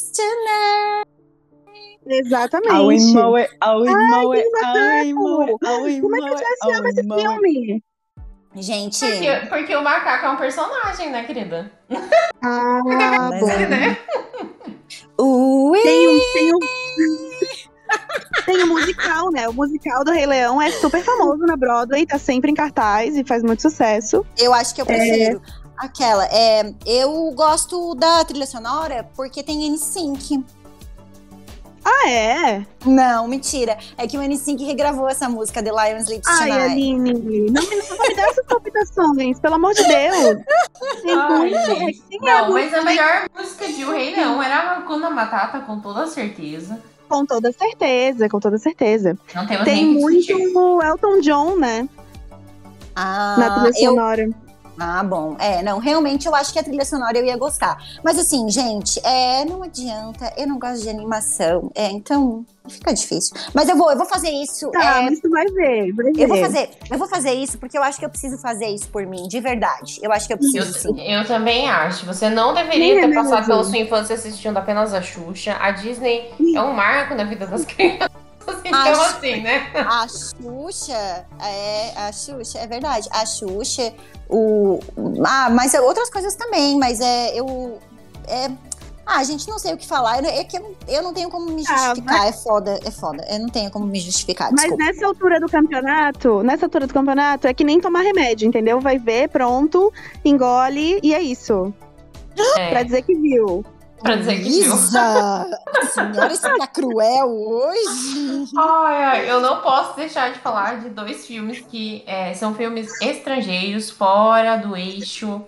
Exatamente. 2.09 2.73
Aoi, 2.73 2.99
moe, 3.13 3.49
aoi, 3.61 3.89
Ai, 3.89 3.95
moe, 4.23 4.45
aoi, 4.65 5.15
moe, 5.15 5.57
aoi, 5.65 6.01
Como 6.01 6.17
é 6.17 6.19
que 6.21 6.29
moe, 6.29 6.39
você 6.39 6.45
ama 6.73 6.89
esse 6.91 7.01
aoi, 7.01 7.07
moe. 7.07 7.21
filme? 7.21 7.85
Gente, 8.59 8.99
Porque, 9.01 9.47
porque 9.49 9.77
o 9.77 9.83
macaco 9.83 10.25
é 10.27 10.31
um 10.31 10.37
personagem, 10.37 11.11
né, 11.11 11.25
querida? 11.25 11.71
Ah, 12.43 13.31
bom. 13.39 13.51
é- 13.51 13.67
né? 13.67 13.99
ui, 15.19 15.81
Tem 15.83 16.09
um, 16.09 16.21
tem 16.33 16.55
um... 16.55 16.59
tem 18.47 18.65
um 18.65 18.69
musical, 18.69 19.31
né? 19.31 19.49
O 19.49 19.53
musical 19.53 20.05
do 20.05 20.11
Rei 20.13 20.25
Leão 20.27 20.63
é 20.63 20.71
super 20.71 21.03
famoso 21.03 21.45
na 21.45 21.57
Broadway, 21.57 22.07
tá 22.07 22.19
sempre 22.19 22.51
em 22.51 22.55
cartaz 22.55 23.17
e 23.17 23.25
faz 23.25 23.43
muito 23.43 23.61
sucesso. 23.61 24.25
eu 24.39 24.55
acho 24.55 24.75
que 24.75 24.81
eu 24.81 24.87
prefiro 24.87 25.43
aquela. 25.77 26.25
É, 26.33 26.73
eu 26.87 27.31
gosto 27.33 27.95
da 27.95 28.25
trilha 28.25 28.47
sonora 28.47 29.07
porque 29.15 29.43
tem 29.43 29.67
NSYNC. 29.71 30.43
Ah, 31.89 32.09
é? 32.11 32.67
Não, 32.85 33.29
mentira. 33.29 33.79
É 33.97 34.09
que 34.09 34.19
o 34.19 34.21
NSYNC 34.23 34.65
regravou 34.65 35.09
essa 35.09 35.29
música 35.29 35.63
The 35.63 35.71
Lion 35.71 35.99
Sleeps 35.99 36.27
Ai, 36.29 36.49
Tonight. 36.51 36.73
Aline, 36.73 37.13
não 37.15 37.21
me, 37.23 37.51
não 37.51 37.63
me 38.09 38.15
dá 38.17 38.23
essas 38.23 38.45
palpitações, 38.47 39.39
pelo 39.39 39.55
amor 39.55 39.73
de 39.73 39.85
Deus. 39.87 40.39
Ai, 41.07 41.39
muito- 41.39 41.57
gente. 41.77 42.03
é 42.13 42.19
Não, 42.19 42.53
mas 42.53 42.75
a 42.75 42.83
melhor 42.83 43.29
música 43.39 43.69
de 43.69 43.85
O 43.85 43.93
Rei 43.93 44.17
Leão 44.17 44.43
era 44.43 44.57
a 44.57 44.79
Hakuna 44.79 45.11
Matata, 45.11 45.61
com 45.61 45.79
toda 45.79 46.09
certeza. 46.09 46.81
Com 47.09 47.25
toda 47.25 47.53
certeza, 47.53 48.29
com 48.29 48.41
toda 48.41 48.59
certeza. 48.59 49.17
Não 49.33 49.47
temos 49.47 49.65
Tem 49.65 49.87
muito 49.87 50.83
Elton 50.83 51.21
John, 51.21 51.55
né? 51.57 51.89
Ah, 52.97 53.37
na 53.39 53.51
trilha 53.61 53.85
eu, 53.85 53.91
sonora. 53.91 54.29
Ah, 54.79 55.03
bom. 55.03 55.37
É, 55.39 55.63
não, 55.63 55.79
realmente 55.79 56.27
eu 56.27 56.35
acho 56.35 56.53
que 56.53 56.59
a 56.59 56.63
trilha 56.63 56.85
sonora 56.85 57.17
eu 57.19 57.25
ia 57.25 57.37
gostar. 57.37 57.77
Mas 58.05 58.19
assim, 58.19 58.49
gente, 58.51 59.01
é, 59.05 59.45
não 59.45 59.63
adianta. 59.63 60.33
Eu 60.37 60.47
não 60.47 60.59
gosto 60.59 60.83
de 60.83 60.89
animação. 60.91 61.71
É, 61.75 61.91
então 61.91 62.45
fica 62.69 62.93
difícil. 62.93 63.35
Mas 63.55 63.69
eu 63.69 63.77
vou, 63.77 63.91
eu 63.91 63.97
vou 63.97 64.07
fazer 64.07 64.29
isso. 64.29 64.71
Tá, 64.71 65.03
é, 65.03 65.11
mas 65.11 65.21
tu 65.21 65.31
vai 65.31 65.47
ver, 65.47 65.93
vai 65.93 66.13
ver. 66.13 66.23
eu 66.23 66.29
vou 66.29 66.37
fazer, 66.39 66.71
eu 66.91 66.99
vou 66.99 67.09
fazer 67.09 67.33
isso 67.33 67.59
porque 67.59 67.79
eu 67.79 67.83
acho 67.83 67.99
que 67.99 68.05
eu 68.05 68.11
preciso 68.11 68.39
fazer 68.39 68.67
isso 68.67 68.89
por 68.89 69.07
mim, 69.07 69.29
de 69.29 69.41
verdade. 69.41 69.99
Eu 70.03 70.13
acho 70.13 70.27
que 70.27 70.33
eu 70.33 70.39
preciso 70.39 70.73
sim. 70.79 71.01
Eu, 71.01 71.21
eu 71.21 71.27
também 71.27 71.71
acho. 71.71 72.05
Você 72.07 72.29
não 72.29 72.53
deveria 72.53 72.99
é 72.99 73.01
ter 73.01 73.07
mesmo. 73.07 73.23
passado 73.31 73.47
pela 73.47 73.65
sua 73.65 73.79
infância 73.79 74.15
assistindo 74.15 74.57
apenas 74.57 74.93
a 74.93 75.01
Xuxa. 75.01 75.57
A 75.61 75.71
Disney 75.71 76.31
é 76.55 76.61
um 76.61 76.73
marco 76.73 77.15
na 77.15 77.25
vida 77.25 77.47
das 77.47 77.65
crianças. 77.67 78.11
Então, 78.65 78.79
Acho- 78.79 79.17
assim, 79.17 79.41
né? 79.41 79.71
A 79.75 80.07
Xuxa, 80.09 81.27
é, 81.43 81.93
a 81.97 82.13
Xuxa, 82.13 82.59
é 82.59 82.67
verdade. 82.67 83.09
A 83.13 83.27
Xuxa, 83.27 83.93
o. 84.29 84.81
Ah, 85.25 85.51
mas 85.51 85.75
outras 85.75 86.11
coisas 86.11 86.35
também, 86.35 86.79
mas 86.79 87.01
é. 87.01 87.39
Eu. 87.39 87.79
É, 88.29 88.51
ah, 89.07 89.23
gente, 89.23 89.49
não 89.49 89.57
sei 89.59 89.73
o 89.73 89.77
que 89.77 89.87
falar. 89.87 90.25
É 90.25 90.43
que 90.43 90.59
eu, 90.59 90.75
eu 90.89 91.03
não 91.03 91.15
tenho 91.15 91.31
como 91.31 91.47
me 91.53 91.63
Ah, 91.69 91.77
justificar. 91.77 92.27
É 92.27 92.33
foda, 92.33 92.81
é 92.85 92.91
foda. 92.91 93.25
Eu 93.31 93.39
não 93.39 93.49
tenho 93.49 93.71
como 93.71 93.87
me 93.87 94.01
justificar. 94.01 94.51
Mas 94.51 94.63
Desculpa. 94.63 94.85
nessa 94.85 95.07
altura 95.07 95.39
do 95.41 95.49
campeonato, 95.49 96.43
nessa 96.43 96.67
altura 96.67 96.89
do 96.89 96.93
campeonato, 96.95 97.47
é 97.47 97.55
que 97.55 97.63
nem 97.63 97.81
tomar 97.81 98.01
remédio, 98.01 98.49
entendeu? 98.49 98.81
Vai 98.81 98.99
ver, 98.99 99.29
pronto, 99.29 99.93
engole 100.25 100.99
e 101.05 101.15
é 101.15 101.23
isso. 101.23 101.73
É, 102.59 102.71
Pra 102.71 102.83
dizer 102.83 103.03
que 103.03 103.15
viu. 103.15 103.65
Pra 104.07 104.17
dizer 104.17 104.37
que 104.37 104.49
viu. 104.49 104.75
Isa! 104.75 105.51
Senhora, 105.93 106.31
você 106.31 106.59
tá 106.59 106.67
cruel 106.67 107.29
hoje? 107.29 108.51
Ai, 108.57 109.31
eu 109.31 109.41
não 109.41 109.61
posso 109.61 109.97
deixar 109.97 110.33
de 110.33 110.39
falar 110.39 110.81
de 110.81 110.89
dois 110.91 111.27
filmes 111.27 111.61
que 111.61 112.03
é, 112.07 112.33
são 112.35 112.55
filmes 112.55 112.89
estrangeiros, 113.03 113.91
fora 113.91 114.57
do 114.57 114.77
eixo 114.77 115.45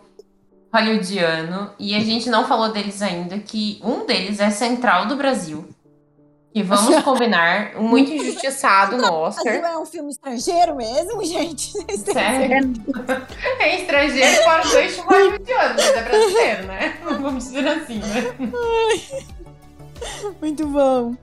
hollywoodiano. 0.73 1.71
E 1.79 1.95
a 1.95 2.01
gente 2.01 2.29
não 2.29 2.47
falou 2.47 2.71
deles 2.71 3.01
ainda, 3.01 3.39
que 3.39 3.81
um 3.83 4.05
deles 4.05 4.41
é 4.41 4.51
Central 4.51 5.07
do 5.07 5.17
Brasil. 5.17 5.69
Que 6.53 6.63
vamos 6.63 7.01
combinar, 7.05 7.75
muito 7.77 8.11
injustiçado 8.11 8.93
no 8.97 9.03
Brasil 9.03 9.19
Oscar. 9.19 9.55
é 9.55 9.79
um 9.79 9.87
filme 9.87 10.11
estrangeiro 10.11 10.75
mesmo, 10.75 11.25
gente? 11.25 11.73
Sério? 12.13 12.73
É 13.61 13.81
estrangeiro 13.81 14.43
fora 14.43 14.63
do 14.63 14.79
eixo 14.79 15.03
hollywoodiano, 15.03 15.75
mas 15.75 15.97
é 15.97 16.03
brasileiro, 16.03 16.63
né? 16.67 16.99
Vamos 17.21 17.45
dizer 17.45 17.69
assim, 17.69 17.99
né? 17.99 18.51
Muito 20.41 20.67
bom. 20.67 21.15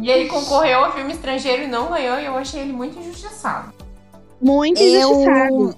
E 0.00 0.10
ele 0.10 0.28
concorreu 0.28 0.84
ao 0.84 0.92
filme 0.92 1.12
estrangeiro 1.12 1.64
e 1.64 1.66
não 1.66 1.90
ganhou, 1.90 2.18
e 2.18 2.24
eu 2.24 2.36
achei 2.36 2.62
ele 2.62 2.72
muito 2.72 2.98
injustiçado. 2.98 3.72
Muito 4.40 4.82
injustiçado. 4.82 5.76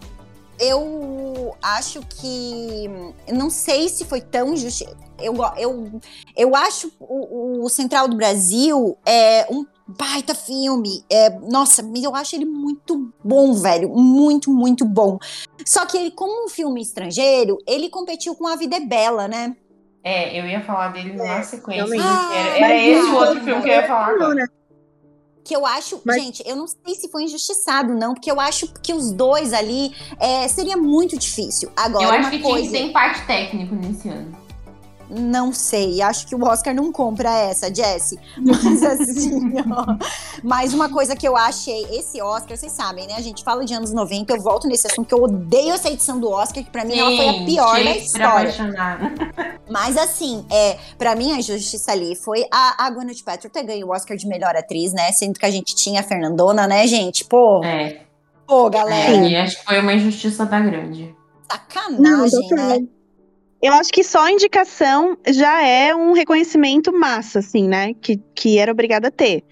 Eu, 0.59 1.57
acho 1.63 2.01
que. 2.01 2.85
eu 3.27 3.35
Não 3.35 3.51
sei 3.51 3.89
se 3.89 4.05
foi 4.05 4.21
tão 4.21 4.53
injusti. 4.55 4.87
Eu, 5.21 5.35
eu, 5.57 6.01
eu 6.37 6.57
acho 6.57 6.93
o, 7.01 7.65
o 7.65 7.69
Central 7.69 8.09
do 8.09 8.17
Brasil 8.17 8.97
é 9.07 9.47
um 9.51 9.65
baita 9.87 10.35
filme. 10.35 11.05
É, 11.11 11.31
nossa, 11.31 11.83
mas 11.83 12.03
eu 12.03 12.15
acho 12.15 12.37
ele 12.37 12.45
muito 12.45 13.13
bom, 13.23 13.53
velho. 13.55 13.89
Muito, 13.91 14.53
muito 14.53 14.85
bom. 14.85 15.19
Só 15.65 15.87
que 15.87 15.97
ele, 15.97 16.11
como 16.11 16.47
um 16.47 16.49
filme 16.49 16.81
estrangeiro, 16.81 17.59
ele 17.67 17.89
competiu 17.89 18.35
com 18.35 18.47
A 18.47 18.57
Vida 18.57 18.77
é 18.77 18.81
Bela, 18.81 19.29
né? 19.29 19.57
É, 20.03 20.39
eu 20.39 20.47
ia 20.47 20.61
falar 20.61 20.89
dele 20.89 21.15
na 21.15 21.43
sequência. 21.43 21.95
Era, 21.95 22.05
Ah, 22.05 22.35
era 22.35 22.77
esse 22.77 23.09
o 23.09 23.15
outro 23.15 23.41
filme 23.43 23.63
que 23.63 23.69
eu 23.69 23.73
ia 23.75 23.87
falar 23.87 24.09
agora. 24.09 24.51
Que 25.45 25.55
eu 25.55 25.67
acho, 25.67 26.01
Mas- 26.05 26.23
gente, 26.23 26.43
eu 26.47 26.57
não 26.57 26.67
sei 26.67 26.95
se 26.95 27.09
foi 27.09 27.25
injustiçado, 27.25 27.95
não, 27.95 28.15
porque 28.15 28.31
eu 28.31 28.41
acho 28.41 28.67
que 28.83 28.95
os 28.95 29.13
dois 29.13 29.53
ali 29.53 29.93
é, 30.19 30.49
seria 30.49 30.77
muito 30.77 31.19
difícil. 31.19 31.71
Agora, 31.77 32.05
Eu 32.05 32.11
acho 32.11 32.21
uma 32.21 32.31
que 32.31 32.39
tinha 32.39 32.51
coisa. 32.51 32.67
que 32.67 32.73
ter 32.73 32.83
empate 32.85 33.27
técnico 33.27 33.75
nesse 33.75 34.09
ano. 34.09 34.44
Não 35.17 35.53
sei, 35.53 36.03
acho 36.03 36.27
que 36.27 36.35
o 36.35 36.45
Oscar 36.45 36.75
não 36.75 36.91
compra 36.91 37.31
essa, 37.31 37.73
Jessie. 37.73 38.19
Mas 38.37 38.83
assim, 38.83 39.53
ó. 39.71 39.97
Mas 40.43 40.75
uma 40.75 40.89
coisa 40.89 41.15
que 41.15 41.27
eu 41.27 41.37
achei, 41.37 41.87
esse 41.93 42.21
Oscar, 42.21 42.57
vocês 42.57 42.73
sabem, 42.73 43.07
né? 43.07 43.15
A 43.17 43.21
gente 43.21 43.45
fala 43.45 43.65
de 43.65 43.73
anos 43.73 43.93
90, 43.93 44.33
eu 44.33 44.41
volto 44.41 44.67
nesse 44.67 44.87
assunto, 44.87 45.07
que 45.07 45.15
eu 45.15 45.23
odeio 45.23 45.73
essa 45.73 45.89
edição 45.89 46.19
do 46.19 46.31
Oscar, 46.31 46.65
que 46.65 46.71
pra 46.71 46.85
mim 46.85 46.99
ela 46.99 47.17
foi 47.17 47.29
a 47.29 47.45
pior 47.45 47.85
da 47.85 47.97
história. 47.97 48.55
Mas 49.71 49.97
assim, 49.97 50.45
é, 50.51 50.77
para 50.99 51.15
mim 51.15 51.33
a 51.33 51.39
injustiça 51.39 51.93
ali 51.93 52.15
foi 52.15 52.45
a, 52.53 52.87
a 52.87 52.91
Gwyneth 52.91 53.23
Paltrow 53.25 53.51
ter 53.51 53.63
ganho 53.63 53.87
o 53.87 53.91
Oscar 53.91 54.17
de 54.17 54.27
melhor 54.27 54.57
atriz, 54.57 54.93
né? 54.93 55.11
Sendo 55.13 55.39
que 55.39 55.47
a 55.47 55.51
gente 55.51 55.75
tinha 55.75 56.01
a 56.01 56.03
Fernandona, 56.03 56.67
né, 56.67 56.87
gente? 56.87 57.25
Pô, 57.25 57.65
É, 57.65 58.01
pô, 58.47 58.69
galera, 58.69 59.17
é, 59.17 59.29
e 59.29 59.37
acho 59.37 59.59
que 59.59 59.65
foi 59.65 59.81
uma 59.81 59.95
injustiça 59.95 60.45
da 60.45 60.61
grande. 60.61 61.15
Não, 61.91 62.29
sacanagem, 62.29 62.49
total. 62.49 62.81
né? 62.81 62.87
Eu 63.65 63.73
acho 63.73 63.91
que 63.91 64.05
só 64.05 64.27
a 64.27 64.31
indicação 64.31 65.17
já 65.27 65.67
é 65.67 65.95
um 65.95 66.13
reconhecimento 66.13 66.93
massa, 66.93 67.39
assim, 67.39 67.67
né? 67.67 67.95
Que, 67.95 68.19
que 68.35 68.59
era 68.59 68.71
obrigada 68.71 69.09
a 69.09 69.11
ter. 69.11 69.43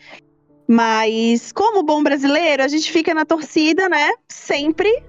Mas, 0.69 1.51
como 1.51 1.83
bom 1.83 2.03
brasileiro, 2.03 2.63
a 2.63 2.69
gente 2.69 2.93
fica 2.93 3.15
na 3.15 3.25
torcida, 3.25 3.89
né? 3.89 4.11
Sempre 4.29 5.03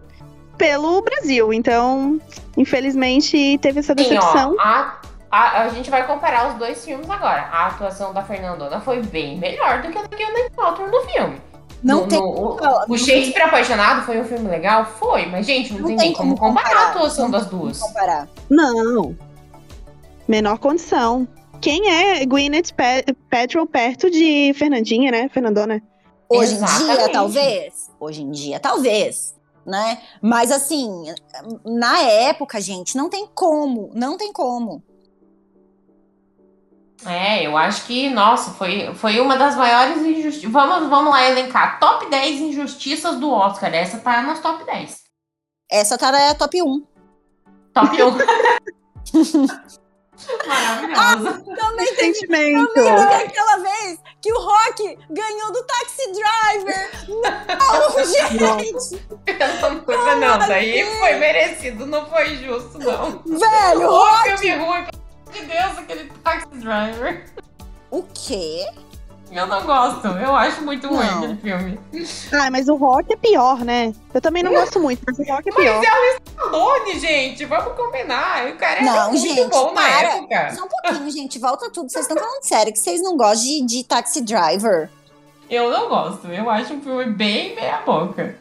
pelo 0.58 1.02
Brasil. 1.02 1.52
Então, 1.52 2.18
infelizmente, 2.56 3.58
teve 3.58 3.82
essa 3.82 3.92
Sim, 3.92 4.04
decepção. 4.04 4.56
ó, 4.58 4.62
a, 4.62 5.02
a, 5.30 5.62
a 5.64 5.68
gente 5.68 5.90
vai 5.90 6.08
comparar 6.08 6.54
os 6.54 6.54
dois 6.54 6.86
filmes 6.86 7.10
agora. 7.10 7.42
A 7.52 7.68
atuação 7.68 8.14
da 8.14 8.24
Fernandona 8.24 8.80
foi 8.80 9.02
bem 9.02 9.38
melhor 9.38 9.82
do 9.82 9.92
que 9.92 9.98
a 9.98 10.04
da 10.04 10.16
Gwyneth 10.16 10.52
Paltrow 10.56 10.88
no 10.90 11.02
filme. 11.10 11.42
Não 11.84 12.02
No- 12.02 12.08
tem 12.08 12.20
no- 12.20 12.26
o, 12.28 12.58
o 12.94 12.98
Shakespeare 12.98 13.44
Apaixonado 13.44 14.06
foi 14.06 14.20
um 14.22 14.24
filme 14.24 14.48
legal? 14.50 14.86
Foi, 14.86 15.26
mas, 15.26 15.46
gente, 15.46 15.74
não, 15.74 15.82
Não 15.82 15.88
tem, 15.90 15.98
tem 15.98 16.08
nem 16.08 16.16
como 16.16 16.38
como 16.38 16.54
comparar, 16.54 16.70
comparar. 16.70 16.88
a 16.88 16.90
atuação 16.92 17.30
das 17.30 17.46
como 17.48 17.64
duas. 17.64 17.80
comparar. 17.80 18.28
Não. 18.50 19.16
Menor 20.28 20.58
condição. 20.60 21.28
Quem 21.60 21.90
é 21.90 22.26
Gwyneth 22.26 22.74
Paltrow 23.30 23.66
perto 23.68 24.10
de 24.10 24.54
Fernandinha, 24.56 25.12
né? 25.12 25.30
Fernandona. 25.30 25.82
Hoje 26.30 26.54
em 26.54 26.58
dia, 26.58 26.66
Exatamente. 26.66 27.12
talvez. 27.12 27.74
Hoje 28.00 28.22
em 28.22 28.32
dia, 28.32 28.60
talvez. 28.60 29.36
Né? 29.66 30.00
Mas 30.22 30.52
assim, 30.52 30.90
na 31.66 32.02
época, 32.02 32.60
gente, 32.60 32.98
não 32.98 33.10
tem 33.10 33.28
como. 33.34 33.92
Não 33.94 34.18
tem 34.18 34.32
como. 34.34 34.84
É, 37.06 37.46
eu 37.46 37.58
acho 37.58 37.86
que, 37.86 38.10
nossa, 38.10 38.52
foi, 38.52 38.94
foi 38.96 39.20
uma 39.20 39.38
das 39.38 39.56
maiores 39.56 39.98
injustiças. 39.98 40.52
Vamos, 40.52 40.90
vamos 40.90 41.12
lá 41.12 41.30
elencar. 41.30 41.80
Top 41.80 42.10
10 42.10 42.42
injustiças 42.42 43.18
do 43.18 43.30
Oscar. 43.32 43.74
Essa 43.74 44.00
tá 44.00 44.22
nas 44.22 44.40
top 44.40 44.64
10. 44.64 45.04
Essa 45.70 45.98
tá 45.98 46.12
na 46.12 46.36
top 46.36 46.62
1. 46.62 46.88
Top 47.74 48.04
1. 48.04 49.74
Maravilhosa. 50.48 51.44
Também 51.44 51.96
tem 51.96 52.14
Sentimento. 52.14 52.74
Teve 52.74 52.92
aquela 52.92 53.58
vez 53.58 54.00
que 54.22 54.32
o 54.32 54.40
Rock 54.40 54.98
ganhou 55.10 55.52
do 55.52 55.64
Taxi 55.64 56.12
Driver. 56.14 56.92
Não, 57.10 58.06
gente! 58.06 59.06
Não, 59.88 59.96
não, 60.06 60.20
não, 60.20 60.48
daí 60.48 60.86
foi 61.00 61.16
merecido, 61.16 61.86
não 61.86 62.06
foi 62.06 62.38
justo, 62.38 62.80
não. 62.80 63.22
Velho, 63.26 63.90
o 63.90 63.92
Rock, 63.92 64.38
filme 64.38 64.64
ruim. 64.64 64.86
De 65.34 65.42
Deus, 65.46 65.78
aquele 65.78 66.10
taxi 66.24 66.48
driver. 66.54 67.26
O 67.92 68.04
quê? 68.14 68.66
Eu 69.32 69.48
não 69.48 69.64
gosto, 69.66 70.06
eu 70.08 70.36
acho 70.36 70.62
muito 70.62 70.88
ruim 70.88 70.98
Não. 71.08 71.18
aquele 71.18 71.38
filme. 71.38 71.80
Ah, 72.32 72.52
mas 72.52 72.68
o 72.70 72.76
rock 72.76 73.12
é 73.12 73.16
pior, 73.16 73.66
né? 73.66 73.92
Eu 74.14 74.22
também 74.22 74.44
não 74.44 74.52
gosto 74.54 74.80
muito, 74.80 75.02
mas 75.08 75.18
o 75.18 75.24
rock 75.24 75.50
é 75.50 75.52
pior. 75.52 75.78
Mas 75.80 75.88
é 75.88 75.92
o 75.92 76.18
Stallone, 76.28 77.00
gente, 77.00 77.46
vamos 77.46 77.74
combinar. 77.76 78.48
O 78.48 78.56
cara 78.58 78.82
Não, 78.84 79.10
muito 79.10 79.22
gente, 79.28 79.50
bom 79.50 79.74
na 79.74 79.82
para. 79.82 80.08
época. 80.18 80.56
Só 80.56 80.66
um 80.66 80.68
pouquinho, 80.68 81.10
gente. 81.12 81.40
Volta 81.40 81.72
tudo. 81.72 81.90
Vocês 81.92 82.06
estão 82.06 82.16
falando 82.24 82.44
sério 82.44 82.72
que 82.72 82.78
vocês 82.80 83.02
não 83.02 83.18
gostam 83.18 83.44
de, 83.44 83.62
de 83.66 83.84
Taxi 83.84 84.22
Driver. 84.22 84.88
Eu 85.50 85.72
não 85.72 85.90
gosto, 85.90 86.28
eu 86.28 86.50
acho 86.50 86.74
um 86.76 86.82
filme 86.82 87.06
bem 87.06 87.56
meia 87.56 87.80
boca. 87.84 88.36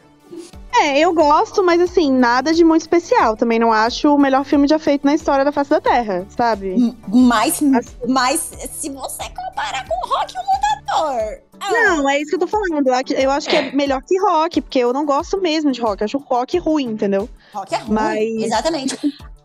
É, 0.75 0.99
eu 0.99 1.13
gosto, 1.13 1.63
mas 1.63 1.79
assim, 1.79 2.11
nada 2.11 2.53
de 2.53 2.63
muito 2.63 2.81
especial. 2.81 3.37
Também 3.37 3.59
não 3.59 3.71
acho 3.71 4.13
o 4.13 4.17
melhor 4.17 4.43
filme 4.43 4.67
já 4.67 4.79
feito 4.79 5.05
na 5.05 5.13
história 5.13 5.45
da 5.45 5.51
face 5.51 5.69
da 5.69 5.79
Terra, 5.79 6.25
sabe? 6.35 6.69
M- 6.73 6.97
Mas, 7.07 7.61
Assim. 7.61 7.81
mas 8.07 8.39
se 8.71 8.89
você 8.89 9.23
comparar 9.29 9.87
com 9.87 9.93
Rock 10.07 10.33
o 10.35 10.41
Lutador. 10.41 11.39
ah, 11.59 11.71
Não, 11.71 12.09
é 12.09 12.19
isso 12.19 12.29
que 12.31 12.35
eu 12.35 12.39
tô 12.39 12.47
falando. 12.47 12.87
Eu 12.87 12.93
acho- 12.93 13.13
Eu 13.13 13.31
acho 13.31 13.47
que 13.49 13.55
é 13.55 13.71
melhor 13.71 14.01
que 14.01 14.19
rock, 14.19 14.61
porque 14.61 14.79
eu 14.79 14.91
não 14.91 15.05
gosto 15.05 15.39
mesmo 15.39 15.71
de 15.71 15.79
rock. 15.81 16.01
Eu 16.01 16.05
acho 16.05 16.17
rock 16.17 16.57
ruim, 16.57 16.85
entendeu? 16.85 17.29
Rock 17.53 17.75
é 17.75 17.77
ruim. 17.77 17.93
Mas- 17.93 18.43
Exatamente. 18.43 18.97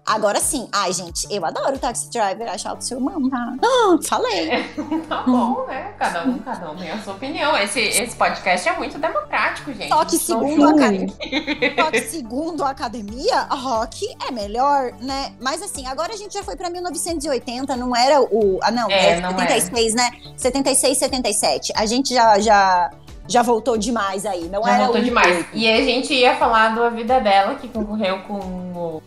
Agora 0.09 0.41
sim. 0.41 0.67
Ai, 0.73 0.93
gente, 0.93 1.27
eu 1.31 1.45
adoro 1.45 1.77
o 1.77 1.79
Taxi 1.79 2.11
Driver. 2.11 2.49
Acho 2.51 2.69
alto 2.69 2.83
seu 2.83 2.97
irmão, 2.97 3.29
tá? 3.29 3.55
Ah, 3.63 3.99
falei. 4.03 4.49
Tá 5.09 5.23
bom, 5.23 5.65
né? 5.67 5.95
Cada 5.99 6.25
um, 6.25 6.39
cada 6.39 6.71
um 6.71 6.77
tem 6.77 6.91
a 6.91 6.99
sua 6.99 7.15
opinião. 7.15 7.57
Esse, 7.57 7.81
esse 7.81 8.15
podcast 8.17 8.69
é 8.69 8.77
muito 8.77 8.99
democrático, 8.99 9.73
gente. 9.73 9.89
Só 9.89 10.05
que 10.05 10.19
segundo 10.19 10.65
a, 10.65 11.83
só 11.83 11.91
que 11.91 12.01
segundo 12.03 12.65
a 12.65 12.71
academia, 12.71 13.43
rock 13.51 14.07
é 14.27 14.31
melhor, 14.31 14.93
né? 15.01 15.33
Mas 15.41 15.63
assim, 15.63 15.87
agora 15.87 16.13
a 16.13 16.17
gente 16.17 16.35
já 16.35 16.43
foi 16.43 16.57
pra 16.57 16.69
1980, 16.71 17.77
não 17.77 17.95
era 17.95 18.21
o. 18.21 18.59
Ah, 18.63 18.71
não, 18.71 18.91
É, 18.91 19.13
é, 19.13 19.21
não 19.21 19.31
76, 19.31 19.95
né? 19.95 20.11
76, 20.37 20.99
77. 20.99 21.73
A 21.75 21.87
gente 21.87 22.15
já, 22.15 22.39
já, 22.39 22.91
já 23.27 23.43
voltou 23.43 23.77
demais 23.77 24.27
aí, 24.27 24.49
não 24.49 24.63
Já 24.63 24.75
era 24.75 24.85
voltou 24.85 25.01
o 25.01 25.05
demais. 25.05 25.47
E 25.53 25.71
a 25.71 25.83
gente 25.83 26.13
ia 26.15 26.37
falar 26.37 26.75
do 26.75 26.83
A 26.83 26.91
Vida 26.91 27.21
Bela, 27.21 27.55
que 27.55 27.69
concorreu 27.69 28.21
com 28.23 28.35
o 28.39 29.03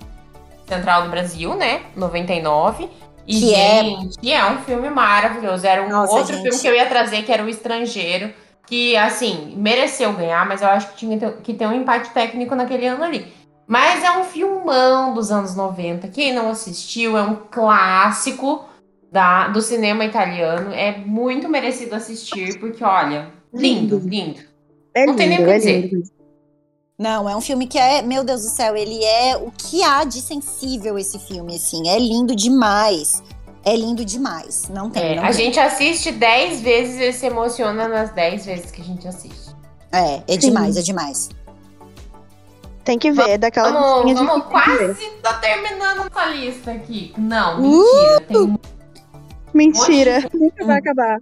Central 0.72 1.04
do 1.04 1.10
Brasil, 1.10 1.56
né? 1.56 1.82
99. 1.96 2.90
E, 3.28 3.40
Que 3.40 3.54
é- 3.56 3.84
gente, 3.84 4.32
é... 4.32 4.46
um 4.52 4.58
filme 4.60 4.90
maravilhoso. 4.90 5.66
Era 5.68 5.84
um 5.84 5.90
Nossa, 5.90 6.14
outro 6.14 6.34
gente. 6.34 6.44
filme 6.44 6.60
que 6.60 6.68
eu 6.68 6.74
ia 6.76 6.86
trazer, 6.86 7.24
que 7.24 7.32
era 7.32 7.44
O 7.44 7.50
Estrangeiro. 7.50 8.34
Que, 8.66 8.96
assim, 8.96 9.54
mereceu 9.58 10.14
ganhar, 10.14 10.48
mas 10.48 10.62
eu 10.62 10.68
acho 10.70 10.92
que 10.92 10.98
tinha 10.98 11.20
que 11.44 11.54
ter 11.54 11.68
um 11.68 11.74
empate 11.74 12.12
técnico 12.12 12.56
naquele 12.56 12.88
ano 12.88 13.04
ali. 13.04 13.28
Mas 13.68 14.02
é 14.04 14.12
um 14.12 14.24
filmão 14.24 15.14
dos 15.14 15.30
anos 15.30 15.56
90. 15.56 16.08
Quem 16.08 16.34
não 16.34 16.50
assistiu, 16.50 17.18
é 17.18 17.22
um 17.22 17.36
clássico 17.36 18.64
da, 19.12 19.50
do 19.50 19.62
cinema 19.62 20.06
italiano. 20.06 20.74
É 20.74 20.98
muito 20.98 21.50
merecido 21.50 21.96
assistir, 21.96 22.60
porque, 22.60 22.82
olha, 22.84 23.28
lindo, 23.54 24.00
lindo. 24.00 24.40
É 24.96 25.06
Não 25.06 25.16
tem 25.16 25.28
nem 25.28 25.40
o 25.40 25.42
lindo, 25.42 25.50
que 25.50 25.56
é 25.56 25.58
dizer. 25.60 25.82
lindo. 25.92 26.04
Não, 27.02 27.28
é 27.28 27.36
um 27.36 27.42
filme 27.42 27.66
que 27.66 27.80
é, 27.80 28.04
meu 28.04 28.24
Deus 28.24 28.44
do 28.44 28.50
céu, 28.50 28.76
ele 28.76 29.04
é 29.04 29.36
o 29.36 29.50
que 29.52 29.82
há 29.82 30.04
de 30.04 30.22
sensível 30.22 31.00
esse 31.00 31.18
filme, 31.18 31.56
assim. 31.56 31.90
É 31.90 31.98
lindo 31.98 32.36
demais. 32.36 33.24
É 33.66 33.76
lindo 33.76 34.06
demais. 34.06 34.70
Não 34.70 34.88
tem. 34.88 35.02
É, 35.04 35.16
não 35.16 35.24
a 35.24 35.28
tem. 35.32 35.34
gente 35.46 35.60
assiste 35.60 36.12
10 36.12 36.62
vezes 36.62 37.00
e 37.02 37.12
se 37.12 37.26
emociona 37.26 37.88
nas 37.88 38.12
10 38.12 38.46
vezes 38.46 38.70
que 38.70 38.82
a 38.84 38.86
gente 38.86 39.08
assiste. 39.08 39.50
É, 39.92 40.18
é 40.28 40.34
Sim. 40.34 40.38
demais, 40.38 40.78
é 40.78 40.82
demais. 40.84 41.30
Tem 42.84 43.00
que 43.00 43.12
ver, 43.12 43.30
é 43.32 43.38
daquela 43.40 43.72
Vamos, 43.72 44.14
vamos 44.14 44.44
tem 44.44 44.52
quase 44.52 45.10
tá 45.24 45.34
terminando 45.40 46.06
essa 46.08 46.26
lista 46.28 46.72
aqui. 46.72 47.14
Não, 47.18 47.62
Uh! 47.62 47.84
mentira. 47.84 48.22
Tem 48.28 48.38
um 48.38 48.58
Mentira, 49.56 50.30
nunca 50.36 50.66
vai 50.66 50.78
acabar. 50.78 51.20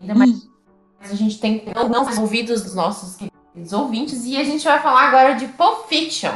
ainda 0.00 0.14
mais. 0.14 0.48
A 1.02 1.14
gente 1.14 1.38
tem 1.38 1.58
que 1.58 1.74
não, 1.74 1.90
não 1.90 2.06
fazer 2.06 2.22
ouvidos 2.22 2.62
dos 2.62 2.74
nossos 2.74 3.16
queridos 3.16 3.39
ouvintes. 3.72 4.24
E 4.24 4.36
a 4.36 4.44
gente 4.44 4.64
vai 4.64 4.80
falar 4.82 5.08
agora 5.08 5.34
de 5.34 5.46
Pulp 5.48 5.86
Fiction. 5.88 6.30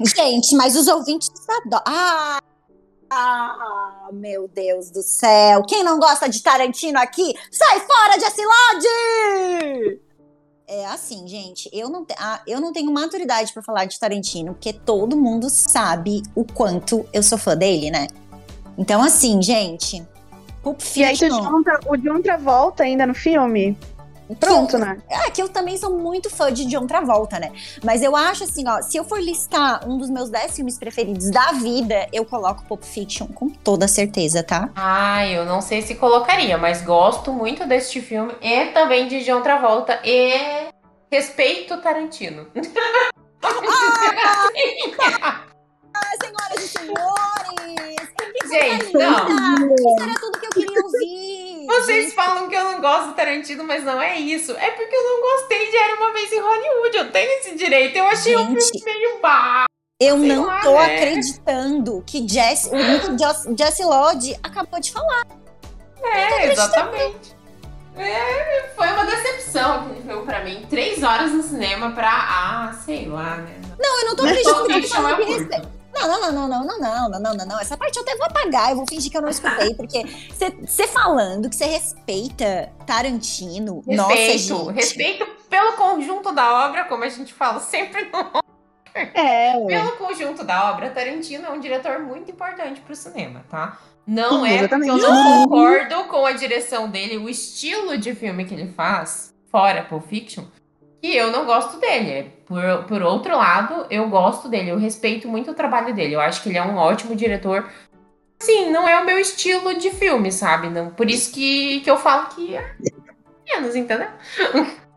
Gente, 0.00 0.54
mas 0.56 0.76
os 0.76 0.86
ouvintes 0.86 1.30
adoram. 1.48 1.82
Ah! 1.86 2.38
Ah, 3.10 4.08
meu 4.12 4.46
Deus 4.48 4.90
do 4.90 5.02
céu. 5.02 5.62
Quem 5.66 5.82
não 5.82 5.98
gosta 5.98 6.28
de 6.28 6.42
Tarantino 6.42 6.98
aqui, 6.98 7.34
sai 7.50 7.80
fora, 7.80 8.20
Jesse 8.20 8.42
Lodge! 8.44 10.00
É 10.70 10.84
assim, 10.84 11.26
gente, 11.26 11.70
eu 11.72 11.88
não, 11.88 12.04
te- 12.04 12.14
ah, 12.18 12.42
eu 12.46 12.60
não 12.60 12.70
tenho 12.74 12.92
maturidade 12.92 13.54
pra 13.54 13.62
falar 13.62 13.86
de 13.86 13.98
Tarantino, 13.98 14.52
porque 14.52 14.74
todo 14.74 15.16
mundo 15.16 15.48
sabe 15.48 16.22
o 16.34 16.44
quanto 16.44 17.08
eu 17.10 17.22
sou 17.22 17.38
fã 17.38 17.56
dele, 17.56 17.90
né? 17.90 18.06
Então, 18.76 19.02
assim, 19.02 19.40
gente, 19.40 20.06
Pulp 20.62 20.78
E 20.94 21.02
aí 21.04 21.16
Fiction... 21.16 21.42
junta 21.42 21.80
o 21.88 21.96
de 21.96 22.10
outra 22.10 22.36
volta 22.36 22.82
ainda 22.82 23.06
no 23.06 23.14
filme. 23.14 23.78
Pronto, 24.36 24.78
né? 24.78 24.98
É, 25.08 25.30
que 25.30 25.42
eu 25.42 25.48
também 25.48 25.76
sou 25.76 25.96
muito 25.96 26.28
fã 26.28 26.52
de 26.52 26.64
John 26.66 26.86
Travolta, 26.86 27.38
né? 27.38 27.52
Mas 27.82 28.02
eu 28.02 28.14
acho 28.14 28.44
assim, 28.44 28.68
ó, 28.68 28.82
se 28.82 28.96
eu 28.96 29.04
for 29.04 29.20
listar 29.20 29.88
um 29.88 29.96
dos 29.96 30.10
meus 30.10 30.28
10 30.30 30.56
filmes 30.56 30.78
preferidos 30.78 31.30
da 31.30 31.52
vida, 31.52 32.06
eu 32.12 32.24
coloco 32.24 32.64
Pulp 32.64 32.82
Fiction 32.82 33.26
com 33.28 33.48
toda 33.48 33.88
certeza, 33.88 34.42
tá? 34.42 34.70
Ah, 34.76 35.26
eu 35.26 35.44
não 35.44 35.60
sei 35.60 35.82
se 35.82 35.94
colocaria, 35.94 36.58
mas 36.58 36.82
gosto 36.82 37.32
muito 37.32 37.66
deste 37.66 38.00
filme 38.00 38.34
e 38.40 38.66
também 38.66 39.08
de 39.08 39.24
John 39.24 39.40
Travolta 39.42 40.00
e 40.04 40.68
respeito 41.10 41.80
Tarantino. 41.80 42.46
Ah, 45.94 46.12
senhoras 46.22 46.64
e 46.64 46.68
senhores! 46.68 48.08
Que 48.40 48.48
Gente, 48.48 48.92
não. 48.94 49.74
Isso 49.74 50.02
era 50.02 50.14
tudo 50.20 50.38
que 50.38 50.46
eu 50.46 50.50
queria 50.50 50.80
ouvir! 50.82 51.47
Vocês 51.68 52.04
Gente, 52.06 52.14
falam 52.14 52.48
que 52.48 52.54
eu 52.54 52.64
não 52.64 52.80
gosto 52.80 53.08
do 53.08 53.14
Tarantino, 53.14 53.62
mas 53.62 53.84
não 53.84 54.00
é 54.00 54.18
isso. 54.18 54.52
É 54.52 54.70
porque 54.70 54.96
eu 54.96 55.04
não 55.04 55.20
gostei 55.20 55.70
de 55.70 55.76
Era 55.76 55.96
Uma 55.96 56.12
Vez 56.14 56.32
em 56.32 56.40
Hollywood. 56.40 56.96
Eu 56.96 57.12
tenho 57.12 57.30
esse 57.38 57.54
direito. 57.56 57.96
Eu 57.96 58.06
achei 58.06 58.34
um 58.36 58.58
Gente. 58.58 58.82
filme 58.82 58.98
meio 58.98 59.20
bar. 59.20 59.66
eu 60.00 60.18
sei 60.18 60.28
não 60.28 60.46
lá, 60.46 60.60
tô 60.60 60.72
né? 60.72 60.96
acreditando 60.96 62.02
que 62.06 62.26
Jess, 62.26 62.70
o 62.72 63.52
Jesse 63.56 63.84
Lodge 63.84 64.34
acabou 64.42 64.80
de 64.80 64.90
falar. 64.92 65.26
É, 66.02 66.52
exatamente. 66.52 67.36
É, 67.96 68.70
foi 68.76 68.88
uma 68.88 69.04
decepção 69.04 69.80
aquele 69.80 70.02
filme 70.02 70.24
pra 70.24 70.44
mim. 70.44 70.66
Três 70.70 71.02
horas 71.02 71.32
no 71.32 71.42
cinema 71.42 71.90
pra. 71.90 72.10
Ah, 72.10 72.72
sei 72.84 73.08
lá, 73.08 73.36
né? 73.36 73.54
Não, 73.78 74.00
eu 74.00 74.06
não 74.06 74.16
tô 74.16 74.24
acreditando 74.24 74.66
que 74.66 74.72
eu 74.72 74.88
tô 74.88 75.08
é 75.08 75.16
que. 75.60 75.77
Não, 75.98 76.20
não, 76.20 76.32
não, 76.32 76.48
não, 76.48 76.48
não, 76.48 76.66
não, 76.66 76.78
não, 76.78 77.08
não, 77.08 77.20
não, 77.20 77.34
não, 77.34 77.46
não. 77.46 77.60
Essa 77.60 77.76
parte 77.76 77.96
eu 77.96 78.02
até 78.02 78.16
vou 78.16 78.26
apagar, 78.26 78.70
eu 78.70 78.76
vou 78.76 78.86
fingir 78.88 79.10
que 79.10 79.16
eu 79.16 79.22
não 79.22 79.28
escutei, 79.28 79.74
porque 79.74 80.04
você 80.64 80.86
falando 80.86 81.48
que 81.48 81.56
você 81.56 81.66
respeita 81.66 82.72
Tarantino, 82.86 83.82
nossa, 83.86 84.14
Respeito. 84.14 84.64
gente. 84.66 84.74
Respeito 84.74 85.26
pelo 85.48 85.72
conjunto 85.72 86.32
da 86.32 86.66
obra, 86.66 86.84
como 86.84 87.04
a 87.04 87.08
gente 87.08 87.32
fala 87.34 87.60
sempre 87.60 88.04
no 88.04 88.48
É, 89.14 89.56
ué. 89.56 89.66
Pelo 89.66 89.92
conjunto 89.96 90.44
da 90.44 90.70
obra, 90.70 90.90
Tarantino 90.90 91.46
é 91.46 91.50
um 91.50 91.60
diretor 91.60 92.00
muito 92.00 92.30
importante 92.30 92.80
pro 92.80 92.94
cinema, 92.94 93.44
tá? 93.48 93.78
Não 94.06 94.44
Sim, 94.44 94.50
é 94.50 94.66
porque 94.66 94.90
eu 94.90 94.96
não 94.96 95.44
concordo 95.44 96.04
com 96.04 96.24
a 96.24 96.32
direção 96.32 96.90
dele, 96.90 97.18
o 97.18 97.28
estilo 97.28 97.98
de 97.98 98.14
filme 98.14 98.44
que 98.44 98.54
ele 98.54 98.72
faz, 98.72 99.34
fora 99.50 99.84
Pulp 99.84 100.06
Fiction, 100.06 100.44
que 101.00 101.14
eu 101.14 101.30
não 101.30 101.44
gosto 101.44 101.78
dele. 101.78 102.10
É, 102.10 102.22
Por, 102.46 102.62
por 102.84 103.02
outro 103.02 103.36
lado, 103.36 103.86
eu 103.90 104.08
gosto 104.08 104.48
dele, 104.48 104.70
eu 104.70 104.78
respeito 104.78 105.28
muito 105.28 105.50
o 105.50 105.54
trabalho 105.54 105.94
dele. 105.94 106.14
Eu 106.14 106.20
acho 106.20 106.42
que 106.42 106.48
ele 106.48 106.58
é 106.58 106.62
um 106.62 106.76
ótimo 106.76 107.14
diretor. 107.14 107.68
Sim, 108.40 108.70
não 108.70 108.88
é 108.88 109.00
o 109.00 109.04
meu 109.04 109.18
estilo 109.18 109.76
de 109.78 109.90
filme, 109.90 110.30
sabe? 110.30 110.68
Não, 110.70 110.90
por 110.90 111.10
isso 111.10 111.32
que, 111.32 111.80
que 111.80 111.90
eu 111.90 111.96
falo 111.96 112.26
que 112.28 112.54
é 112.54 112.74
menos, 113.46 113.74
entendeu? 113.74 114.08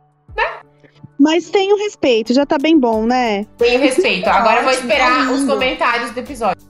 Mas 1.19 1.49
tem 1.51 1.71
o 1.71 1.77
respeito, 1.77 2.33
já 2.33 2.47
tá 2.47 2.57
bem 2.57 2.79
bom, 2.79 3.05
né? 3.05 3.45
Tenho 3.57 3.79
respeito. 3.79 4.27
Agora 4.27 4.61
eu 4.61 4.63
vou 4.63 4.73
tá 4.73 4.79
esperar 4.79 5.31
os 5.31 5.43
comentários 5.43 6.09
do 6.11 6.19
episódio. 6.19 6.61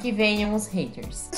Que 0.00 0.12
venham 0.12 0.54
os 0.54 0.68
haters. 0.68 1.30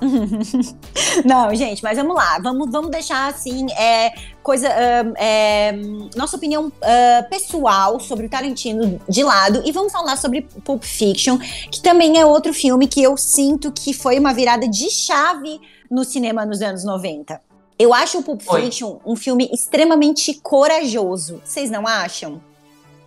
Não, 1.24 1.54
gente, 1.54 1.82
mas 1.82 1.96
vamos 1.98 2.14
lá. 2.14 2.38
Vamos, 2.40 2.70
vamos 2.70 2.90
deixar 2.90 3.28
assim, 3.28 3.66
é, 3.72 4.12
coisa. 4.42 4.68
ahn, 4.68 5.12
é, 5.16 5.72
nossa 6.16 6.36
opinião 6.36 6.72
ah, 6.82 7.24
pessoal 7.28 7.98
sobre 8.00 8.26
o 8.26 8.28
Tarantino 8.30 9.00
de 9.08 9.22
lado 9.22 9.62
e 9.64 9.72
vamos 9.72 9.92
falar 9.92 10.16
sobre 10.16 10.42
Pulp 10.64 10.82
Fiction, 10.84 11.38
que 11.70 11.80
também 11.82 12.18
é 12.18 12.24
outro 12.26 12.52
filme 12.52 12.86
que 12.86 13.02
eu 13.02 13.16
sinto 13.16 13.72
que 13.72 13.92
foi 13.92 14.18
uma 14.18 14.32
virada 14.32 14.68
de 14.68 14.90
chave 14.90 15.60
no 15.90 16.04
cinema 16.04 16.44
nos 16.46 16.60
anos 16.62 16.84
90. 16.84 17.40
Eu 17.78 17.94
acho 17.94 18.18
o 18.18 18.22
Pulp 18.22 18.42
Foi. 18.42 18.62
Fiction 18.62 18.98
um 19.06 19.14
filme 19.14 19.48
extremamente 19.52 20.34
corajoso. 20.34 21.40
Vocês 21.44 21.70
não 21.70 21.86
acham? 21.86 22.40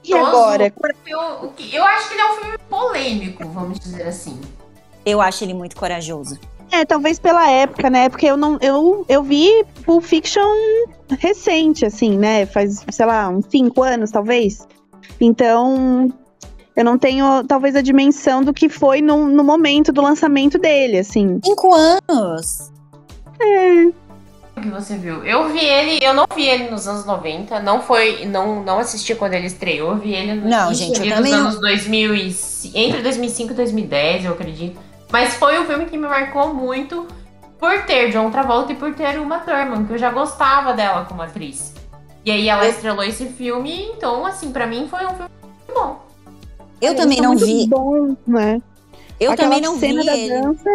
E 0.03 0.13
agora? 0.13 0.73
Eu, 1.05 1.19
o 1.45 1.49
que- 1.53 1.75
eu 1.75 1.83
acho 1.83 2.07
que 2.07 2.13
ele 2.15 2.21
é 2.21 2.31
um 2.31 2.35
filme 2.37 2.57
polêmico, 2.69 3.47
vamos 3.49 3.79
dizer 3.79 4.03
assim. 4.03 4.39
Eu 5.05 5.19
acho 5.21 5.43
ele 5.43 5.53
muito 5.53 5.75
corajoso. 5.75 6.39
É, 6.71 6.85
talvez 6.85 7.19
pela 7.19 7.49
época, 7.49 7.89
né? 7.89 8.07
Porque 8.07 8.25
eu 8.25 8.37
não. 8.37 8.57
Eu, 8.61 9.05
eu 9.09 9.21
vi 9.21 9.65
Pulp 9.85 10.03
Fiction 10.03 10.47
recente, 11.19 11.85
assim, 11.85 12.17
né? 12.17 12.45
Faz, 12.45 12.85
sei 12.89 13.05
lá, 13.05 13.27
uns 13.29 13.45
cinco 13.49 13.83
anos, 13.83 14.09
talvez. 14.11 14.67
Então. 15.19 16.07
Eu 16.73 16.85
não 16.85 16.97
tenho, 16.97 17.43
talvez, 17.43 17.75
a 17.75 17.81
dimensão 17.81 18.41
do 18.41 18.53
que 18.53 18.69
foi 18.69 19.01
no, 19.01 19.27
no 19.27 19.43
momento 19.43 19.91
do 19.91 20.01
lançamento 20.01 20.57
dele, 20.57 20.99
assim. 20.99 21.37
Cinco 21.43 21.75
anos. 21.75 22.71
É. 23.41 23.91
O 24.55 24.61
que 24.61 24.69
você 24.69 24.95
viu? 24.95 25.23
Eu 25.25 25.49
vi 25.49 25.65
ele, 25.65 25.99
eu 26.01 26.13
não 26.13 26.25
vi 26.35 26.47
ele 26.47 26.69
nos 26.69 26.87
anos 26.87 27.05
90, 27.05 27.59
não 27.61 27.81
foi, 27.81 28.25
não, 28.25 28.63
não 28.63 28.79
assisti 28.79 29.15
quando 29.15 29.33
ele 29.33 29.47
estreou, 29.47 29.91
eu 29.91 29.97
vi 29.97 30.13
ele 30.13 30.33
no 30.33 30.49
Não, 30.49 30.67
início 30.67 30.87
gente, 30.87 31.07
eu 31.07 31.15
também 31.15 31.31
não. 31.31 31.39
anos 31.41 31.59
2000 31.59 32.15
e, 32.15 32.35
entre 32.75 33.01
2005 33.01 33.51
e 33.51 33.55
2010, 33.55 34.25
eu 34.25 34.31
acredito. 34.33 34.79
Mas 35.11 35.33
foi 35.35 35.59
um 35.59 35.65
filme 35.65 35.85
que 35.85 35.97
me 35.97 36.07
marcou 36.07 36.53
muito 36.53 37.07
por 37.59 37.83
ter 37.85 38.11
John 38.11 38.31
Travolta 38.31 38.71
e 38.71 38.75
por 38.75 38.93
ter 38.93 39.19
uma 39.19 39.39
Thurman, 39.39 39.85
que 39.85 39.93
eu 39.93 39.97
já 39.97 40.09
gostava 40.11 40.73
dela 40.73 41.05
como 41.05 41.21
atriz. 41.21 41.73
E 42.25 42.31
aí 42.31 42.47
ela 42.49 42.63
Eu- 42.65 42.69
estrelou 42.71 43.03
esse 43.03 43.25
filme, 43.27 43.87
então 43.95 44.25
assim, 44.25 44.51
pra 44.51 44.65
mim 44.67 44.87
foi 44.89 45.05
um 45.05 45.09
filme 45.15 45.29
muito 45.41 45.73
bom. 45.73 45.99
Eu 46.81 46.95
também 46.95 47.17
são 47.17 47.25
não 47.25 47.33
muito 47.33 47.45
vi. 47.45 47.67
bons, 47.67 48.15
né? 48.25 48.59
Eu 49.19 49.31
Aquela 49.31 49.49
também 49.49 49.61
não 49.61 49.73
vi 49.75 49.79
cena 49.81 50.03
da 50.03 50.17
ele. 50.17 50.41
dança, 50.41 50.69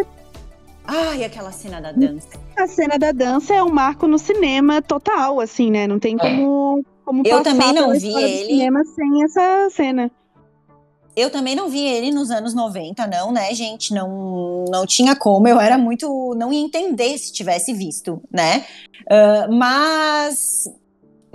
Ai, 0.88 1.24
aquela 1.24 1.50
cena 1.50 1.80
da 1.80 1.90
dança. 1.90 2.28
a 2.56 2.66
cena 2.68 2.96
da 2.96 3.10
dança 3.10 3.52
é 3.54 3.62
um 3.62 3.70
marco 3.70 4.06
no 4.06 4.18
cinema 4.18 4.80
total, 4.80 5.40
assim, 5.40 5.68
né? 5.68 5.86
Não 5.88 5.98
tem 5.98 6.16
como, 6.16 6.84
como 7.04 7.22
Eu 7.26 7.42
também 7.42 7.72
não 7.72 7.90
vi 7.92 8.14
ele. 8.14 8.46
cinema 8.46 8.84
sem 8.84 9.24
essa 9.24 9.68
cena. 9.70 10.10
Eu 11.16 11.30
também 11.30 11.56
não 11.56 11.68
vi 11.68 11.80
ele 11.80 12.12
nos 12.12 12.30
anos 12.30 12.52
90, 12.52 13.06
não, 13.06 13.32
né, 13.32 13.54
gente? 13.54 13.94
Não, 13.94 14.66
não 14.68 14.84
tinha 14.84 15.16
como. 15.16 15.48
Eu 15.48 15.58
era 15.58 15.78
muito. 15.78 16.34
Não 16.36 16.52
ia 16.52 16.60
entender 16.60 17.16
se 17.16 17.32
tivesse 17.32 17.72
visto, 17.72 18.20
né? 18.30 18.66
Ah, 19.10 19.48
mas. 19.50 20.68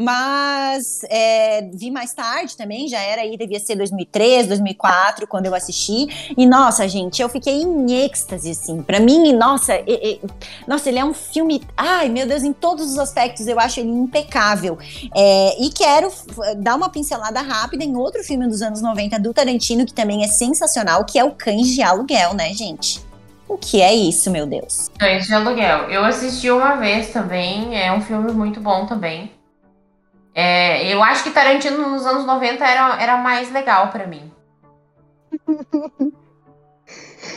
Mas 0.01 1.01
é, 1.09 1.69
vi 1.73 1.91
mais 1.91 2.13
tarde 2.13 2.57
também, 2.57 2.87
já 2.87 2.99
era 2.99 3.21
aí, 3.21 3.37
devia 3.37 3.59
ser 3.59 3.75
2003, 3.75 4.47
2004, 4.47 5.27
quando 5.27 5.45
eu 5.45 5.55
assisti. 5.55 6.33
E 6.37 6.45
nossa, 6.45 6.87
gente, 6.87 7.21
eu 7.21 7.29
fiquei 7.29 7.61
em 7.61 7.91
êxtase, 8.05 8.51
assim. 8.51 8.81
Pra 8.81 8.99
mim, 8.99 9.33
nossa, 9.33 9.75
e- 9.87 10.19
e- 10.19 10.21
nossa, 10.67 10.89
ele 10.89 10.99
é 10.99 11.05
um 11.05 11.13
filme. 11.13 11.61
Ai, 11.77 12.09
meu 12.09 12.27
Deus, 12.27 12.43
em 12.43 12.53
todos 12.53 12.91
os 12.91 12.97
aspectos 12.99 13.47
eu 13.47 13.59
acho 13.59 13.79
ele 13.79 13.89
impecável. 13.89 14.77
É, 15.15 15.61
e 15.63 15.69
quero 15.71 16.11
dar 16.57 16.75
uma 16.75 16.89
pincelada 16.89 17.41
rápida 17.41 17.83
em 17.83 17.95
outro 17.95 18.23
filme 18.23 18.47
dos 18.47 18.61
anos 18.61 18.81
90 18.81 19.19
do 19.19 19.33
Tarantino, 19.33 19.85
que 19.85 19.93
também 19.93 20.23
é 20.23 20.27
sensacional, 20.27 21.05
que 21.05 21.17
é 21.19 21.23
o 21.23 21.31
Cães 21.31 21.67
de 21.67 21.81
Aluguel, 21.81 22.33
né, 22.33 22.53
gente? 22.53 22.99
O 23.47 23.57
que 23.57 23.81
é 23.81 23.93
isso, 23.93 24.31
meu 24.31 24.45
Deus? 24.47 24.89
Cães 24.97 25.25
de 25.27 25.33
Aluguel. 25.33 25.89
Eu 25.89 26.05
assisti 26.05 26.49
uma 26.49 26.77
vez 26.77 27.09
também, 27.11 27.77
é 27.77 27.91
um 27.91 28.01
filme 28.01 28.31
muito 28.31 28.61
bom 28.61 28.85
também. 28.85 29.29
É, 30.33 30.93
eu 30.93 31.03
acho 31.03 31.23
que 31.23 31.31
Tarantino 31.31 31.89
nos 31.89 32.05
anos 32.05 32.25
90 32.25 32.65
era, 32.65 33.01
era 33.01 33.17
mais 33.17 33.51
legal 33.51 33.89
pra 33.89 34.07
mim. 34.07 34.31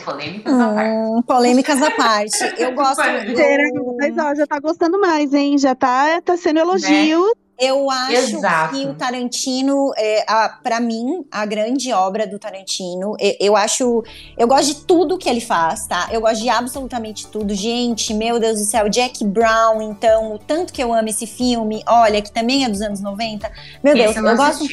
Polêmicas 0.03 0.53
à 0.53 0.73
parte. 0.73 0.89
Hum, 0.89 1.21
polêmicas 1.23 1.81
à 1.81 1.91
parte. 1.91 2.37
Eu 2.57 2.73
gosto. 2.73 3.01
Será? 3.01 3.63
Mas 3.97 4.17
ó, 4.17 4.35
já 4.35 4.47
tá 4.47 4.59
gostando 4.59 4.99
mais, 4.99 5.33
hein? 5.33 5.57
Já 5.57 5.73
tá, 5.75 6.21
tá 6.21 6.37
sendo 6.37 6.59
elogio. 6.59 7.25
Eu 7.57 7.89
acho 7.89 8.35
Exato. 8.35 8.75
que 8.75 8.85
o 8.85 8.93
Tarantino, 8.95 9.93
é, 9.95 10.25
a, 10.27 10.49
para 10.61 10.79
mim, 10.81 11.25
a 11.31 11.45
grande 11.45 11.91
obra 11.93 12.27
do 12.27 12.37
Tarantino, 12.37 13.15
eu, 13.17 13.35
eu 13.39 13.55
acho. 13.55 14.03
Eu 14.37 14.45
gosto 14.47 14.65
de 14.73 14.75
tudo 14.85 15.17
que 15.17 15.29
ele 15.29 15.39
faz, 15.39 15.87
tá? 15.87 16.09
Eu 16.11 16.19
gosto 16.19 16.41
de 16.41 16.49
absolutamente 16.49 17.27
tudo. 17.27 17.53
Gente, 17.55 18.13
meu 18.13 18.39
Deus 18.39 18.59
do 18.59 18.65
céu, 18.65 18.89
Jack 18.89 19.23
Brown, 19.23 19.81
então, 19.81 20.33
o 20.33 20.39
tanto 20.39 20.73
que 20.73 20.83
eu 20.83 20.93
amo 20.93 21.07
esse 21.07 21.25
filme, 21.25 21.81
olha, 21.87 22.21
que 22.21 22.29
também 22.31 22.65
é 22.65 22.69
dos 22.69 22.81
anos 22.81 22.99
90. 22.99 23.49
Meu 23.81 23.93
Deus, 23.93 24.09
Esse 24.09 24.19
eu, 24.19 24.23
não 24.23 24.35
gosto. 24.35 24.65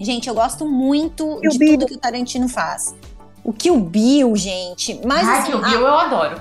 Gente, 0.00 0.28
eu 0.28 0.34
gosto 0.34 0.66
muito 0.66 1.38
Kill 1.40 1.50
de 1.50 1.58
Bill. 1.58 1.72
tudo 1.78 1.86
que 1.86 1.94
o 1.94 1.98
Tarantino 1.98 2.48
faz. 2.48 2.94
O 3.44 3.52
Kill 3.52 3.78
Bill, 3.78 4.34
gente. 4.36 4.98
Mas 5.04 5.28
Ai, 5.28 5.38
assim, 5.40 5.50
que 5.50 5.56
o 5.56 5.62
Bill 5.62 5.80
eu 5.80 5.98
adoro. 5.98 6.40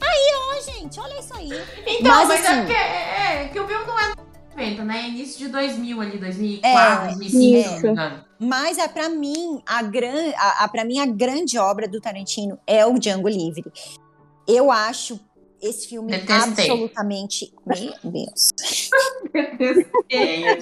ah, 0.00 0.60
gente, 0.66 0.98
olha 0.98 1.18
isso 1.20 1.32
aí. 1.36 1.50
Então, 1.86 2.10
Mas, 2.16 2.28
mas, 2.28 2.44
assim- 2.44 2.52
é 2.52 2.56
porque 2.58 2.72
é, 2.72 3.42
é, 3.44 3.48
que 3.52 3.60
o 3.60 3.66
Bill 3.66 3.86
não 3.86 3.98
é 3.98 4.12
90, 4.56 4.84
né? 4.84 5.08
Início 5.08 5.38
de 5.38 5.48
2000 5.48 6.00
ali, 6.00 6.18
2004, 6.18 7.04
É, 7.04 7.06
2005, 7.14 7.30
se 7.30 7.60
isso. 7.60 7.70
não 7.72 7.80
me 7.82 7.88
engano. 7.90 8.24
Mas 8.40 8.78
é 8.78 8.88
para 8.88 9.08
mim 9.08 9.62
a 9.66 9.82
gran, 9.82 10.32
a, 10.36 10.64
a 10.64 10.68
para 10.68 10.84
mim 10.84 10.98
a 11.00 11.06
grande 11.06 11.58
obra 11.58 11.88
do 11.88 12.00
Tarantino 12.00 12.58
é 12.66 12.84
o 12.86 12.98
Django 12.98 13.28
Livre. 13.28 13.64
Eu 14.48 14.70
acho 14.70 15.20
esse 15.60 15.88
filme 15.88 16.10
Detestei. 16.10 16.70
absolutamente, 16.70 17.52
meu 17.64 17.92
Deus. 18.12 18.50
Detestei. 19.32 20.44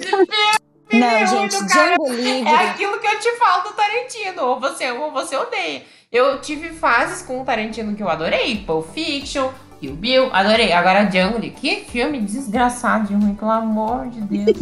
Não, 0.93 1.07
é 1.07 1.25
gente. 1.25 1.55
Django 1.65 2.11
Livre. 2.11 2.49
É 2.51 2.69
aquilo 2.69 2.99
que 2.99 3.07
eu 3.07 3.19
te 3.19 3.31
falo 3.37 3.63
do 3.69 3.73
Tarantino. 3.73 4.43
Ou 4.43 4.59
você 4.59 4.85
ama 4.85 5.05
ou 5.05 5.11
você 5.11 5.35
odeia. 5.37 5.83
Eu 6.11 6.41
tive 6.41 6.69
fases 6.73 7.21
com 7.25 7.41
o 7.41 7.45
Tarantino 7.45 7.95
que 7.95 8.03
eu 8.03 8.09
adorei. 8.09 8.57
Pulp 8.65 8.89
Fiction, 8.93 9.49
Kill 9.81 9.95
Bill, 9.95 10.29
adorei. 10.31 10.71
Agora 10.71 11.05
Django, 11.05 11.39
Livre, 11.39 11.59
que 11.59 11.77
filme 11.85 12.21
desgraçado 12.21 13.07
de 13.07 13.15
ruim, 13.15 13.33
pelo 13.33 13.49
amor 13.49 14.07
de 14.09 14.21
Deus. 14.21 14.57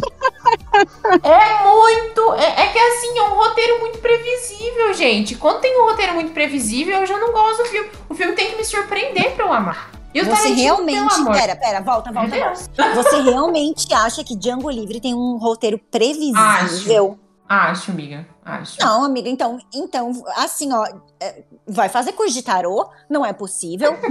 é 1.22 1.68
muito... 1.68 2.34
É, 2.34 2.62
é 2.62 2.66
que 2.68 2.78
assim, 2.78 3.18
é 3.18 3.22
um 3.24 3.34
roteiro 3.34 3.80
muito 3.80 3.98
previsível, 3.98 4.94
gente. 4.94 5.34
Quando 5.36 5.60
tem 5.60 5.78
um 5.78 5.90
roteiro 5.90 6.14
muito 6.14 6.32
previsível, 6.32 7.00
eu 7.00 7.06
já 7.06 7.18
não 7.18 7.32
gosto 7.32 7.62
do 7.62 7.68
filme. 7.68 7.90
O 8.08 8.14
filme 8.14 8.32
tem 8.32 8.50
que 8.50 8.56
me 8.56 8.64
surpreender 8.64 9.32
pra 9.32 9.44
eu 9.44 9.52
amar. 9.52 9.90
E 10.14 10.22
Você 10.24 10.48
realmente, 10.48 11.24
pera, 11.24 11.54
pera, 11.54 11.80
volta, 11.82 12.10
volta. 12.10 12.54
Você 12.94 13.20
realmente 13.20 13.92
acha 13.92 14.24
que 14.24 14.34
Django 14.34 14.70
Livre 14.70 15.00
tem 15.00 15.14
um 15.14 15.36
roteiro 15.36 15.78
previsível? 15.90 17.18
Acho, 17.46 17.90
amiga. 17.90 18.26
Acho. 18.50 18.80
Não, 18.80 19.04
amiga, 19.04 19.28
então, 19.28 19.58
então, 19.72 20.10
assim, 20.36 20.72
ó, 20.72 20.84
é, 21.20 21.44
vai 21.66 21.88
fazer 21.88 22.12
curso 22.12 22.34
de 22.34 22.42
tarô? 22.42 22.90
Não 23.08 23.24
é 23.24 23.32
possível. 23.32 23.92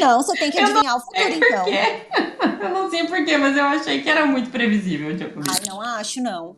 Não, 0.00 0.22
você 0.22 0.38
tem 0.38 0.50
que 0.50 0.58
adivinhar 0.58 0.96
o 0.96 1.00
futuro, 1.00 1.28
então. 1.28 1.66
Eu 2.62 2.70
não 2.70 2.90
sei 2.90 3.06
porquê, 3.06 3.36
mas 3.36 3.56
eu 3.56 3.64
achei 3.64 4.02
que 4.02 4.08
era 4.08 4.24
muito 4.24 4.50
previsível. 4.50 5.16
Tipo. 5.16 5.40
Ai, 5.48 5.60
não 5.66 5.80
acho, 5.80 6.22
não. 6.22 6.56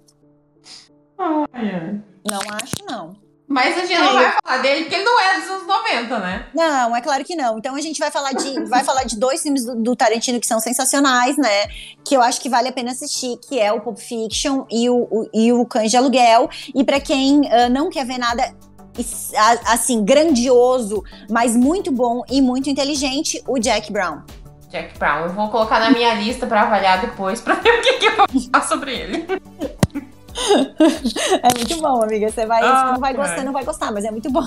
Ai, 1.19 1.47
ai. 1.53 2.01
Não 2.31 2.41
acho, 2.53 2.75
não. 2.89 3.17
Mas 3.55 3.79
a 3.79 3.87
gente 3.87 4.01
não 4.01 4.15
vai 4.15 4.35
falar 4.45 4.59
dele 4.63 4.81
porque 4.83 4.97
ele 4.97 5.05
não 5.05 5.21
é 5.21 5.41
dos 5.41 5.49
anos 5.49 5.67
90, 5.69 6.19
né? 6.19 6.47
Não, 6.53 6.97
é 6.97 7.01
claro 7.01 7.25
que 7.25 7.37
não. 7.37 7.57
Então 7.57 7.77
a 7.77 7.81
gente 7.81 8.01
vai 8.01 8.11
falar 8.11 8.33
de, 8.33 8.65
vai 8.65 8.83
falar 8.83 9.05
de 9.05 9.17
dois 9.17 9.41
filmes 9.43 9.65
do, 9.65 9.77
do 9.77 9.95
Tarantino 9.95 10.41
que 10.41 10.47
são 10.47 10.59
sensacionais, 10.59 11.37
né? 11.37 11.69
Que 12.05 12.17
eu 12.17 12.21
acho 12.23 12.41
que 12.41 12.49
vale 12.49 12.69
a 12.69 12.73
pena 12.73 12.91
assistir, 12.91 13.39
que 13.49 13.61
é 13.61 13.73
o 13.73 13.81
Pulp 13.81 13.97
Fiction 13.99 14.65
e 14.69 14.91
o, 14.91 15.07
o- 15.09 15.29
e 15.33 15.53
o 15.53 15.65
Cães 15.67 15.93
de 15.93 15.97
Aluguel. 15.97 16.51
E 16.75 16.83
pra 16.83 16.99
quem 16.99 17.43
ah, 17.53 17.69
não 17.69 17.91
quer 17.91 18.05
ver 18.05 18.19
nada 18.19 18.53
assim 19.69 20.05
grandioso, 20.05 21.05
mas 21.31 21.57
muito 21.57 21.93
bom 21.93 22.23
e 22.29 22.43
muito 22.43 22.69
inteligente, 22.69 23.41
o 23.47 23.59
Jack 23.59 23.93
Brown. 23.93 24.23
Jack 24.69 24.99
Brown. 24.99 25.23
Eu 25.27 25.29
vou 25.31 25.49
colocar 25.49 25.79
na 25.79 25.91
minha 25.91 26.13
lista 26.15 26.45
pra 26.47 26.63
avaliar 26.63 27.01
depois 27.01 27.41
pra 27.41 27.55
ver 27.55 27.71
o 27.79 27.83
que, 27.83 27.93
que 27.95 28.07
eu 28.07 28.17
vou 28.17 28.27
falar 28.53 28.67
sobre 28.67 28.93
ele. 28.97 29.27
É 31.43 31.49
muito 31.57 31.77
bom, 31.81 32.03
amiga. 32.03 32.29
Você 32.31 32.45
vai, 32.47 32.63
Ah, 32.63 32.67
você 32.87 32.93
não 32.93 33.01
vai 33.01 33.15
cara. 33.15 33.27
gostar, 33.29 33.45
não 33.45 33.53
vai 33.53 33.65
gostar, 33.65 33.93
mas 33.93 34.05
é 34.05 34.11
muito 34.11 34.31
bom. 34.31 34.45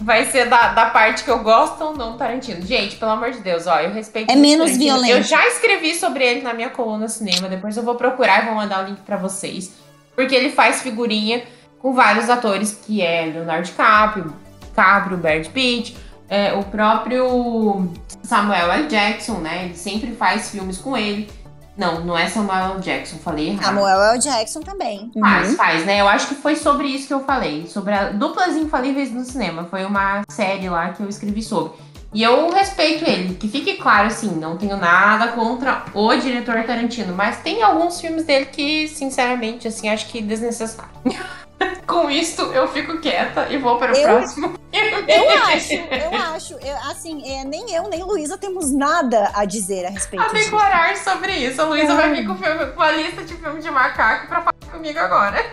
Vai 0.00 0.24
ser 0.26 0.48
da, 0.48 0.72
da 0.72 0.86
parte 0.86 1.24
que 1.24 1.30
eu 1.30 1.38
gosto 1.42 1.82
ou 1.82 1.96
não 1.96 2.16
Tarantino. 2.16 2.62
Gente, 2.64 2.96
pelo 2.96 3.10
amor 3.12 3.30
de 3.32 3.40
Deus, 3.40 3.66
ó, 3.66 3.80
eu 3.80 3.92
respeito 3.92 4.30
É 4.30 4.36
menos 4.36 4.66
Tarantino. 4.72 4.94
violento. 4.94 5.16
Eu 5.16 5.22
já 5.22 5.46
escrevi 5.48 5.94
sobre 5.94 6.24
ele 6.24 6.42
na 6.42 6.52
minha 6.54 6.70
coluna 6.70 7.08
cinema, 7.08 7.48
depois 7.48 7.76
eu 7.76 7.82
vou 7.82 7.94
procurar 7.96 8.42
e 8.42 8.46
vou 8.46 8.54
mandar 8.54 8.84
o 8.84 8.88
link 8.88 9.00
pra 9.00 9.16
vocês. 9.16 9.72
Porque 10.14 10.34
ele 10.34 10.50
faz 10.50 10.80
figurinha 10.82 11.42
com 11.80 11.92
vários 11.92 12.30
atores, 12.30 12.78
que 12.86 13.02
é 13.02 13.26
Leonardo 13.26 13.64
DiCaprio, 13.66 14.34
DiCaprio, 14.60 15.16
Brad 15.18 15.46
Pitt, 15.48 15.96
é, 16.28 16.52
o 16.54 16.62
próprio 16.64 17.90
Samuel 18.22 18.70
L. 18.72 18.86
Jackson, 18.86 19.38
né? 19.38 19.64
Ele 19.66 19.74
sempre 19.74 20.12
faz 20.14 20.50
filmes 20.50 20.78
com 20.78 20.96
ele. 20.96 21.28
Não, 21.76 22.04
não 22.04 22.16
é 22.16 22.28
Samuel 22.28 22.74
L. 22.74 22.80
Jackson, 22.80 23.16
falei 23.18 23.48
errado. 23.50 23.64
Samuel 23.64 24.02
L. 24.02 24.18
Jackson 24.18 24.60
também. 24.60 25.10
Faz, 25.18 25.50
Uhum. 25.50 25.56
faz, 25.56 25.84
né? 25.84 26.00
Eu 26.00 26.08
acho 26.08 26.28
que 26.28 26.34
foi 26.36 26.54
sobre 26.54 26.86
isso 26.86 27.08
que 27.08 27.14
eu 27.14 27.24
falei, 27.24 27.66
sobre 27.66 27.92
a 27.92 28.10
duplas 28.10 28.56
infalíveis 28.56 29.10
no 29.12 29.24
cinema. 29.24 29.64
Foi 29.68 29.84
uma 29.84 30.22
série 30.28 30.68
lá 30.68 30.90
que 30.90 31.02
eu 31.02 31.08
escrevi 31.08 31.42
sobre. 31.42 31.72
E 32.12 32.22
eu 32.22 32.48
respeito 32.52 33.04
ele, 33.10 33.34
que 33.34 33.48
fique 33.48 33.74
claro, 33.74 34.06
assim, 34.06 34.28
não 34.36 34.56
tenho 34.56 34.76
nada 34.76 35.28
contra 35.32 35.84
o 35.92 36.14
diretor 36.14 36.62
Tarantino, 36.62 37.12
mas 37.12 37.38
tem 37.38 37.60
alguns 37.60 38.00
filmes 38.00 38.24
dele 38.24 38.46
que, 38.46 38.86
sinceramente, 38.86 39.66
assim, 39.66 39.88
acho 39.88 40.06
que 40.06 40.22
desnecessário. 40.22 40.92
Com 41.86 42.10
isso, 42.10 42.42
eu 42.52 42.66
fico 42.68 42.98
quieta 42.98 43.46
e 43.50 43.58
vou 43.58 43.76
para 43.78 43.92
o 43.92 43.96
Eu- 43.96 44.08
próximo. 44.18 44.54
Eu 44.74 45.30
acho, 45.54 45.72
eu 45.74 46.20
acho. 46.34 46.54
Eu, 46.54 46.76
assim, 46.90 47.22
é, 47.30 47.44
nem 47.44 47.72
eu, 47.72 47.88
nem 47.88 48.02
Luísa 48.02 48.36
temos 48.36 48.72
nada 48.72 49.30
a 49.32 49.44
dizer 49.44 49.86
a 49.86 49.88
respeito 49.90 50.20
A 50.24 50.28
disso. 50.32 50.44
declarar 50.50 50.96
sobre 50.96 51.30
isso. 51.32 51.62
A 51.62 51.64
Luísa 51.66 51.94
vai 51.94 52.06
Ai. 52.08 52.14
vir 52.16 52.26
com, 52.26 52.34
filme, 52.36 52.66
com 52.72 52.82
a 52.82 52.90
lista 52.90 53.22
de 53.22 53.34
filme 53.34 53.60
de 53.60 53.70
macaco 53.70 54.26
pra 54.26 54.40
falar 54.40 54.52
comigo 54.72 54.98
agora. 54.98 55.44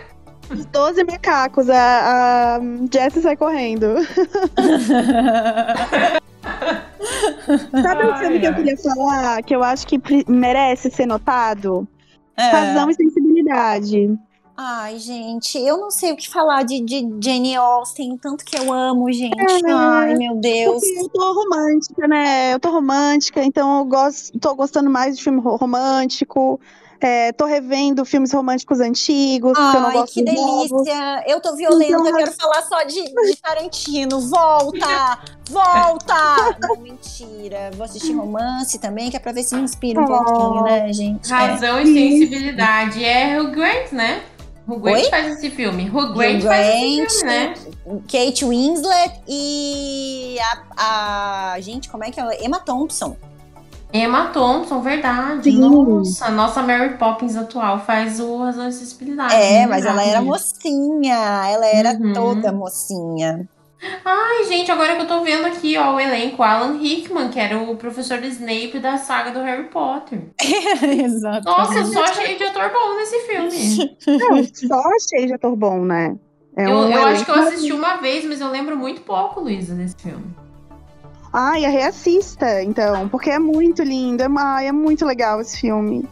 Os 0.50 0.64
12 0.66 1.04
macacos, 1.04 1.70
a, 1.70 2.56
a 2.56 2.60
Jessie 2.92 3.22
sai 3.22 3.36
correndo. 3.36 3.94
Sabe 7.82 8.04
um 8.06 8.12
Ai, 8.12 8.18
filme 8.20 8.40
que 8.40 8.46
eu 8.46 8.50
ai. 8.50 8.56
queria 8.56 8.76
falar, 8.76 9.42
que 9.42 9.54
eu 9.54 9.62
acho 9.62 9.86
que 9.86 10.00
merece 10.28 10.90
ser 10.90 11.06
notado? 11.06 11.86
É. 12.36 12.42
Razão 12.50 12.90
e 12.90 12.94
sensibilidade. 12.94 14.18
Ai, 14.64 14.96
gente, 14.98 15.58
eu 15.58 15.76
não 15.76 15.90
sei 15.90 16.12
o 16.12 16.16
que 16.16 16.30
falar 16.30 16.62
de, 16.62 16.80
de 16.80 17.00
Jane 17.20 17.56
Austen, 17.56 18.16
tanto 18.16 18.44
que 18.44 18.56
eu 18.56 18.72
amo, 18.72 19.10
gente. 19.12 19.34
É, 19.40 19.72
Ai, 19.72 20.14
meu 20.14 20.36
Deus. 20.36 20.80
Eu 20.82 21.08
tô 21.08 21.32
romântica, 21.32 22.06
né? 22.06 22.54
Eu 22.54 22.60
tô 22.60 22.70
romântica, 22.70 23.42
então 23.42 23.78
eu 23.80 23.84
gosto, 23.86 24.38
tô 24.38 24.54
gostando 24.54 24.88
mais 24.88 25.16
de 25.16 25.24
filme 25.24 25.40
ro- 25.40 25.56
romântico. 25.56 26.60
É, 27.00 27.32
tô 27.32 27.46
revendo 27.46 28.04
filmes 28.04 28.32
românticos 28.32 28.78
antigos, 28.78 29.58
porque 29.58 29.76
eu 29.76 29.80
não 29.80 29.88
Ai, 29.88 29.94
gosto 29.94 30.14
que 30.14 30.22
dos 30.22 30.34
novos. 30.34 30.70
delícia! 30.84 31.24
Eu 31.26 31.40
tô 31.40 31.56
violenta, 31.56 31.92
Então, 31.94 32.06
eu 32.06 32.14
quero 32.16 32.32
falar 32.32 32.62
só 32.62 32.84
de, 32.84 33.02
de 33.02 33.36
Tarantino. 33.42 34.20
Volta! 34.20 35.18
Volta! 35.50 36.14
Não, 36.62 36.76
mentira. 36.80 37.72
Vou 37.74 37.84
assistir 37.84 38.12
romance 38.12 38.78
também, 38.78 39.10
que 39.10 39.16
é 39.16 39.18
pra 39.20 39.32
ver 39.32 39.42
se 39.42 39.56
me 39.56 39.62
inspira 39.62 40.00
um 40.00 40.04
Oh. 40.04 40.06
pouquinho, 40.24 40.62
né, 40.62 40.92
gente? 40.92 41.30
É. 41.32 41.34
Razão 41.36 41.80
e 41.80 41.86
sensibilidade. 41.92 43.04
É 43.04 43.36
Hugh 43.40 43.50
Grant, 43.50 43.90
né? 43.90 44.22
Hugh 44.68 44.78
Grant 44.80 45.10
faz 45.10 45.26
esse 45.36 45.50
filme. 45.50 45.88
Hugh 45.90 45.98
Hugh 45.98 46.12
Grant 46.14 46.42
faz 46.42 46.66
esse 46.68 47.06
filme, 47.08 47.24
né? 47.24 47.54
Kate 48.10 48.44
Winslet 48.44 49.20
e 49.28 50.36
a, 50.76 51.52
a- 51.54 51.60
Gente, 51.60 51.88
como 51.88 52.04
é 52.04 52.10
que 52.10 52.20
ela. 52.20 52.34
Emma 52.42 52.60
Thompson. 52.60 53.16
Emma 53.92 54.28
Thompson, 54.28 54.80
verdade. 54.80 55.50
Sim. 55.52 55.58
Nossa, 55.58 56.24
a 56.26 56.30
nossa 56.30 56.62
Mary 56.62 56.96
Poppins 56.96 57.36
atual 57.36 57.78
faz 57.80 58.20
o 58.20 58.38
Razão 58.38 58.66
e 58.68 58.72
Sensibilidade. 58.72 59.34
É, 59.34 59.66
mas 59.66 59.84
ela 59.84 60.02
era 60.02 60.22
mocinha. 60.22 61.14
Ela 61.46 61.66
era 61.66 61.90
Uhum. 61.92 62.12
toda 62.14 62.50
mocinha. 62.52 63.46
Ai, 64.04 64.44
gente, 64.44 64.70
agora 64.70 64.94
que 64.94 65.02
eu 65.02 65.08
tô 65.08 65.22
vendo 65.22 65.46
aqui, 65.46 65.76
ó, 65.76 65.94
o 65.94 66.00
elenco 66.00 66.42
Alan 66.42 66.78
Rickman, 66.78 67.28
que 67.28 67.40
era 67.40 67.58
o 67.58 67.76
professor 67.76 68.22
Snape 68.22 68.78
da 68.78 68.96
saga 68.96 69.32
do 69.32 69.40
Harry 69.40 69.64
Potter. 69.64 70.20
Exato. 70.82 71.44
Nossa, 71.44 71.84
só 71.86 72.06
cheio 72.14 72.38
de 72.38 72.44
ator 72.44 72.70
bom 72.72 72.96
nesse 72.96 73.18
filme. 73.20 73.96
Não, 74.18 74.44
só 74.44 74.82
achei 74.96 75.26
de 75.26 75.34
ator 75.34 75.56
bom, 75.56 75.84
né? 75.84 76.16
É 76.56 76.66
eu 76.66 76.70
um 76.70 76.92
eu 76.92 77.06
acho 77.06 77.24
que 77.24 77.30
eu 77.30 77.34
assisti 77.34 77.72
uma 77.72 77.96
vez, 77.96 78.24
mas 78.24 78.40
eu 78.40 78.50
lembro 78.50 78.76
muito 78.76 79.00
pouco, 79.00 79.40
Luísa, 79.40 79.74
desse 79.74 79.96
filme. 79.96 80.26
Ai, 81.32 81.62
reassista, 81.62 82.62
então, 82.62 83.08
porque 83.08 83.30
é 83.30 83.38
muito 83.38 83.82
lindo. 83.82 84.22
É, 84.22 84.28
ai, 84.38 84.68
é 84.68 84.72
muito 84.72 85.04
legal 85.06 85.40
esse 85.40 85.58
filme. 85.58 86.06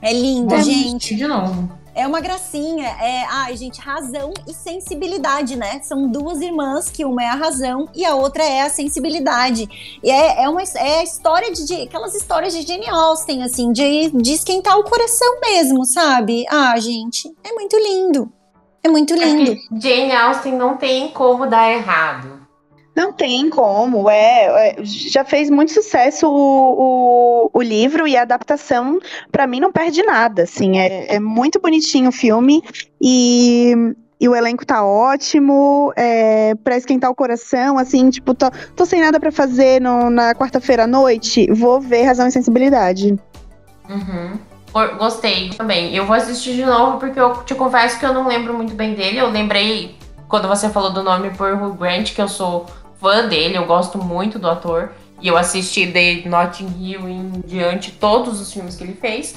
É 0.00 0.12
lindo, 0.12 0.48
Vou 0.48 0.62
gente. 0.62 1.16
de 1.16 1.26
novo. 1.26 1.77
É 1.98 2.06
uma 2.06 2.20
gracinha. 2.20 2.86
É, 2.86 3.24
ai, 3.28 3.56
gente, 3.56 3.80
razão 3.80 4.32
e 4.46 4.54
sensibilidade, 4.54 5.56
né? 5.56 5.80
São 5.82 6.06
duas 6.08 6.40
irmãs, 6.40 6.88
que 6.88 7.04
uma 7.04 7.22
é 7.22 7.26
a 7.26 7.34
razão 7.34 7.88
e 7.94 8.04
a 8.04 8.14
outra 8.14 8.44
é 8.44 8.62
a 8.62 8.70
sensibilidade. 8.70 9.98
E 10.02 10.10
é, 10.10 10.44
é 10.44 10.48
uma 10.48 10.62
é 10.62 11.02
história 11.02 11.52
de, 11.52 11.66
de- 11.66 11.82
aquelas 11.82 12.14
histórias 12.14 12.54
de 12.54 12.62
Jane 12.62 12.88
Austen, 12.88 13.42
assim, 13.42 13.72
de, 13.72 14.10
de 14.10 14.32
esquentar 14.32 14.78
o 14.78 14.84
coração 14.84 15.40
mesmo, 15.40 15.84
sabe? 15.84 16.44
Ah, 16.48 16.78
gente, 16.78 17.28
é 17.42 17.52
muito 17.52 17.76
lindo. 17.76 18.32
É 18.82 18.88
muito 18.88 19.14
lindo. 19.14 19.56
Jane 19.80 20.12
Austen 20.12 20.52
não 20.54 20.76
tem 20.76 21.08
como 21.08 21.46
dar 21.46 21.68
errado. 21.72 22.37
Não 22.98 23.12
tem 23.12 23.48
como, 23.48 24.10
é, 24.10 24.70
é, 24.70 24.76
já 24.82 25.24
fez 25.24 25.48
muito 25.48 25.70
sucesso 25.70 26.26
o, 26.26 27.44
o, 27.46 27.50
o 27.54 27.62
livro 27.62 28.08
e 28.08 28.16
a 28.16 28.22
adaptação, 28.22 28.98
pra 29.30 29.46
mim, 29.46 29.60
não 29.60 29.70
perde 29.70 30.02
nada, 30.02 30.42
assim, 30.42 30.80
é, 30.80 31.14
é 31.14 31.20
muito 31.20 31.60
bonitinho 31.60 32.08
o 32.08 32.12
filme 32.12 32.60
e, 33.00 33.72
e 34.20 34.28
o 34.28 34.34
elenco 34.34 34.66
tá 34.66 34.84
ótimo, 34.84 35.92
é, 35.96 36.56
pra 36.56 36.76
esquentar 36.76 37.08
o 37.08 37.14
coração, 37.14 37.78
assim, 37.78 38.10
tipo, 38.10 38.34
tô, 38.34 38.50
tô 38.74 38.84
sem 38.84 39.00
nada 39.00 39.20
pra 39.20 39.30
fazer 39.30 39.80
no- 39.80 40.10
na 40.10 40.34
quarta-feira 40.34 40.82
à 40.82 40.86
noite, 40.88 41.46
vou 41.52 41.80
ver 41.80 42.02
Razão 42.02 42.26
e 42.26 42.32
Sensibilidade. 42.32 43.14
Uhum. 43.88 44.38
Gostei 44.98 45.50
também. 45.50 45.94
Eu 45.94 46.04
vou 46.04 46.16
assistir 46.16 46.54
de 46.54 46.64
novo 46.64 46.98
porque 46.98 47.20
eu 47.20 47.44
te 47.44 47.54
confesso 47.54 47.96
que 47.96 48.04
eu 48.04 48.12
não 48.12 48.26
lembro 48.26 48.54
muito 48.54 48.74
bem 48.74 48.94
dele. 48.94 49.18
Eu 49.18 49.28
lembrei 49.30 49.96
quando 50.28 50.46
você 50.46 50.68
falou 50.68 50.92
do 50.92 51.02
nome 51.02 51.30
por 51.30 51.54
Hugh 51.54 51.74
Grant, 51.74 52.12
que 52.14 52.20
eu 52.20 52.28
sou 52.28 52.66
fã 53.00 53.26
dele, 53.28 53.56
eu 53.56 53.66
gosto 53.66 53.98
muito 53.98 54.38
do 54.38 54.48
ator. 54.48 54.92
E 55.20 55.26
eu 55.26 55.36
assisti 55.36 55.84
de 55.86 56.28
Notting 56.28 56.74
Hill 56.78 57.08
em 57.08 57.30
diante 57.44 57.90
todos 57.90 58.40
os 58.40 58.52
filmes 58.52 58.76
que 58.76 58.84
ele 58.84 58.94
fez. 58.94 59.34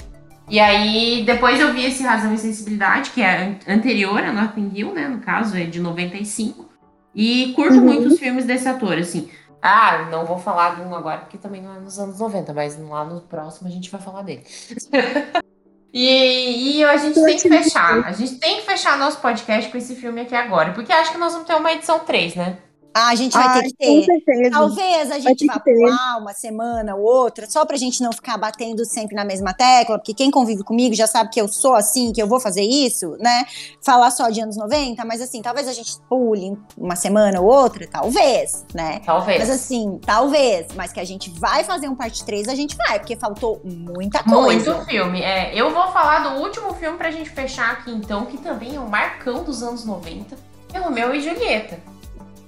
E 0.48 0.60
aí, 0.60 1.24
depois 1.26 1.60
eu 1.60 1.74
vi 1.74 1.86
esse 1.86 2.04
Razão 2.04 2.32
e 2.34 2.38
Sensibilidade, 2.38 3.10
que 3.12 3.22
é 3.22 3.44
an- 3.44 3.56
anterior 3.68 4.20
a 4.20 4.32
Notting 4.32 4.72
Hill, 4.76 4.94
né? 4.94 5.08
No 5.08 5.20
caso, 5.20 5.58
é 5.58 5.64
de 5.64 5.80
95. 5.80 6.70
E 7.16 7.52
curto 7.56 7.74
Uhum. 7.76 7.82
muito 7.82 8.08
os 8.10 8.20
filmes 8.20 8.46
desse 8.46 8.68
ator, 8.68 8.98
assim. 8.98 9.28
Ah, 9.62 10.08
não 10.12 10.26
vou 10.26 10.38
falar 10.38 10.76
de 10.76 10.82
um 10.82 10.94
agora, 10.96 11.20
porque 11.22 11.38
também 11.38 11.62
não 11.62 11.76
é 11.76 11.80
nos 11.80 11.98
anos 12.00 12.20
90, 12.20 12.54
mas 12.54 12.78
lá 12.80 13.04
no 13.06 13.22
próximo 13.22 13.68
a 13.68 13.72
gente 13.72 13.90
vai 13.90 14.02
falar 14.02 14.22
dele. 14.24 14.44
e, 15.94 16.78
e 16.80 16.84
a 16.84 16.98
gente 16.98 17.22
tem 17.24 17.38
que 17.38 17.48
fechar. 17.50 18.06
A 18.06 18.12
gente 18.12 18.36
tem 18.36 18.58
que 18.58 18.66
fechar 18.66 18.98
nosso 18.98 19.20
podcast 19.20 19.70
com 19.72 19.78
esse 19.78 19.96
filme 19.96 20.22
aqui 20.22 20.36
agora. 20.36 20.72
Porque 20.74 20.92
acho 20.92 21.12
que 21.12 21.18
nós 21.18 21.34
vamos 21.34 21.48
ter 21.48 21.56
uma 21.56 21.72
edição 21.72 22.00
3, 22.00 22.36
né? 22.36 22.58
Ah, 22.94 23.10
a 23.10 23.16
gente 23.16 23.34
vai 23.34 23.48
Ai, 23.48 23.62
ter 23.62 23.70
que 23.70 23.74
com 23.74 24.00
ter. 24.02 24.06
certeza. 24.06 24.52
Talvez 24.52 25.12
a 25.12 25.20
gente 25.20 25.46
vá 25.46 25.54
que 25.54 25.74
pular 25.74 26.18
uma 26.18 26.34
semana 26.34 26.96
ou 26.96 27.04
outra, 27.04 27.50
só 27.50 27.66
pra 27.66 27.78
gente 27.78 28.04
não 28.04 28.12
ficar 28.12 28.38
batendo 28.38 28.84
sempre 28.86 29.16
na 29.16 29.24
mesma 29.24 29.54
tecla, 29.54 29.98
porque 29.98 30.14
quem 30.14 30.30
convive 30.30 30.64
comigo 30.64 30.94
já 30.94 31.08
sabe 31.08 31.30
que 31.30 31.40
eu 31.40 31.48
sou 31.48 31.74
assim, 31.74 32.12
que 32.12 32.22
eu 32.22 32.28
vou 32.28 32.40
fazer 32.40 32.64
isso, 32.64 33.16
né? 33.20 33.46
Falar 33.82 34.12
só 34.12 34.30
de 34.30 34.42
anos 34.42 34.58
90, 34.58 35.06
mas 35.06 35.22
assim, 35.22 35.42
talvez 35.42 35.68
a 35.68 35.74
gente 35.74 35.98
pule 36.10 36.58
uma 36.78 36.96
semana 36.96 37.40
ou 37.40 37.48
outra, 37.48 37.88
talvez, 37.90 38.66
né? 38.74 39.00
Talvez. 39.06 39.40
Mas 39.40 39.50
assim, 39.50 40.00
talvez, 40.06 40.68
mas 40.76 40.92
que 40.92 41.00
a 41.00 41.06
gente 41.06 41.30
vai 41.40 41.64
fazer 41.64 41.88
um 41.88 41.96
parte 41.96 42.26
3, 42.26 42.50
a 42.50 42.56
gente 42.56 42.76
vai, 42.76 43.00
porque 43.00 43.16
faltou 43.16 43.62
muita 43.64 44.22
coisa. 44.24 44.74
Muito 44.74 44.86
filme. 44.86 45.22
É, 45.22 45.54
eu 45.56 45.74
vou 45.74 45.92
falar 45.92 46.30
do 46.30 46.42
último 46.42 46.74
filme 46.74 46.98
pra 46.98 47.10
gente 47.10 47.30
fechar 47.30 47.72
aqui, 47.72 47.92
então, 47.92 48.26
que 48.26 48.38
também 48.38 48.76
é 48.76 48.80
um 48.80 48.88
marcão 48.88 49.44
dos 49.44 49.64
anos 49.64 49.86
90. 49.86 50.36
É 50.74 50.80
Romeu 50.80 51.14
e 51.16 51.22
Julieta. 51.22 51.80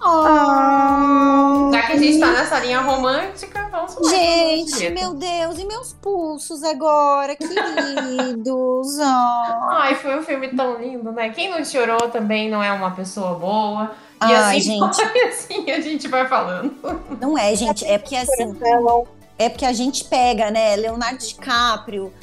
Ah, 0.05 1.69
Já 1.71 1.81
que 1.83 1.91
a 1.93 1.97
gente 1.97 2.19
tá 2.19 2.31
nessa 2.31 2.59
linha 2.59 2.81
romântica, 2.81 3.69
vamos 3.71 3.95
e 3.95 4.09
Gente, 4.09 4.89
meu 4.89 5.13
Deus, 5.13 5.57
e 5.57 5.65
meus 5.65 5.93
pulsos 5.93 6.61
agora, 6.63 7.35
queridos? 7.35 8.97
Oh. 8.99 9.71
Ai, 9.71 9.95
foi 9.95 10.19
um 10.19 10.23
filme 10.23 10.49
tão 10.49 10.77
lindo, 10.77 11.11
né? 11.11 11.29
Quem 11.29 11.49
não 11.49 11.63
chorou 11.63 12.09
também 12.09 12.49
não 12.49 12.61
é 12.61 12.71
uma 12.73 12.91
pessoa 12.91 13.35
boa. 13.35 13.91
E 14.21 14.25
Ai, 14.25 14.57
assim, 14.57 14.61
gente. 14.61 15.01
assim 15.27 15.71
a 15.71 15.79
gente 15.79 16.07
vai 16.07 16.27
falando. 16.27 16.75
Não 17.19 17.37
é, 17.37 17.55
gente, 17.55 17.85
é 17.85 17.97
porque 17.97 18.15
assim, 18.15 18.55
é 19.37 19.49
porque 19.49 19.65
a 19.65 19.73
gente 19.73 20.03
pega, 20.05 20.51
né, 20.51 20.75
Leonardo 20.75 21.17
DiCaprio 21.17 22.13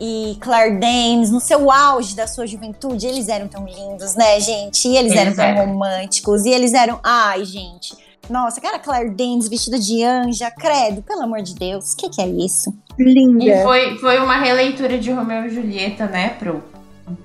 e 0.00 0.36
Claire 0.40 0.78
Danes 0.78 1.30
no 1.30 1.40
seu 1.40 1.70
auge 1.70 2.14
da 2.14 2.26
sua 2.26 2.46
juventude, 2.46 3.06
eles 3.06 3.28
eram 3.28 3.48
tão 3.48 3.64
lindos, 3.66 4.14
né, 4.14 4.38
gente? 4.40 4.86
E 4.88 4.96
eles, 4.96 5.12
Eles 5.12 5.18
eram 5.18 5.34
tão 5.34 5.44
eram. 5.44 5.66
românticos, 5.72 6.44
e 6.44 6.50
eles 6.50 6.72
eram, 6.74 7.00
ai, 7.02 7.44
gente. 7.44 7.96
Nossa, 8.30 8.60
cara, 8.60 8.78
Claire 8.78 9.10
Danes 9.10 9.48
vestida 9.48 9.78
de 9.78 10.02
anja, 10.04 10.50
credo, 10.50 11.00
pelo 11.02 11.22
amor 11.22 11.40
de 11.42 11.54
Deus, 11.54 11.92
o 11.92 11.96
que, 11.96 12.08
que 12.10 12.20
é 12.22 12.28
isso? 12.28 12.72
linda. 12.98 13.44
E 13.44 13.62
foi, 13.62 13.96
foi 13.98 14.18
uma 14.18 14.36
releitura 14.38 14.98
de 14.98 15.10
Romeu 15.10 15.44
e 15.46 15.50
Julieta, 15.50 16.06
né, 16.06 16.30
pro, 16.30 16.62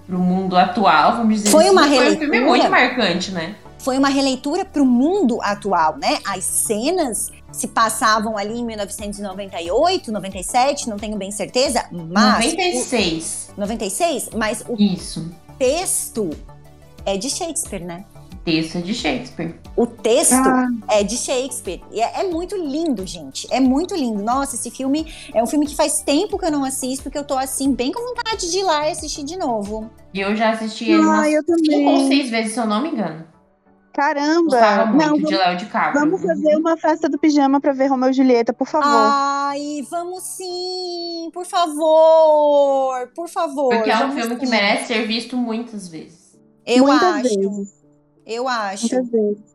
pro 0.08 0.20
mundo 0.20 0.56
atual, 0.56 1.18
vamos 1.18 1.36
dizer 1.36 1.50
Foi 1.50 1.66
assim. 1.66 1.74
uma 1.74 1.82
Foi 1.84 1.90
um 1.90 2.00
releitura? 2.00 2.32
filme 2.32 2.48
muito 2.48 2.70
marcante, 2.70 3.32
né? 3.32 3.56
Foi 3.80 3.98
uma 3.98 4.08
releitura 4.08 4.64
para 4.64 4.82
o 4.82 4.86
mundo 4.86 5.40
atual, 5.42 5.98
né? 5.98 6.20
As 6.26 6.44
cenas 6.46 7.30
se 7.54 7.68
passavam 7.68 8.38
ali 8.38 8.60
em 8.60 8.66
1998, 8.66 10.12
97, 10.12 10.90
não 10.90 10.98
tenho 10.98 11.18
bem 11.18 11.32
certeza, 11.32 11.86
mas 11.92 12.46
96. 12.46 13.54
96, 13.56 14.30
mas 14.36 14.64
o 14.68 14.76
Isso. 14.78 15.32
texto 15.58 16.32
é 17.06 17.16
de 17.16 17.30
Shakespeare, 17.30 17.84
né? 17.86 18.04
Texto 18.44 18.82
de 18.82 18.94
Shakespeare. 18.94 19.56
O 19.76 19.88
texto 19.88 20.34
Ah, 20.34 20.68
é 20.90 21.04
de 21.04 21.16
Shakespeare. 21.16 21.82
E 21.92 22.02
é, 22.02 22.22
é 22.22 22.24
muito 22.26 22.58
lindo, 22.58 23.08
gente. 23.08 23.48
É 23.50 23.60
muito 23.62 23.96
lindo. 23.96 24.22
Nossa, 24.22 24.56
esse 24.56 24.70
filme 24.70 25.08
é 25.34 25.42
um 25.42 25.48
filme 25.48 25.66
que 25.66 25.74
faz 25.76 26.02
tempo 26.02 26.38
que 26.38 26.46
eu 26.46 26.52
não 26.52 26.66
assisto, 26.66 27.10
que 27.10 27.18
eu 27.18 27.24
tô 27.24 27.38
assim, 27.38 27.74
bem 27.74 27.94
com 27.94 28.02
vontade 28.04 28.52
de 28.52 28.58
ir 28.58 28.64
lá 28.64 28.90
e 28.90 28.92
assistir 28.92 29.24
de 29.24 29.38
novo. 29.38 29.90
E 30.14 30.20
eu 30.20 30.36
já 30.36 30.52
assisti 30.52 30.86
ele 30.92 31.00
umas 31.00 31.20
Ai, 31.20 31.36
eu 31.36 31.44
cinco 31.58 31.90
ou 31.90 32.08
seis 32.08 32.30
vezes, 32.30 32.54
se 32.54 32.60
eu 32.60 32.66
não 32.66 32.82
me 32.82 32.90
engano. 32.90 33.24
Caramba. 33.94 34.86
Muito 34.88 34.98
Não, 35.06 35.14
de 35.18 35.22
vamos, 35.24 35.32
Léo 35.32 35.58
DiCaprio. 35.58 36.00
vamos 36.02 36.22
fazer 36.24 36.56
uma 36.58 36.76
festa 36.76 37.08
do 37.08 37.20
pijama 37.20 37.62
pra 37.62 37.74
ver 37.74 37.88
Romeu 37.88 38.10
e 38.10 38.14
Julieta, 38.14 38.52
por 38.52 38.68
favor. 38.68 38.88
Ai, 38.92 39.86
vamos 39.90 40.24
sim! 40.24 41.30
Por 41.32 41.46
favor! 41.46 43.08
Por 43.16 43.30
favor! 43.30 43.70
Porque 43.76 43.92
é 43.92 44.06
um 44.06 44.12
filme 44.12 44.36
que 44.36 44.46
sim. 44.46 44.52
merece 44.52 44.88
ser 44.88 45.06
visto 45.08 45.38
muitas 45.38 45.88
vezes. 45.88 46.38
Eu 46.66 46.86
Muitas 46.86 47.04
acho. 47.26 47.40
vezes. 47.40 47.84
Eu 48.26 48.48
acho. 48.48 48.82
Muitas 48.96 49.10
vezes. 49.12 49.54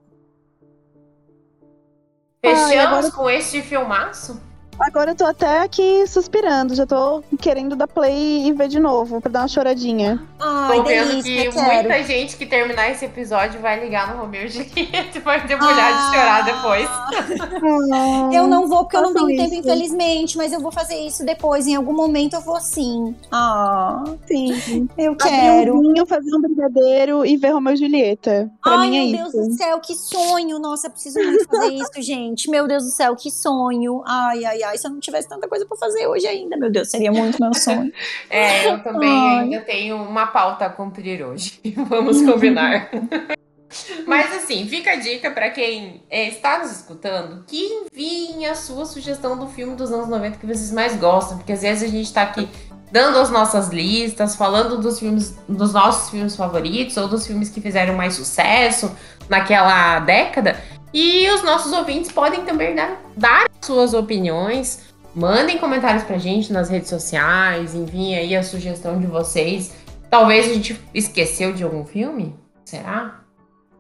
Fechamos 2.41 2.71
Ai, 2.71 2.79
agora- 2.79 3.11
com 3.11 3.29
este 3.31 3.61
filmaço? 3.63 4.41
Agora 4.81 5.11
eu 5.11 5.15
tô 5.17 5.25
até 5.25 5.61
aqui 5.63 6.07
suspirando, 6.07 6.75
já 6.75 6.87
tô 6.87 7.23
querendo 7.41 7.75
dar 7.77 7.89
play 7.89 8.47
e 8.47 8.53
ver 8.53 8.69
de 8.69 8.79
novo, 8.79 9.21
pra 9.21 9.31
dar 9.31 9.41
uma 9.41 9.49
choradinha. 9.49 10.23
Ai, 10.39 10.77
Tô 10.77 10.83
vendo 10.85 11.09
delícia, 11.09 11.51
que 11.51 11.57
quero. 11.57 11.89
muita 11.89 12.03
gente 12.05 12.37
que 12.37 12.47
terminar 12.47 12.91
esse 12.91 13.05
episódio 13.05 13.61
vai 13.61 13.81
ligar 13.85 14.15
no 14.15 14.23
Romeu 14.23 14.45
e 14.45 14.49
Julieta 14.49 15.19
e 15.19 15.21
vai 15.21 15.45
debulhar 15.47 15.93
de 16.11 16.15
chorar 16.17 16.45
depois. 16.45 16.89
Ah, 16.89 18.31
Eu 18.33 18.47
não 18.47 18.69
vou 18.69 18.79
porque 18.85 18.97
eu 18.97 19.03
não 19.03 19.13
tenho 19.15 19.27
tempo, 19.29 19.43
isso. 19.55 19.55
infelizmente, 19.61 20.37
mas 20.37 20.53
eu 20.53 20.61
vou 20.61 20.71
fazer 20.71 20.95
isso 20.97 21.25
depois. 21.25 21.67
Em 21.67 21.75
algum 21.75 21.93
momento 21.93 22.35
eu 22.35 22.41
vou 22.41 22.61
sim. 22.61 23.15
Ah, 23.33 24.05
Sim. 24.27 24.89
eu 24.97 25.13
Abrir 25.13 25.29
quero. 25.29 25.77
um 25.77 25.81
vinho, 25.81 26.07
fazer 26.07 26.35
um 26.35 26.41
brigadeiro 26.41 27.27
e 27.27 27.37
ver 27.37 27.51
Romeu 27.51 27.75
e 27.75 27.77
Julieta. 27.77 28.51
Pra 28.63 28.79
Ai, 28.79 28.91
mim 28.91 28.97
é 28.97 29.17
meu 29.19 29.27
isso. 29.27 29.37
Deus 29.37 29.49
do 29.49 29.55
céu, 29.55 29.81
que 29.81 29.95
sonho! 29.95 30.59
Nossa, 30.59 30.87
eu 30.87 30.91
preciso 30.93 31.19
muito 31.19 31.45
fazer 31.49 31.69
isso, 31.75 31.91
gente. 32.03 32.49
Meu 32.51 32.67
Deus 32.69 32.85
do 32.85 32.91
céu, 32.91 33.17
que 33.17 33.31
sonho! 33.31 34.03
Ai, 34.07 34.45
ai, 34.45 34.63
ai. 34.63 34.68
Se 34.77 34.87
eu 34.87 34.91
não 34.91 35.01
tivesse 35.01 35.29
tanta 35.29 35.49
coisa 35.49 35.65
pra 35.67 35.77
fazer 35.77 36.07
hoje 36.07 36.27
ainda, 36.27 36.57
meu 36.57 36.71
Deus, 36.71 36.91
seria 36.91 37.13
muito 37.13 37.41
meu 37.41 37.55
sonho. 37.55 37.93
É, 38.31 38.71
eu 38.71 38.83
também 38.83 39.09
Ai. 39.09 39.45
ainda 39.45 39.61
tenho 39.61 39.97
uma 39.97 40.27
pauta 40.27 40.67
a 40.67 40.71
cumprir 40.71 41.25
hoje. 41.25 41.61
Vamos 41.89 42.21
combinar. 42.23 42.91
Mas 44.07 44.35
assim, 44.35 44.67
fica 44.67 44.93
a 44.93 44.97
dica 44.97 45.31
pra 45.31 45.51
quem 45.51 46.03
é, 46.09 46.29
está 46.29 46.59
nos 46.59 46.73
escutando 46.73 47.45
que 47.47 47.63
enviem 47.63 48.47
a 48.47 48.55
sua 48.55 48.87
sugestão 48.87 49.37
do 49.37 49.47
filme 49.49 49.77
dos 49.77 49.93
anos 49.93 50.09
90 50.09 50.39
que 50.39 50.47
vocês 50.47 50.73
mais 50.73 50.97
gostam, 50.97 51.37
porque 51.37 51.53
às 51.53 51.63
vezes 51.63 51.83
a 51.83 51.93
gente 51.93 52.13
tá 52.13 52.23
aqui 52.23 52.49
dando 52.91 53.19
as 53.19 53.31
nossas 53.31 53.69
listas, 53.69 54.35
falando 54.37 54.79
dos 54.79 54.99
filmes, 54.99 55.37
dos 55.49 55.73
nossos 55.73 56.11
filmes 56.11 56.35
favoritos 56.35 56.97
ou 56.97 57.09
dos 57.09 57.27
filmes 57.27 57.51
que 57.51 57.61
fizeram 57.61 57.95
mais 57.95 58.15
sucesso 58.15 58.91
naquela 59.29 60.01
década. 60.01 60.57
E 60.93 61.29
os 61.31 61.43
nossos 61.43 61.73
ouvintes 61.73 62.11
podem 62.11 62.45
também 62.45 62.75
dar, 62.75 63.01
dar 63.17 63.49
suas 63.61 63.95
opiniões. 63.95 64.87
Mandem 65.15 65.59
comentários 65.59 66.05
pra 66.05 66.19
gente 66.19 66.53
nas 66.53 66.69
redes 66.69 66.89
sociais, 66.89 67.75
enviem 67.75 68.17
aí 68.17 68.37
a 68.37 68.43
sugestão 68.43 69.01
de 69.01 69.07
vocês. 69.07 69.75
Talvez 70.11 70.47
a 70.47 70.55
gente 70.55 70.81
esqueceu 70.95 71.53
de 71.53 71.63
algum 71.63 71.85
filme? 71.85 72.35
Será? 72.65 73.21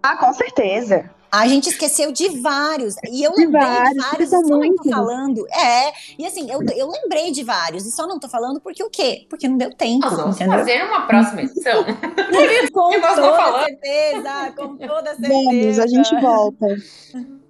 Ah, 0.02 0.16
com 0.16 0.32
certeza. 0.32 1.10
A 1.30 1.46
gente 1.46 1.68
esqueceu 1.68 2.10
de 2.10 2.40
vários. 2.40 2.96
E 3.10 3.22
eu 3.22 3.32
De 3.32 3.44
lembrei 3.44 3.66
vários, 3.66 3.92
de 3.94 4.00
vários, 4.00 4.28
e 4.28 4.30
só 4.30 4.40
não 4.40 4.76
tô 4.76 4.90
falando. 4.90 5.46
É, 5.52 5.92
e 6.18 6.26
assim, 6.26 6.50
eu, 6.50 6.60
eu 6.74 6.88
lembrei 6.90 7.30
de 7.30 7.44
vários, 7.44 7.86
e 7.86 7.92
só 7.92 8.06
não 8.06 8.18
tô 8.18 8.28
falando 8.28 8.60
porque 8.60 8.82
o 8.82 8.90
quê? 8.90 9.26
Porque 9.28 9.46
não 9.48 9.56
deu 9.58 9.74
tempo, 9.74 10.06
Nós 10.06 10.16
vamos 10.16 10.36
entendeu? 10.36 10.58
fazer 10.58 10.84
uma 10.84 11.06
próxima 11.06 11.42
edição. 11.42 11.84
Com 12.72 12.98
nós 12.98 13.14
toda 13.14 13.64
certeza, 13.64 14.52
com 14.56 14.76
toda 14.76 15.14
certeza. 15.14 15.28
Vamos, 15.28 15.78
a 15.78 15.86
gente 15.86 16.20
volta. 16.20 16.66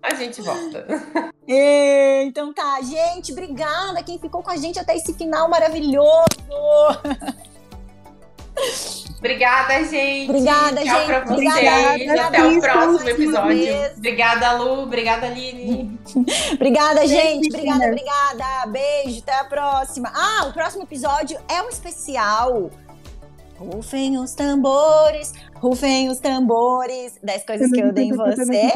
A 0.02 0.14
gente 0.14 0.42
volta. 0.42 0.86
Ê, 1.46 2.24
Então 2.28 2.52
tá, 2.52 2.80
gente, 2.82 3.32
obrigada 3.32 4.02
quem 4.02 4.18
ficou 4.18 4.42
com 4.42 4.50
a 4.50 4.56
gente 4.56 4.78
até 4.78 4.96
esse 4.96 5.12
final 5.14 5.48
maravilhoso. 5.48 6.26
Obrigada, 9.18 9.84
gente. 9.84 10.30
Obrigada, 10.30 10.84
Tchau 10.84 10.96
gente. 10.96 11.06
pra 11.06 11.20
vocês. 11.24 11.52
Obrigada, 11.52 12.26
Até 12.28 12.44
o 12.46 12.60
próximo 12.60 13.08
episódio. 13.08 13.48
vez. 13.48 13.96
Obrigada, 13.96 14.52
Lu. 14.52 14.82
Obrigada, 14.82 15.26
Aline. 15.26 15.98
Obrigada, 16.54 17.00
Beijo, 17.00 17.14
gente. 17.14 17.48
Obrigada, 17.48 17.86
obrigada. 17.86 18.66
Beijo, 18.68 19.20
até 19.20 19.34
a 19.40 19.44
próxima. 19.44 20.12
Ah, 20.14 20.46
o 20.46 20.52
próximo 20.52 20.84
episódio 20.84 21.36
é 21.48 21.60
um 21.62 21.68
especial. 21.68 22.70
Rufem 23.58 24.16
os 24.18 24.34
tambores, 24.34 25.32
rufem 25.56 26.08
os 26.08 26.18
tambores. 26.18 27.18
10 27.20 27.44
coisas 27.44 27.72
que 27.72 27.80
eu 27.80 27.88
odeio 27.88 28.14
em 28.14 28.16
você. 28.16 28.72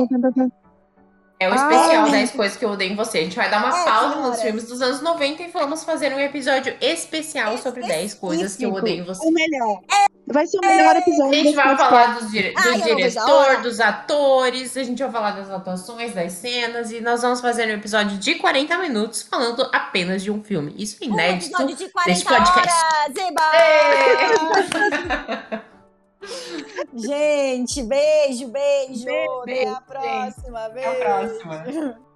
É 1.43 1.49
o 1.49 1.53
Ah, 1.53 1.57
especial 1.57 2.07
é? 2.07 2.11
10 2.11 2.31
coisas 2.33 2.57
que 2.57 2.65
eu 2.65 2.71
odeio 2.71 2.93
em 2.93 2.97
você. 2.97 3.19
A 3.19 3.23
gente 3.23 3.37
vai 3.37 3.51
dar 3.51 3.59
uma 3.65 3.81
É, 3.81 3.85
pausa 3.85 4.13
senhoras. 4.15 4.31
nos 4.31 4.43
filmes 4.43 4.65
dos 4.65 4.81
anos 4.83 5.01
90 5.03 5.43
e 5.43 5.49
vamos 5.49 5.85
fazer 5.85 6.13
um 6.15 6.21
episódio 6.21 6.75
especial 6.81 7.57
sobre 7.59 7.83
10 7.87 8.15
coisas 8.15 8.57
que 8.57 8.65
eu 8.65 8.73
odeio 8.73 9.03
em 9.03 9.05
você. 9.05 9.27
O 9.27 9.31
melhor. 9.33 9.81
Vai 10.29 10.47
ser 10.47 10.59
o 10.59 10.61
melhor 10.61 10.95
A 10.95 10.99
episódio. 11.01 11.35
gente 11.35 11.43
desse 11.45 11.57
vai 11.57 11.77
falar 11.77 12.19
dos, 12.19 12.31
dire 12.31 12.55
Ai, 12.57 12.79
do 12.79 12.93
a 12.93 12.95
diretor, 12.95 13.57
dos 13.63 13.81
atores, 13.81 14.77
a 14.77 14.85
gente 14.85 15.03
vai 15.03 15.11
falar 15.11 15.33
das 15.33 15.51
atuações, 15.51 16.15
das 16.15 16.33
cenas, 16.33 16.93
e 16.93 17.01
nós 17.01 17.23
vamos 17.23 17.41
fazer 17.41 17.67
um 17.67 17.73
episódio 17.73 18.17
de 18.19 18.37
40 18.37 18.79
minutos 18.79 19.23
falando 19.23 19.69
apenas 19.73 20.23
de 20.23 20.31
um 20.31 20.43
filme. 20.43 20.73
Isso 20.79 20.97
é 21.03 21.07
Um 21.07 21.13
inédito. 21.13 21.47
episódio 21.61 21.77
de 21.77 21.91
desse 22.07 22.25
40 22.25 22.53
podcast. 22.53 22.85
horas. 23.19 23.33
Gente, 26.95 27.83
beijo, 27.83 28.49
beijo. 28.49 29.05
Beijo, 29.05 29.41
Até 29.41 29.67
a 29.69 29.81
beijo, 29.81 29.81
próxima. 29.87 30.65
Até 30.67 30.87
a 30.87 30.91
Beijo. 30.91 31.01
próxima. 31.45 32.12